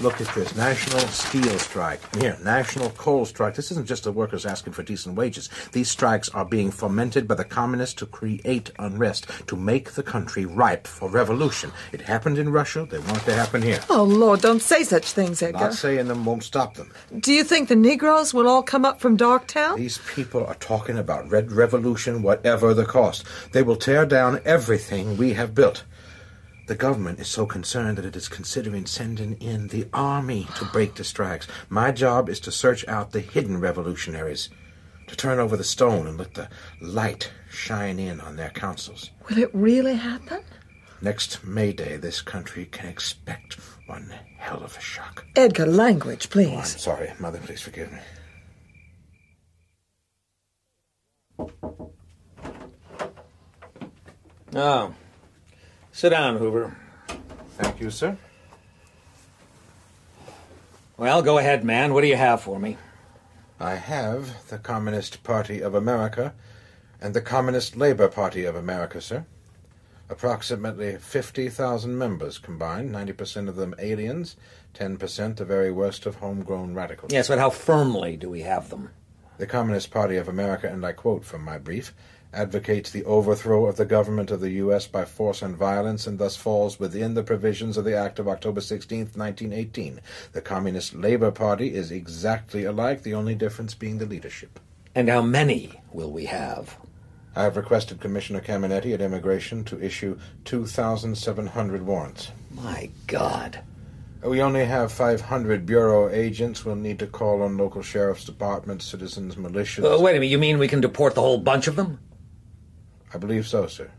Look 0.00 0.20
at 0.20 0.32
this. 0.32 0.54
National 0.54 1.00
steel 1.08 1.58
strike. 1.58 2.00
Here, 2.16 2.38
national 2.44 2.90
coal 2.90 3.24
strike. 3.24 3.56
This 3.56 3.72
isn't 3.72 3.88
just 3.88 4.04
the 4.04 4.12
workers 4.12 4.46
asking 4.46 4.74
for 4.74 4.84
decent 4.84 5.16
wages. 5.16 5.50
These 5.72 5.90
strikes 5.90 6.28
are 6.28 6.44
being 6.44 6.70
fomented 6.70 7.26
by 7.26 7.34
the 7.34 7.44
communists 7.44 7.96
to 7.96 8.06
create 8.06 8.70
unrest, 8.78 9.26
to 9.48 9.56
make 9.56 9.92
the 9.92 10.04
country 10.04 10.46
ripe 10.46 10.86
for 10.86 11.08
revolution. 11.10 11.72
It 11.92 12.00
happened 12.02 12.38
in 12.38 12.50
Russia. 12.50 12.86
They 12.88 13.00
want 13.00 13.16
it 13.18 13.24
to 13.24 13.34
happen 13.34 13.60
here. 13.60 13.80
Oh, 13.90 14.04
Lord, 14.04 14.40
don't 14.40 14.62
say 14.62 14.84
such 14.84 15.10
things, 15.10 15.42
Edgar. 15.42 15.58
Not 15.58 15.74
saying 15.74 16.06
them 16.06 16.24
won't 16.24 16.44
stop 16.44 16.74
them. 16.74 16.92
Do 17.18 17.32
you 17.32 17.42
think 17.42 17.68
the 17.68 17.74
Negroes 17.74 18.32
will 18.32 18.46
all 18.46 18.62
come 18.62 18.84
up 18.84 19.00
from 19.00 19.18
Darktown? 19.18 19.78
These 19.78 19.98
people 20.14 20.46
are 20.46 20.54
talking 20.54 20.96
about 20.96 21.28
red 21.28 21.50
revolution, 21.50 22.22
whatever 22.22 22.72
the 22.72 22.86
cost. 22.86 23.24
They 23.50 23.64
will 23.64 23.74
tear 23.76 24.06
down 24.06 24.40
everything 24.44 25.16
we 25.16 25.32
have 25.32 25.56
built. 25.56 25.82
The 26.68 26.74
government 26.74 27.18
is 27.18 27.28
so 27.28 27.46
concerned 27.46 27.96
that 27.96 28.04
it 28.04 28.14
is 28.14 28.28
considering 28.28 28.84
sending 28.84 29.38
in 29.40 29.68
the 29.68 29.88
army 29.94 30.46
to 30.56 30.66
break 30.66 30.96
the 30.96 31.02
strikes. 31.02 31.48
My 31.70 31.90
job 31.90 32.28
is 32.28 32.40
to 32.40 32.52
search 32.52 32.86
out 32.86 33.10
the 33.10 33.20
hidden 33.20 33.58
revolutionaries, 33.58 34.50
to 35.06 35.16
turn 35.16 35.38
over 35.38 35.56
the 35.56 35.64
stone 35.64 36.06
and 36.06 36.18
let 36.18 36.34
the 36.34 36.50
light 36.82 37.32
shine 37.50 37.98
in 37.98 38.20
on 38.20 38.36
their 38.36 38.50
councils. 38.50 39.08
Will 39.30 39.38
it 39.38 39.50
really 39.54 39.94
happen? 39.94 40.42
Next 41.00 41.42
May 41.42 41.72
Day, 41.72 41.96
this 41.96 42.20
country 42.20 42.66
can 42.66 42.90
expect 42.90 43.54
one 43.86 44.12
hell 44.36 44.62
of 44.62 44.76
a 44.76 44.80
shock. 44.80 45.24
Edgar, 45.36 45.64
language, 45.64 46.28
please. 46.28 46.50
Oh, 46.50 46.58
I'm 46.58 46.64
sorry, 46.66 47.12
Mother, 47.18 47.38
please 47.38 47.62
forgive 47.62 47.90
me. 47.90 47.98
Oh. 54.54 54.92
Sit 55.98 56.10
down, 56.10 56.36
Hoover. 56.36 56.76
Thank 57.56 57.80
you, 57.80 57.90
sir. 57.90 58.16
Well, 60.96 61.22
go 61.22 61.38
ahead, 61.38 61.64
man. 61.64 61.92
What 61.92 62.02
do 62.02 62.06
you 62.06 62.14
have 62.14 62.40
for 62.40 62.60
me? 62.60 62.76
I 63.58 63.74
have 63.74 64.46
the 64.46 64.58
Communist 64.58 65.24
Party 65.24 65.60
of 65.60 65.74
America 65.74 66.34
and 67.00 67.14
the 67.14 67.20
Communist 67.20 67.76
Labor 67.76 68.06
Party 68.06 68.44
of 68.44 68.54
America, 68.54 69.00
sir. 69.00 69.26
Approximately 70.08 70.98
50,000 70.98 71.98
members 71.98 72.38
combined, 72.38 72.94
90% 72.94 73.48
of 73.48 73.56
them 73.56 73.74
aliens, 73.80 74.36
10% 74.74 75.34
the 75.34 75.44
very 75.44 75.72
worst 75.72 76.06
of 76.06 76.14
homegrown 76.14 76.74
radicals. 76.74 77.12
Yes, 77.12 77.26
but 77.26 77.40
how 77.40 77.50
firmly 77.50 78.16
do 78.16 78.30
we 78.30 78.42
have 78.42 78.70
them? 78.70 78.90
The 79.38 79.46
Communist 79.46 79.92
Party 79.92 80.16
of 80.16 80.28
America, 80.28 80.68
and 80.68 80.84
I 80.84 80.90
quote 80.90 81.24
from 81.24 81.44
my 81.44 81.58
brief, 81.58 81.94
advocates 82.34 82.90
the 82.90 83.04
overthrow 83.04 83.66
of 83.66 83.76
the 83.76 83.84
government 83.84 84.32
of 84.32 84.40
the 84.40 84.50
U.S. 84.50 84.88
by 84.88 85.04
force 85.04 85.42
and 85.42 85.56
violence 85.56 86.08
and 86.08 86.18
thus 86.18 86.36
falls 86.36 86.80
within 86.80 87.14
the 87.14 87.22
provisions 87.22 87.76
of 87.76 87.84
the 87.84 87.96
Act 87.96 88.18
of 88.18 88.26
October 88.26 88.60
16, 88.60 88.98
1918. 89.14 90.00
The 90.32 90.40
Communist 90.40 90.92
Labor 90.92 91.30
Party 91.30 91.72
is 91.72 91.92
exactly 91.92 92.64
alike, 92.64 93.04
the 93.04 93.14
only 93.14 93.36
difference 93.36 93.74
being 93.74 93.98
the 93.98 94.06
leadership. 94.06 94.58
And 94.94 95.08
how 95.08 95.22
many 95.22 95.80
will 95.92 96.10
we 96.10 96.24
have? 96.24 96.76
I 97.36 97.44
have 97.44 97.56
requested 97.56 98.00
Commissioner 98.00 98.40
Caminetti 98.40 98.92
at 98.92 99.00
Immigration 99.00 99.62
to 99.64 99.80
issue 99.80 100.18
2,700 100.46 101.86
warrants. 101.86 102.32
My 102.50 102.90
God. 103.06 103.60
We 104.22 104.42
only 104.42 104.64
have 104.64 104.90
500 104.90 105.64
bureau 105.64 106.08
agents. 106.08 106.64
We'll 106.64 106.74
need 106.74 106.98
to 106.98 107.06
call 107.06 107.42
on 107.42 107.56
local 107.56 107.82
sheriff's 107.82 108.24
departments, 108.24 108.84
citizens, 108.84 109.36
militias. 109.36 109.84
Uh, 109.84 110.00
wait 110.02 110.12
a 110.12 110.14
minute, 110.14 110.26
you 110.30 110.38
mean 110.38 110.58
we 110.58 110.68
can 110.68 110.80
deport 110.80 111.14
the 111.14 111.20
whole 111.20 111.38
bunch 111.38 111.68
of 111.68 111.76
them? 111.76 112.00
I 113.14 113.18
believe 113.18 113.46
so, 113.46 113.66
sir. 113.66 113.90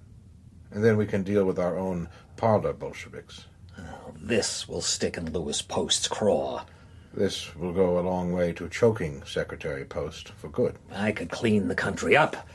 And 0.72 0.84
then 0.84 0.98
we 0.98 1.06
can 1.06 1.24
deal 1.24 1.46
with 1.46 1.58
our 1.58 1.78
own 1.78 2.10
parlor 2.36 2.74
Bolsheviks. 2.74 3.46
Oh, 3.78 4.14
this 4.16 4.68
will 4.68 4.82
stick 4.82 5.18
in 5.18 5.32
Louis 5.32 5.62
Post's 5.62 6.08
craw. 6.08 6.66
This 7.14 7.56
will 7.56 7.74
go 7.74 7.98
a 7.98 8.02
long 8.02 8.34
way 8.34 8.52
to 8.54 8.70
choking 8.70 9.24
Secretary 9.26 9.86
Post 9.86 10.30
for 10.30 10.50
good. 10.50 10.76
I 10.92 11.12
could 11.12 11.30
clean 11.32 11.68
the 11.68 11.76
country 11.76 12.16
up 12.16 12.48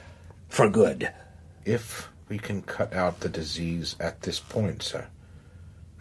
for 0.49 0.69
good. 0.69 1.11
If 1.65 2.09
we 2.29 2.39
can 2.39 2.63
cut 2.63 2.93
out 2.93 3.21
the 3.21 3.29
disease 3.29 3.97
at 3.99 4.23
this 4.23 4.39
point, 4.39 4.83
sir, 4.83 5.09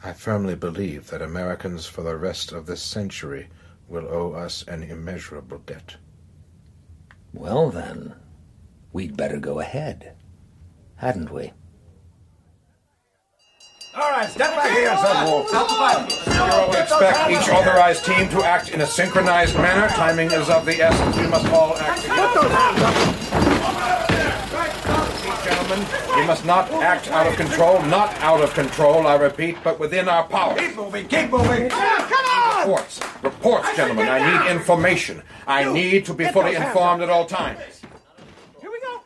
I 0.06 0.12
firmly 0.12 0.56
believe 0.56 1.10
that 1.12 1.22
Americans 1.22 1.86
for 1.86 2.04
the 2.04 2.18
rest 2.18 2.52
of 2.52 2.66
this 2.66 2.82
century 2.82 3.48
will 3.88 4.06
owe 4.10 4.34
us 4.34 4.64
an 4.68 4.84
immeasurable 4.84 5.60
debt. 5.60 5.96
Well, 7.34 7.70
then, 7.70 8.14
we'd 8.92 9.16
better 9.16 9.40
go 9.40 9.60
ahead, 9.60 10.16
hadn't 10.98 11.32
we? 11.32 11.54
All 13.96 14.12
right, 14.12 14.30
step 14.30 14.56
back 14.56 14.72
here, 14.72 14.90
Subwolf. 14.90 16.26
Bureau 16.26 16.68
will 16.68 16.76
expect 16.76 17.30
each 17.32 17.50
authorized 17.50 18.06
team 18.06 18.28
to 18.30 18.44
act 18.44 18.72
in 18.72 18.82
a 18.82 18.88
synchronized 18.88 19.56
manner. 19.56 19.88
Timing 19.90 20.32
is 20.32 20.50
of 20.50 20.66
the 20.66 20.82
essence. 20.82 21.16
We 21.16 21.28
must 21.28 21.48
all 21.48 21.78
act 21.78 22.02
together. 22.02 23.43
Gentlemen, 25.74 26.16
we 26.16 26.28
must 26.28 26.46
not 26.46 26.70
act 26.72 27.08
out 27.08 27.26
of 27.26 27.36
control. 27.36 27.82
Not 27.84 28.14
out 28.22 28.42
of 28.42 28.54
control, 28.54 29.08
I 29.08 29.16
repeat, 29.16 29.58
but 29.64 29.80
within 29.80 30.08
our 30.08 30.24
power. 30.28 30.56
Keep 30.56 30.76
moving, 30.76 31.08
keep 31.08 31.32
moving. 31.32 31.64
Yeah, 31.64 32.08
come 32.08 32.26
on! 32.26 32.70
Reports. 32.70 33.02
Reports, 33.24 33.76
gentlemen. 33.76 34.08
I 34.08 34.20
need 34.20 34.52
information. 34.52 35.24
I 35.48 35.72
need 35.74 36.06
to 36.06 36.14
be 36.14 36.26
fully 36.26 36.54
informed 36.54 37.02
at 37.02 37.10
all 37.10 37.26
times. 37.26 37.82
Here 38.62 38.70
we 38.70 38.80
go. 38.82 39.02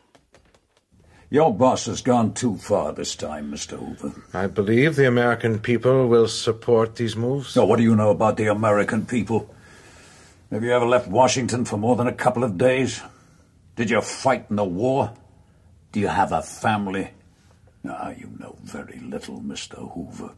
Your 1.30 1.54
boss 1.54 1.86
has 1.86 2.02
gone 2.02 2.34
too 2.34 2.58
far 2.58 2.92
this 2.92 3.16
time, 3.16 3.50
Mr. 3.50 3.78
Hoover. 3.78 4.22
I 4.34 4.46
believe 4.46 4.96
the 4.96 5.08
American 5.08 5.60
people 5.60 6.06
will 6.06 6.28
support 6.28 6.96
these 6.96 7.16
moves. 7.16 7.48
So, 7.48 7.64
what 7.64 7.76
do 7.76 7.82
you 7.82 7.96
know 7.96 8.10
about 8.10 8.36
the 8.36 8.48
American 8.48 9.06
people? 9.06 9.54
Have 10.50 10.62
you 10.62 10.72
ever 10.72 10.86
left 10.86 11.08
Washington 11.08 11.64
for 11.64 11.78
more 11.78 11.96
than 11.96 12.08
a 12.08 12.12
couple 12.12 12.44
of 12.44 12.58
days? 12.58 13.00
Did 13.76 13.88
you 13.88 14.02
fight 14.02 14.46
in 14.50 14.56
the 14.56 14.64
war? 14.64 15.14
Do 15.92 16.00
you 16.00 16.08
have 16.08 16.32
a 16.32 16.42
family? 16.42 17.10
Ah, 17.88 18.10
you 18.10 18.30
know 18.38 18.56
very 18.62 18.98
little, 19.00 19.40
Mr. 19.40 19.92
Hoover. 19.94 20.32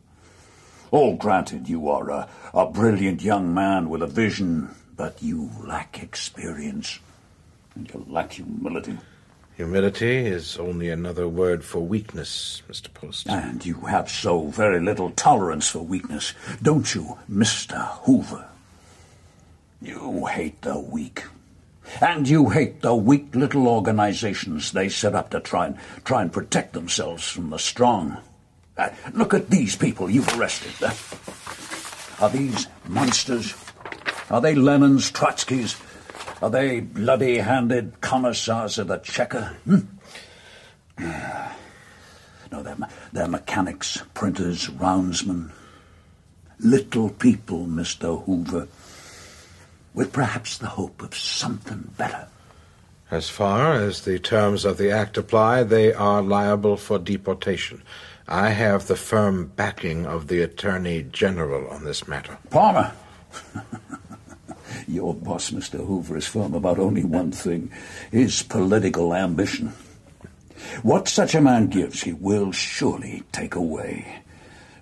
All 0.90 1.16
granted, 1.16 1.68
you 1.68 1.88
are 1.88 2.10
a, 2.10 2.28
a 2.54 2.66
brilliant 2.66 3.22
young 3.22 3.52
man 3.54 3.88
with 3.88 4.02
a 4.02 4.06
vision, 4.06 4.74
but 4.96 5.22
you 5.22 5.50
lack 5.64 6.02
experience. 6.02 6.98
And 7.74 7.88
you 7.92 8.04
lack 8.08 8.32
humility. 8.32 8.98
Humility 9.56 10.16
is 10.26 10.56
only 10.56 10.88
another 10.88 11.28
word 11.28 11.64
for 11.64 11.80
weakness, 11.80 12.62
Mr. 12.68 12.92
Post. 12.92 13.28
And 13.28 13.64
you 13.64 13.74
have 13.82 14.08
so 14.08 14.46
very 14.46 14.80
little 14.80 15.10
tolerance 15.10 15.68
for 15.68 15.80
weakness, 15.80 16.32
don't 16.62 16.94
you, 16.94 17.18
Mr. 17.30 17.88
Hoover? 18.04 18.48
You 19.82 20.26
hate 20.26 20.62
the 20.62 20.78
weak. 20.78 21.24
And 22.00 22.28
you 22.28 22.50
hate 22.50 22.82
the 22.82 22.94
weak 22.94 23.34
little 23.34 23.68
organizations 23.68 24.72
they 24.72 24.88
set 24.88 25.14
up 25.14 25.30
to 25.30 25.40
try 25.40 25.66
and 25.66 25.76
try 26.04 26.22
and 26.22 26.32
protect 26.32 26.72
themselves 26.72 27.28
from 27.28 27.50
the 27.50 27.58
strong. 27.58 28.18
Uh, 28.76 28.90
look 29.12 29.34
at 29.34 29.50
these 29.50 29.76
people 29.76 30.08
you've 30.08 30.38
arrested. 30.38 30.72
Uh, 30.82 30.94
are 32.24 32.30
these 32.30 32.66
monsters? 32.86 33.54
Are 34.30 34.40
they 34.40 34.54
Lenins, 34.54 35.10
Trotskys? 35.10 35.80
Are 36.42 36.50
they 36.50 36.80
bloody-handed 36.80 38.00
commissars 38.00 38.78
of 38.78 38.88
the 38.88 38.98
Cheka? 38.98 39.54
Hmm? 39.64 39.80
No, 42.52 42.64
they're, 42.64 42.76
they're 43.12 43.28
mechanics, 43.28 44.02
printers, 44.12 44.68
roundsmen. 44.70 45.52
Little 46.58 47.08
people, 47.10 47.64
Mr. 47.66 48.24
Hoover, 48.24 48.66
with 49.94 50.12
perhaps 50.12 50.58
the 50.58 50.66
hope 50.66 51.02
of 51.02 51.14
something 51.14 51.90
better. 51.96 52.28
As 53.10 53.28
far 53.28 53.74
as 53.74 54.02
the 54.02 54.18
terms 54.18 54.64
of 54.64 54.78
the 54.78 54.90
Act 54.90 55.18
apply, 55.18 55.64
they 55.64 55.92
are 55.92 56.22
liable 56.22 56.76
for 56.76 56.98
deportation. 56.98 57.82
I 58.28 58.50
have 58.50 58.86
the 58.86 58.94
firm 58.94 59.50
backing 59.56 60.06
of 60.06 60.28
the 60.28 60.42
Attorney 60.42 61.02
General 61.02 61.68
on 61.68 61.84
this 61.84 62.06
matter. 62.06 62.38
Palmer! 62.50 62.92
Your 64.86 65.14
boss, 65.14 65.50
Mr. 65.50 65.84
Hoover, 65.84 66.16
is 66.16 66.26
firm 66.26 66.54
about 66.54 66.78
only 66.78 67.02
one 67.02 67.32
thing 67.32 67.72
his 68.12 68.44
political 68.44 69.12
ambition. 69.12 69.72
What 70.82 71.08
such 71.08 71.34
a 71.34 71.40
man 71.40 71.66
gives, 71.66 72.02
he 72.02 72.12
will 72.12 72.52
surely 72.52 73.24
take 73.32 73.56
away 73.56 74.20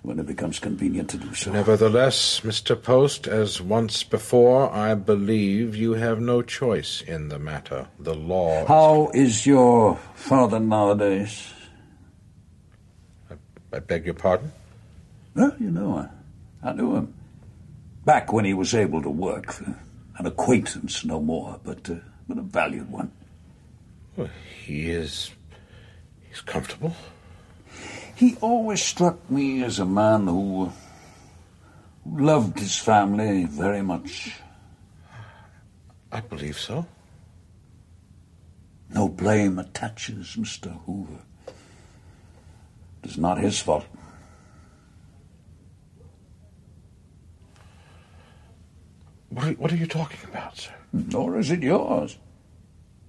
when 0.01 0.19
it 0.19 0.25
becomes 0.25 0.59
convenient 0.59 1.09
to 1.09 1.17
do 1.17 1.33
so. 1.33 1.51
Nevertheless, 1.51 2.41
Mr. 2.41 2.81
Post, 2.81 3.27
as 3.27 3.61
once 3.61 4.03
before, 4.03 4.71
I 4.71 4.95
believe 4.95 5.75
you 5.75 5.93
have 5.93 6.19
no 6.19 6.41
choice 6.41 7.01
in 7.01 7.29
the 7.29 7.39
matter. 7.39 7.87
The 7.99 8.15
law. 8.15 8.65
How 8.65 9.11
is 9.13 9.45
your 9.45 9.97
father 10.15 10.59
nowadays? 10.59 11.53
I 13.71 13.79
beg 13.79 14.05
your 14.05 14.15
pardon? 14.15 14.51
Well, 15.35 15.55
you 15.59 15.69
know, 15.69 16.09
I, 16.63 16.69
I 16.69 16.73
knew 16.73 16.95
him. 16.95 17.13
Back 18.05 18.33
when 18.33 18.45
he 18.45 18.53
was 18.53 18.73
able 18.73 19.01
to 19.01 19.09
work. 19.09 19.55
An 20.17 20.25
acquaintance, 20.25 21.05
no 21.05 21.21
more, 21.21 21.59
but, 21.63 21.89
uh, 21.89 21.95
but 22.27 22.37
a 22.37 22.41
valued 22.41 22.91
one. 22.91 23.11
Well, 24.17 24.29
he 24.65 24.89
is. 24.89 25.31
he's 26.29 26.41
comfortable. 26.41 26.95
He 28.19 28.35
always 28.41 28.83
struck 28.83 29.31
me 29.31 29.63
as 29.63 29.79
a 29.79 29.85
man 29.85 30.27
who, 30.27 30.73
loved 32.05 32.59
his 32.59 32.77
family 32.77 33.45
very 33.45 33.81
much. 33.81 34.33
I 36.11 36.19
believe 36.19 36.59
so. 36.59 36.85
No 38.89 39.07
blame 39.07 39.57
attaches, 39.57 40.35
Mr. 40.37 40.83
Hoover. 40.83 41.21
It 43.03 43.11
is 43.11 43.17
not 43.17 43.37
his 43.37 43.57
fault. 43.57 43.85
What 49.29 49.45
are, 49.45 49.51
what 49.51 49.71
are 49.71 49.77
you 49.77 49.87
talking 49.87 50.19
about, 50.29 50.57
sir? 50.57 50.73
Nor 50.91 51.39
is 51.39 51.51
it 51.51 51.63
yours. 51.63 52.17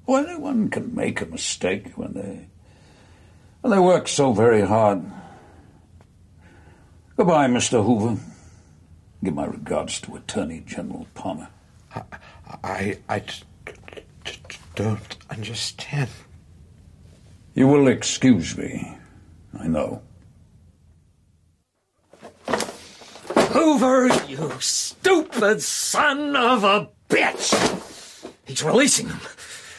Well, 0.07 0.25
anyone 0.25 0.69
can 0.71 0.95
make 0.95 1.21
a 1.21 1.27
mistake 1.27 1.99
when 1.99 2.13
they 2.13 2.50
when 3.61 3.71
they 3.71 3.79
work 3.79 4.09
so 4.09 4.33
very 4.33 4.63
hard. 4.63 5.03
Goodbye, 7.17 7.49
Mr. 7.49 7.85
Hoover. 7.85 8.21
Give 9.23 9.35
my 9.35 9.45
regards 9.45 10.01
to 10.03 10.17
Attorney 10.17 10.63
General 10.67 11.07
Palmer. 11.15 11.49
I, 11.95 12.03
I, 12.65 12.99
I 13.09 13.19
t- 13.21 13.43
t- 13.67 14.41
t- 14.49 14.59
don't 14.75 15.17
understand. 15.29 16.09
You 17.55 17.67
will 17.69 17.89
excuse 17.89 18.57
me, 18.57 18.97
I 19.59 19.67
know. 19.67 20.01
Hoover, 23.51 24.09
you 24.27 24.53
stupid 24.61 25.61
son 25.61 26.35
of 26.37 26.65
a 26.65 26.89
bitch! 27.11 28.31
He's 28.47 28.63
releasing 28.63 29.09
them 29.09 29.21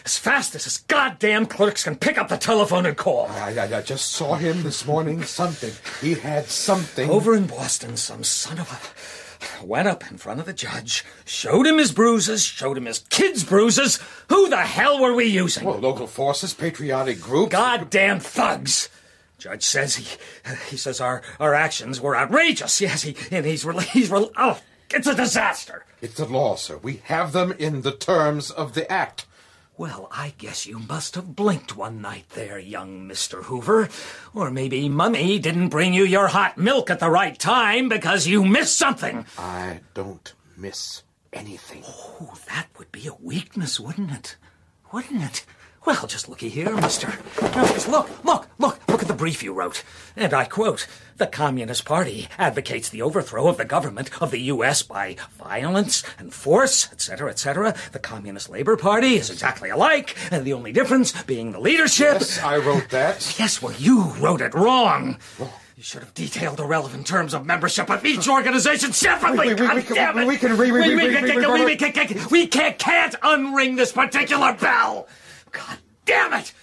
as 0.05 0.17
fast 0.17 0.55
as 0.55 0.63
his 0.63 0.79
goddamn 0.79 1.45
clerks 1.45 1.83
can 1.83 1.95
pick 1.95 2.17
up 2.17 2.29
the 2.29 2.37
telephone 2.37 2.85
and 2.85 2.97
call. 2.97 3.27
I, 3.27 3.55
I, 3.55 3.77
I 3.77 3.81
just 3.81 4.11
saw 4.11 4.35
him 4.35 4.63
this 4.63 4.85
morning. 4.85 5.23
Something. 5.23 5.73
He 6.01 6.15
had 6.15 6.45
something. 6.45 7.09
Over 7.09 7.35
in 7.35 7.47
Boston, 7.47 7.97
some 7.97 8.23
son 8.23 8.59
of 8.59 8.71
a. 8.71 9.65
went 9.65 9.87
up 9.87 10.09
in 10.09 10.17
front 10.17 10.39
of 10.39 10.45
the 10.45 10.53
judge, 10.53 11.03
showed 11.25 11.67
him 11.67 11.77
his 11.77 11.91
bruises, 11.91 12.43
showed 12.43 12.77
him 12.77 12.85
his 12.85 12.99
kids' 13.09 13.43
bruises. 13.43 13.99
Who 14.29 14.49
the 14.49 14.57
hell 14.57 15.01
were 15.01 15.13
we 15.13 15.25
using? 15.25 15.65
Well, 15.65 15.79
local 15.79 16.07
forces, 16.07 16.53
patriotic 16.53 17.21
groups. 17.21 17.51
Goddamn 17.51 18.19
thugs! 18.19 18.89
Judge 19.37 19.63
says 19.63 19.95
he 19.95 20.17
he 20.69 20.77
says 20.77 21.01
our 21.01 21.23
our 21.39 21.55
actions 21.55 21.99
were 21.99 22.15
outrageous. 22.15 22.79
Yes, 22.79 23.01
he 23.01 23.15
and 23.31 23.45
he's 23.45 23.63
he's 23.91 24.11
re- 24.11 24.29
oh, 24.37 24.61
it's 24.91 25.07
a 25.07 25.15
disaster. 25.15 25.83
It's 25.99 26.15
the 26.15 26.25
law, 26.25 26.55
sir. 26.55 26.77
We 26.77 27.01
have 27.05 27.31
them 27.31 27.51
in 27.53 27.81
the 27.81 27.91
terms 27.91 28.51
of 28.51 28.75
the 28.75 28.91
act. 28.91 29.25
Well, 29.81 30.09
I 30.11 30.35
guess 30.37 30.67
you 30.67 30.77
must 30.77 31.15
have 31.15 31.35
blinked 31.35 31.75
one 31.75 32.03
night 32.03 32.29
there, 32.35 32.59
young 32.59 33.09
Mr. 33.09 33.45
Hoover. 33.45 33.89
Or 34.31 34.51
maybe 34.51 34.87
Mummy 34.87 35.39
didn't 35.39 35.69
bring 35.69 35.95
you 35.95 36.03
your 36.03 36.27
hot 36.27 36.55
milk 36.55 36.91
at 36.91 36.99
the 36.99 37.09
right 37.09 37.35
time 37.39 37.89
because 37.89 38.27
you 38.27 38.45
missed 38.45 38.77
something. 38.77 39.25
I 39.39 39.79
don't 39.95 40.31
miss 40.55 41.01
anything. 41.33 41.81
Oh, 41.83 42.37
that 42.47 42.67
would 42.77 42.91
be 42.91 43.07
a 43.07 43.15
weakness, 43.15 43.79
wouldn't 43.79 44.11
it? 44.11 44.35
Wouldn't 44.93 45.23
it? 45.23 45.45
Well, 45.83 46.05
just 46.05 46.29
looky 46.29 46.49
here, 46.49 46.75
mister. 46.75 47.11
Now, 47.41 47.65
just 47.65 47.87
look, 47.89 48.07
look, 48.23 48.47
look, 48.59 48.79
look 48.87 49.01
at 49.01 49.07
the 49.07 49.15
brief 49.15 49.41
you 49.41 49.51
wrote. 49.51 49.83
And 50.15 50.31
I 50.31 50.45
quote 50.45 50.85
The 51.17 51.25
Communist 51.25 51.85
Party 51.85 52.27
advocates 52.37 52.87
the 52.89 53.01
overthrow 53.01 53.47
of 53.47 53.57
the 53.57 53.65
government 53.65 54.21
of 54.21 54.29
the 54.29 54.41
U.S. 54.41 54.83
by 54.83 55.15
violence 55.39 56.03
and 56.19 56.31
force, 56.31 56.87
etc., 56.91 57.31
etc. 57.31 57.73
The 57.93 57.99
Communist 57.99 58.47
Labor 58.51 58.77
Party 58.77 59.15
is 59.15 59.31
exactly 59.31 59.71
alike, 59.71 60.15
and 60.31 60.45
the 60.45 60.53
only 60.53 60.71
difference 60.71 61.19
being 61.23 61.51
the 61.51 61.59
leadership. 61.59 62.13
Yes, 62.19 62.39
I 62.43 62.57
wrote 62.57 62.89
that. 62.91 63.35
Yes, 63.39 63.59
well, 63.59 63.73
you 63.73 64.03
wrote 64.19 64.41
it 64.41 64.53
wrong. 64.53 65.17
You 65.75 65.81
should 65.83 66.01
have 66.03 66.13
detailed 66.13 66.57
the 66.57 66.65
relevant 66.65 67.07
terms 67.07 67.33
of 67.33 67.47
membership 67.47 67.89
of 67.89 68.05
each 68.05 68.27
organization 68.29 68.93
separately. 68.93 69.47
We- 69.47 69.53
we- 69.55 69.61
we- 69.61 69.67
God 69.67 69.75
we 69.77 69.81
can- 69.81 70.27
we 70.27 70.37
can 70.37 70.57
re- 70.57 70.69
re- 70.69 70.89
we, 70.89 70.95
we, 70.95 71.11
can- 71.15 71.23
we, 71.65 71.75
can- 71.75 72.27
we 72.29 72.45
can't 72.45 73.19
unring 73.21 73.77
this 73.77 73.91
particular 73.91 74.53
bell. 74.53 75.07
God 75.51 75.77
damn 76.05 76.33
it! 76.33 76.53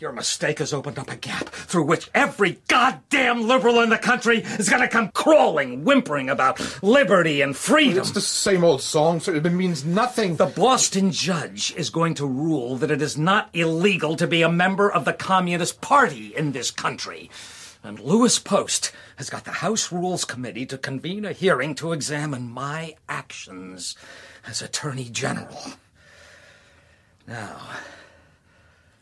Your 0.00 0.12
mistake 0.12 0.60
has 0.60 0.72
opened 0.72 0.98
up 0.98 1.10
a 1.10 1.16
gap 1.16 1.50
through 1.50 1.84
which 1.84 2.08
every 2.14 2.58
goddamn 2.68 3.46
liberal 3.46 3.80
in 3.80 3.90
the 3.90 3.98
country 3.98 4.38
is 4.38 4.70
going 4.70 4.80
to 4.80 4.88
come 4.88 5.10
crawling, 5.10 5.84
whimpering 5.84 6.30
about 6.30 6.82
liberty 6.82 7.42
and 7.42 7.54
freedom. 7.54 7.98
It's 7.98 8.12
the 8.12 8.22
same 8.22 8.64
old 8.64 8.80
song, 8.80 9.20
sir. 9.20 9.34
It 9.34 9.44
means 9.52 9.84
nothing. 9.84 10.36
The 10.36 10.46
Boston 10.46 11.10
judge 11.10 11.74
is 11.76 11.90
going 11.90 12.14
to 12.14 12.26
rule 12.26 12.76
that 12.76 12.90
it 12.90 13.02
is 13.02 13.18
not 13.18 13.50
illegal 13.52 14.16
to 14.16 14.26
be 14.26 14.40
a 14.40 14.48
member 14.48 14.90
of 14.90 15.04
the 15.04 15.12
Communist 15.12 15.82
Party 15.82 16.34
in 16.34 16.52
this 16.52 16.70
country. 16.70 17.30
And 17.82 18.00
Louis 18.00 18.38
Post 18.38 18.92
has 19.16 19.28
got 19.28 19.44
the 19.44 19.50
House 19.50 19.92
Rules 19.92 20.24
Committee 20.24 20.64
to 20.64 20.78
convene 20.78 21.26
a 21.26 21.32
hearing 21.32 21.74
to 21.74 21.92
examine 21.92 22.50
my 22.50 22.96
actions 23.06 23.96
as 24.46 24.62
Attorney 24.62 25.10
General. 25.10 25.74
Now, 27.26 27.60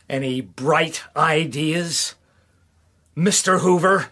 any 0.09 0.41
bright 0.41 1.03
ideas, 1.17 2.15
Mr. 3.17 3.61
Hoover? 3.61 4.09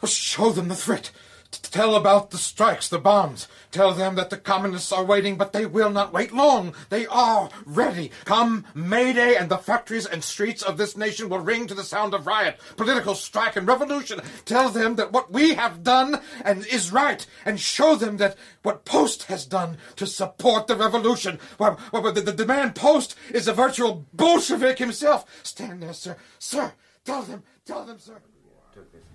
Well, 0.00 0.08
show 0.08 0.50
them 0.50 0.68
the 0.68 0.74
threat. 0.74 1.10
Tell 1.50 1.94
about 1.94 2.30
the 2.30 2.38
strikes, 2.38 2.88
the 2.88 2.98
bombs. 2.98 3.46
Tell 3.72 3.94
them 3.94 4.16
that 4.16 4.28
the 4.28 4.36
communists 4.36 4.92
are 4.92 5.02
waiting, 5.02 5.36
but 5.36 5.54
they 5.54 5.64
will 5.64 5.88
not 5.88 6.12
wait 6.12 6.30
long. 6.30 6.74
They 6.90 7.06
are 7.06 7.48
ready. 7.64 8.12
Come 8.26 8.66
May 8.74 9.14
Day, 9.14 9.34
and 9.34 9.48
the 9.48 9.56
factories 9.56 10.04
and 10.04 10.22
streets 10.22 10.62
of 10.62 10.76
this 10.76 10.94
nation 10.94 11.30
will 11.30 11.38
ring 11.38 11.66
to 11.66 11.74
the 11.74 11.82
sound 11.82 12.12
of 12.12 12.26
riot, 12.26 12.60
political 12.76 13.14
strike, 13.14 13.56
and 13.56 13.66
revolution. 13.66 14.20
Tell 14.44 14.68
them 14.68 14.96
that 14.96 15.10
what 15.10 15.32
we 15.32 15.54
have 15.54 15.82
done 15.82 16.20
and 16.44 16.66
is 16.66 16.92
right, 16.92 17.26
and 17.46 17.58
show 17.58 17.96
them 17.96 18.18
that 18.18 18.36
what 18.62 18.84
Post 18.84 19.24
has 19.24 19.46
done 19.46 19.78
to 19.96 20.06
support 20.06 20.66
the 20.66 20.76
revolution. 20.76 21.38
Well, 21.58 21.80
well, 21.92 22.12
the, 22.12 22.20
the, 22.20 22.32
the 22.32 22.72
Post 22.74 23.16
is 23.30 23.48
a 23.48 23.54
virtual 23.54 24.04
Bolshevik 24.12 24.78
himself. 24.78 25.24
Stand 25.42 25.82
there, 25.82 25.94
sir. 25.94 26.18
Sir, 26.38 26.74
tell 27.06 27.22
them, 27.22 27.42
tell 27.64 27.86
them, 27.86 27.98
sir. 27.98 28.20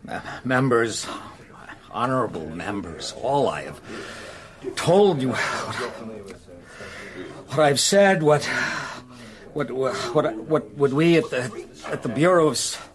Uh, 0.10 0.22
members, 0.44 1.06
honorable 1.92 2.50
members, 2.50 3.14
all 3.22 3.48
I 3.50 3.62
have 3.64 3.82
told 4.76 5.22
you, 5.22 5.34
what 7.48 7.60
I've 7.60 7.80
said, 7.80 8.24
what, 8.24 8.46
what, 9.54 9.72
what, 9.72 10.36
what, 10.36 10.78
would 10.78 10.94
we 10.94 11.18
at 11.18 11.30
the 11.30 11.66
at 11.88 12.04
the 12.04 12.10
Bureau 12.10 12.50
of 12.50 12.90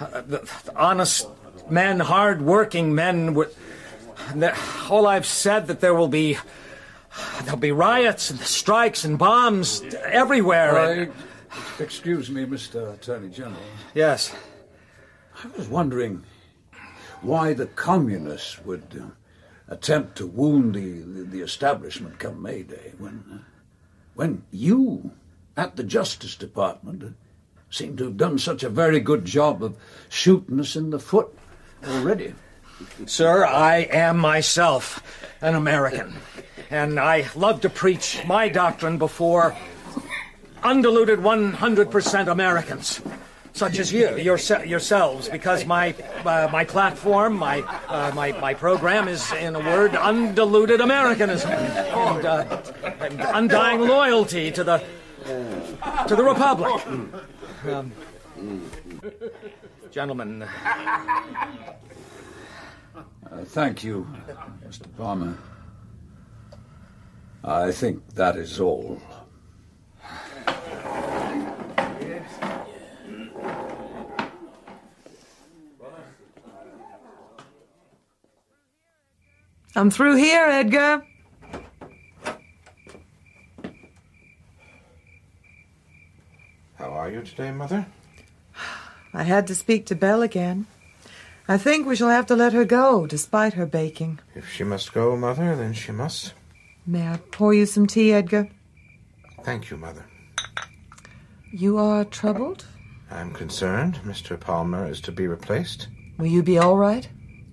uh, 0.00 0.20
the, 0.22 0.38
the 0.64 0.76
honest 0.76 1.28
men, 1.68 2.00
hard-working 2.00 2.94
men, 2.94 3.34
would, 3.34 3.54
all 4.88 5.06
I've 5.06 5.26
said 5.26 5.66
that 5.66 5.80
there 5.80 5.94
will 5.94 6.08
be 6.08 6.38
there'll 7.42 7.58
be 7.58 7.72
riots 7.72 8.30
and 8.30 8.38
strikes 8.40 9.04
and 9.04 9.18
bombs 9.18 9.82
everywhere. 10.04 10.92
and- 10.92 11.12
excuse 11.78 12.30
me, 12.30 12.44
Mr. 12.46 12.94
Attorney 12.94 13.28
General. 13.28 13.60
yes. 13.94 14.34
I 15.42 15.48
was 15.56 15.68
wondering 15.68 16.22
why 17.22 17.54
the 17.54 17.66
communists 17.66 18.62
would 18.64 18.84
uh, 19.00 19.06
attempt 19.70 20.16
to 20.16 20.26
wound 20.26 20.74
the, 20.74 21.00
the, 21.00 21.22
the 21.22 21.40
establishment 21.40 22.18
come 22.18 22.42
May 22.42 22.62
Day 22.62 22.92
when, 22.98 23.24
uh, 23.32 23.38
when 24.14 24.42
you, 24.50 25.12
at 25.56 25.76
the 25.76 25.84
Justice 25.84 26.34
Department, 26.34 27.02
uh, 27.02 27.06
seem 27.70 27.96
to 27.96 28.04
have 28.04 28.16
done 28.16 28.36
such 28.38 28.62
a 28.62 28.68
very 28.68 29.00
good 29.00 29.24
job 29.24 29.62
of 29.62 29.76
shooting 30.08 30.58
us 30.60 30.74
in 30.74 30.90
the 30.90 30.98
foot 30.98 31.32
already. 31.86 32.34
Sir, 33.06 33.46
I 33.46 33.88
am 33.92 34.18
myself 34.18 35.02
an 35.40 35.54
American, 35.54 36.16
and 36.70 36.98
I 36.98 37.28
love 37.36 37.60
to 37.60 37.70
preach 37.70 38.20
my 38.26 38.48
doctrine 38.48 38.98
before 38.98 39.56
undiluted 40.62 41.20
100% 41.20 42.28
Americans, 42.28 43.00
such 43.52 43.78
as 43.78 43.92
you, 43.92 44.16
yourse- 44.16 44.50
yourselves, 44.66 45.28
because 45.28 45.66
my 45.66 45.94
uh, 46.24 46.48
my 46.52 46.64
platform, 46.64 47.36
my, 47.36 47.60
uh, 47.88 48.12
my 48.14 48.32
my 48.40 48.54
program 48.54 49.08
is, 49.08 49.32
in 49.32 49.54
a 49.56 49.60
word, 49.60 49.94
undiluted 49.94 50.80
Americanism 50.80 51.50
and, 51.50 52.26
uh, 52.26 52.62
and 53.00 53.20
undying 53.20 53.80
loyalty 53.80 54.50
to 54.50 54.64
the 54.64 54.82
to 56.06 56.16
the 56.16 56.24
republic. 56.24 56.72
Um, 57.68 57.92
gentlemen. 59.90 60.42
Uh, 63.30 63.44
thank 63.44 63.84
you, 63.84 64.06
Mr. 64.66 64.86
Palmer. 64.96 65.36
I 67.44 67.70
think 67.72 68.14
that 68.14 68.36
is 68.36 68.60
all. 68.60 69.00
I'm 79.76 79.90
through 79.90 80.16
here, 80.16 80.46
Edgar. 80.46 81.04
How 86.74 86.90
are 86.90 87.10
you 87.10 87.22
today, 87.22 87.52
Mother? 87.52 87.86
I 89.14 89.22
had 89.22 89.46
to 89.46 89.54
speak 89.54 89.86
to 89.86 89.94
Belle 89.94 90.22
again. 90.22 90.66
I 91.46 91.58
think 91.58 91.86
we 91.86 91.96
shall 91.96 92.08
have 92.08 92.26
to 92.26 92.36
let 92.36 92.52
her 92.52 92.64
go, 92.64 93.06
despite 93.06 93.54
her 93.54 93.66
baking. 93.66 94.20
If 94.34 94.50
she 94.50 94.64
must 94.64 94.92
go, 94.92 95.16
Mother, 95.16 95.56
then 95.56 95.72
she 95.72 95.92
must. 95.92 96.32
May 96.86 97.06
I 97.06 97.18
pour 97.30 97.54
you 97.54 97.66
some 97.66 97.86
tea, 97.86 98.12
Edgar? 98.12 98.48
Thank 99.42 99.70
you, 99.70 99.76
Mother. 99.76 100.04
You 101.52 101.78
are 101.78 102.04
troubled? 102.04 102.66
I'm 103.10 103.32
concerned 103.32 104.00
Mr. 104.04 104.38
Palmer 104.38 104.88
is 104.88 105.00
to 105.02 105.12
be 105.12 105.26
replaced. 105.26 105.88
Will 106.18 106.26
you 106.26 106.42
be 106.42 106.58
all 106.58 106.76
right? 106.76 107.08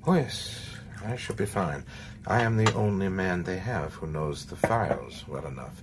Oh, 0.05 0.13
yes, 0.13 0.66
I 1.05 1.15
shall 1.15 1.35
be 1.35 1.45
fine. 1.45 1.83
I 2.25 2.41
am 2.41 2.57
the 2.57 2.73
only 2.73 3.09
man 3.09 3.43
they 3.43 3.57
have 3.59 3.93
who 3.95 4.07
knows 4.07 4.45
the 4.45 4.55
files 4.55 5.25
well 5.27 5.45
enough. 5.45 5.81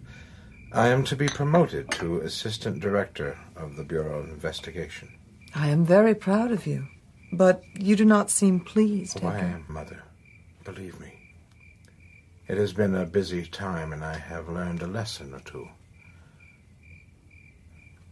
I 0.72 0.88
am 0.88 1.04
to 1.04 1.16
be 1.16 1.28
promoted 1.28 1.90
to 1.92 2.18
Assistant 2.20 2.80
Director 2.80 3.38
of 3.56 3.76
the 3.76 3.84
Bureau 3.84 4.18
of 4.20 4.28
Investigation. 4.28 5.12
I 5.54 5.68
am 5.68 5.84
very 5.84 6.14
proud 6.14 6.50
of 6.50 6.66
you. 6.66 6.88
But 7.32 7.64
you 7.74 7.96
do 7.96 8.04
not 8.04 8.30
seem 8.30 8.60
pleased, 8.60 9.22
I 9.24 9.34
Edgar. 9.36 9.46
am, 9.46 9.64
Mother. 9.68 10.02
Believe 10.64 11.00
me. 11.00 11.12
It 12.46 12.58
has 12.58 12.72
been 12.72 12.94
a 12.94 13.06
busy 13.06 13.44
time, 13.46 13.92
and 13.92 14.04
I 14.04 14.18
have 14.18 14.48
learned 14.48 14.82
a 14.82 14.86
lesson 14.86 15.34
or 15.34 15.40
two. 15.40 15.68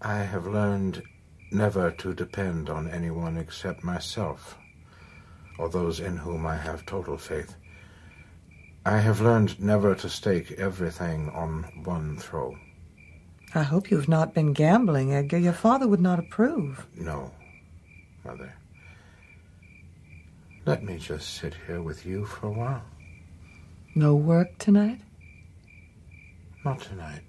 I 0.00 0.18
have 0.18 0.46
learned 0.46 1.02
never 1.52 1.90
to 1.92 2.14
depend 2.14 2.68
on 2.68 2.88
anyone 2.90 3.36
except 3.36 3.84
myself, 3.84 4.56
or 5.62 5.68
those 5.68 6.00
in 6.00 6.16
whom 6.16 6.44
I 6.44 6.56
have 6.56 6.84
total 6.84 7.16
faith. 7.16 7.54
I 8.84 8.98
have 8.98 9.20
learned 9.20 9.60
never 9.60 9.94
to 9.94 10.08
stake 10.08 10.50
everything 10.58 11.28
on 11.30 11.62
one 11.84 12.16
throw. 12.16 12.58
I 13.54 13.62
hope 13.62 13.88
you 13.88 13.96
have 13.96 14.08
not 14.08 14.34
been 14.34 14.54
gambling, 14.54 15.14
Edgar. 15.14 15.38
Your 15.38 15.52
father 15.52 15.86
would 15.86 16.00
not 16.00 16.18
approve. 16.18 16.84
No, 16.96 17.30
Mother. 18.24 18.52
Let 20.66 20.82
me 20.82 20.98
just 20.98 21.32
sit 21.32 21.54
here 21.68 21.80
with 21.80 22.04
you 22.04 22.24
for 22.24 22.48
a 22.48 22.50
while. 22.50 22.82
No 23.94 24.16
work 24.16 24.58
tonight? 24.58 25.00
Not 26.64 26.80
tonight. 26.80 27.22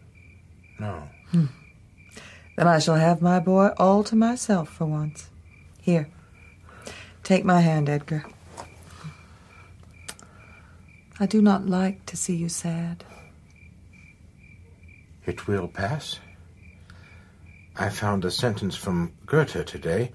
No. 0.80 1.08
Hmm. 1.30 1.46
Then 2.58 2.68
I 2.68 2.80
shall 2.80 2.96
have 2.96 3.22
my 3.22 3.40
boy 3.40 3.68
all 3.78 4.04
to 4.06 4.16
myself 4.16 4.70
for 4.70 4.86
once. 4.86 5.30
Here. 5.82 6.10
Take 7.24 7.46
my 7.46 7.62
hand, 7.62 7.88
Edgar. 7.88 8.26
I 11.22 11.26
do 11.26 11.42
not 11.42 11.66
like 11.66 12.06
to 12.08 12.18
see 12.18 12.36
you 12.36 12.50
sad. 12.50 13.06
It 15.26 15.48
will 15.48 15.70
pass. 15.70 16.20
I 17.78 17.88
found 17.88 18.26
a 18.26 18.32
sentence 18.32 18.76
from 18.76 19.14
Goethe 19.26 19.66
today. 19.66 20.12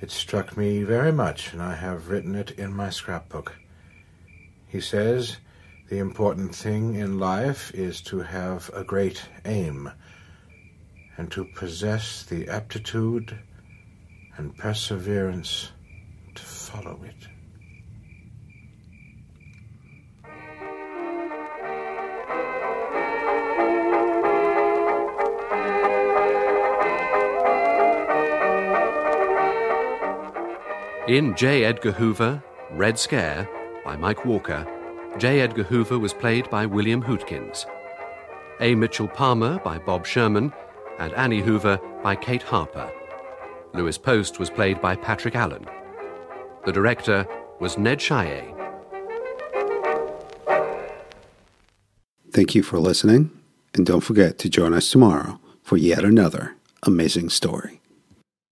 It 0.00 0.12
struck 0.12 0.56
me 0.56 0.84
very 0.84 1.10
much, 1.10 1.52
and 1.52 1.60
I 1.60 1.74
have 1.74 2.10
written 2.10 2.36
it 2.36 2.52
in 2.52 2.72
my 2.72 2.90
scrapbook. 2.90 3.56
He 4.68 4.80
says, 4.80 5.38
The 5.88 5.98
important 5.98 6.54
thing 6.54 6.94
in 6.94 7.18
life 7.18 7.74
is 7.74 8.00
to 8.02 8.20
have 8.20 8.70
a 8.72 8.84
great 8.84 9.20
aim, 9.44 9.90
and 11.16 11.28
to 11.32 11.44
possess 11.44 12.22
the 12.22 12.48
aptitude 12.48 13.36
and 14.36 14.56
perseverance 14.56 15.72
follow 16.68 16.98
it. 17.04 17.28
In 31.08 31.36
J. 31.36 31.64
Edgar 31.64 31.92
Hoover, 31.92 32.42
Red 32.72 32.98
Scare, 32.98 33.48
by 33.84 33.96
Mike 33.96 34.24
Walker, 34.24 34.66
J. 35.18 35.40
Edgar 35.40 35.62
Hoover 35.62 36.00
was 36.00 36.12
played 36.12 36.50
by 36.50 36.66
William 36.66 37.00
Hootkins. 37.00 37.64
A. 38.60 38.74
Mitchell 38.74 39.06
Palmer 39.06 39.60
by 39.60 39.78
Bob 39.78 40.04
Sherman, 40.04 40.52
and 40.98 41.12
Annie 41.12 41.42
Hoover 41.42 41.78
by 42.02 42.16
Kate 42.16 42.42
Harper. 42.42 42.90
Louis 43.72 43.96
Post 43.96 44.40
was 44.40 44.50
played 44.50 44.80
by 44.80 44.96
Patrick 44.96 45.36
Allen. 45.36 45.66
The 46.66 46.72
director 46.72 47.28
was 47.60 47.78
Ned 47.78 48.00
Chaillet. 48.00 48.52
Thank 52.32 52.56
you 52.56 52.64
for 52.64 52.80
listening, 52.80 53.30
and 53.72 53.86
don't 53.86 54.00
forget 54.00 54.36
to 54.38 54.48
join 54.48 54.74
us 54.74 54.90
tomorrow 54.90 55.38
for 55.62 55.76
yet 55.76 56.04
another 56.04 56.56
amazing 56.82 57.30
story. 57.30 57.80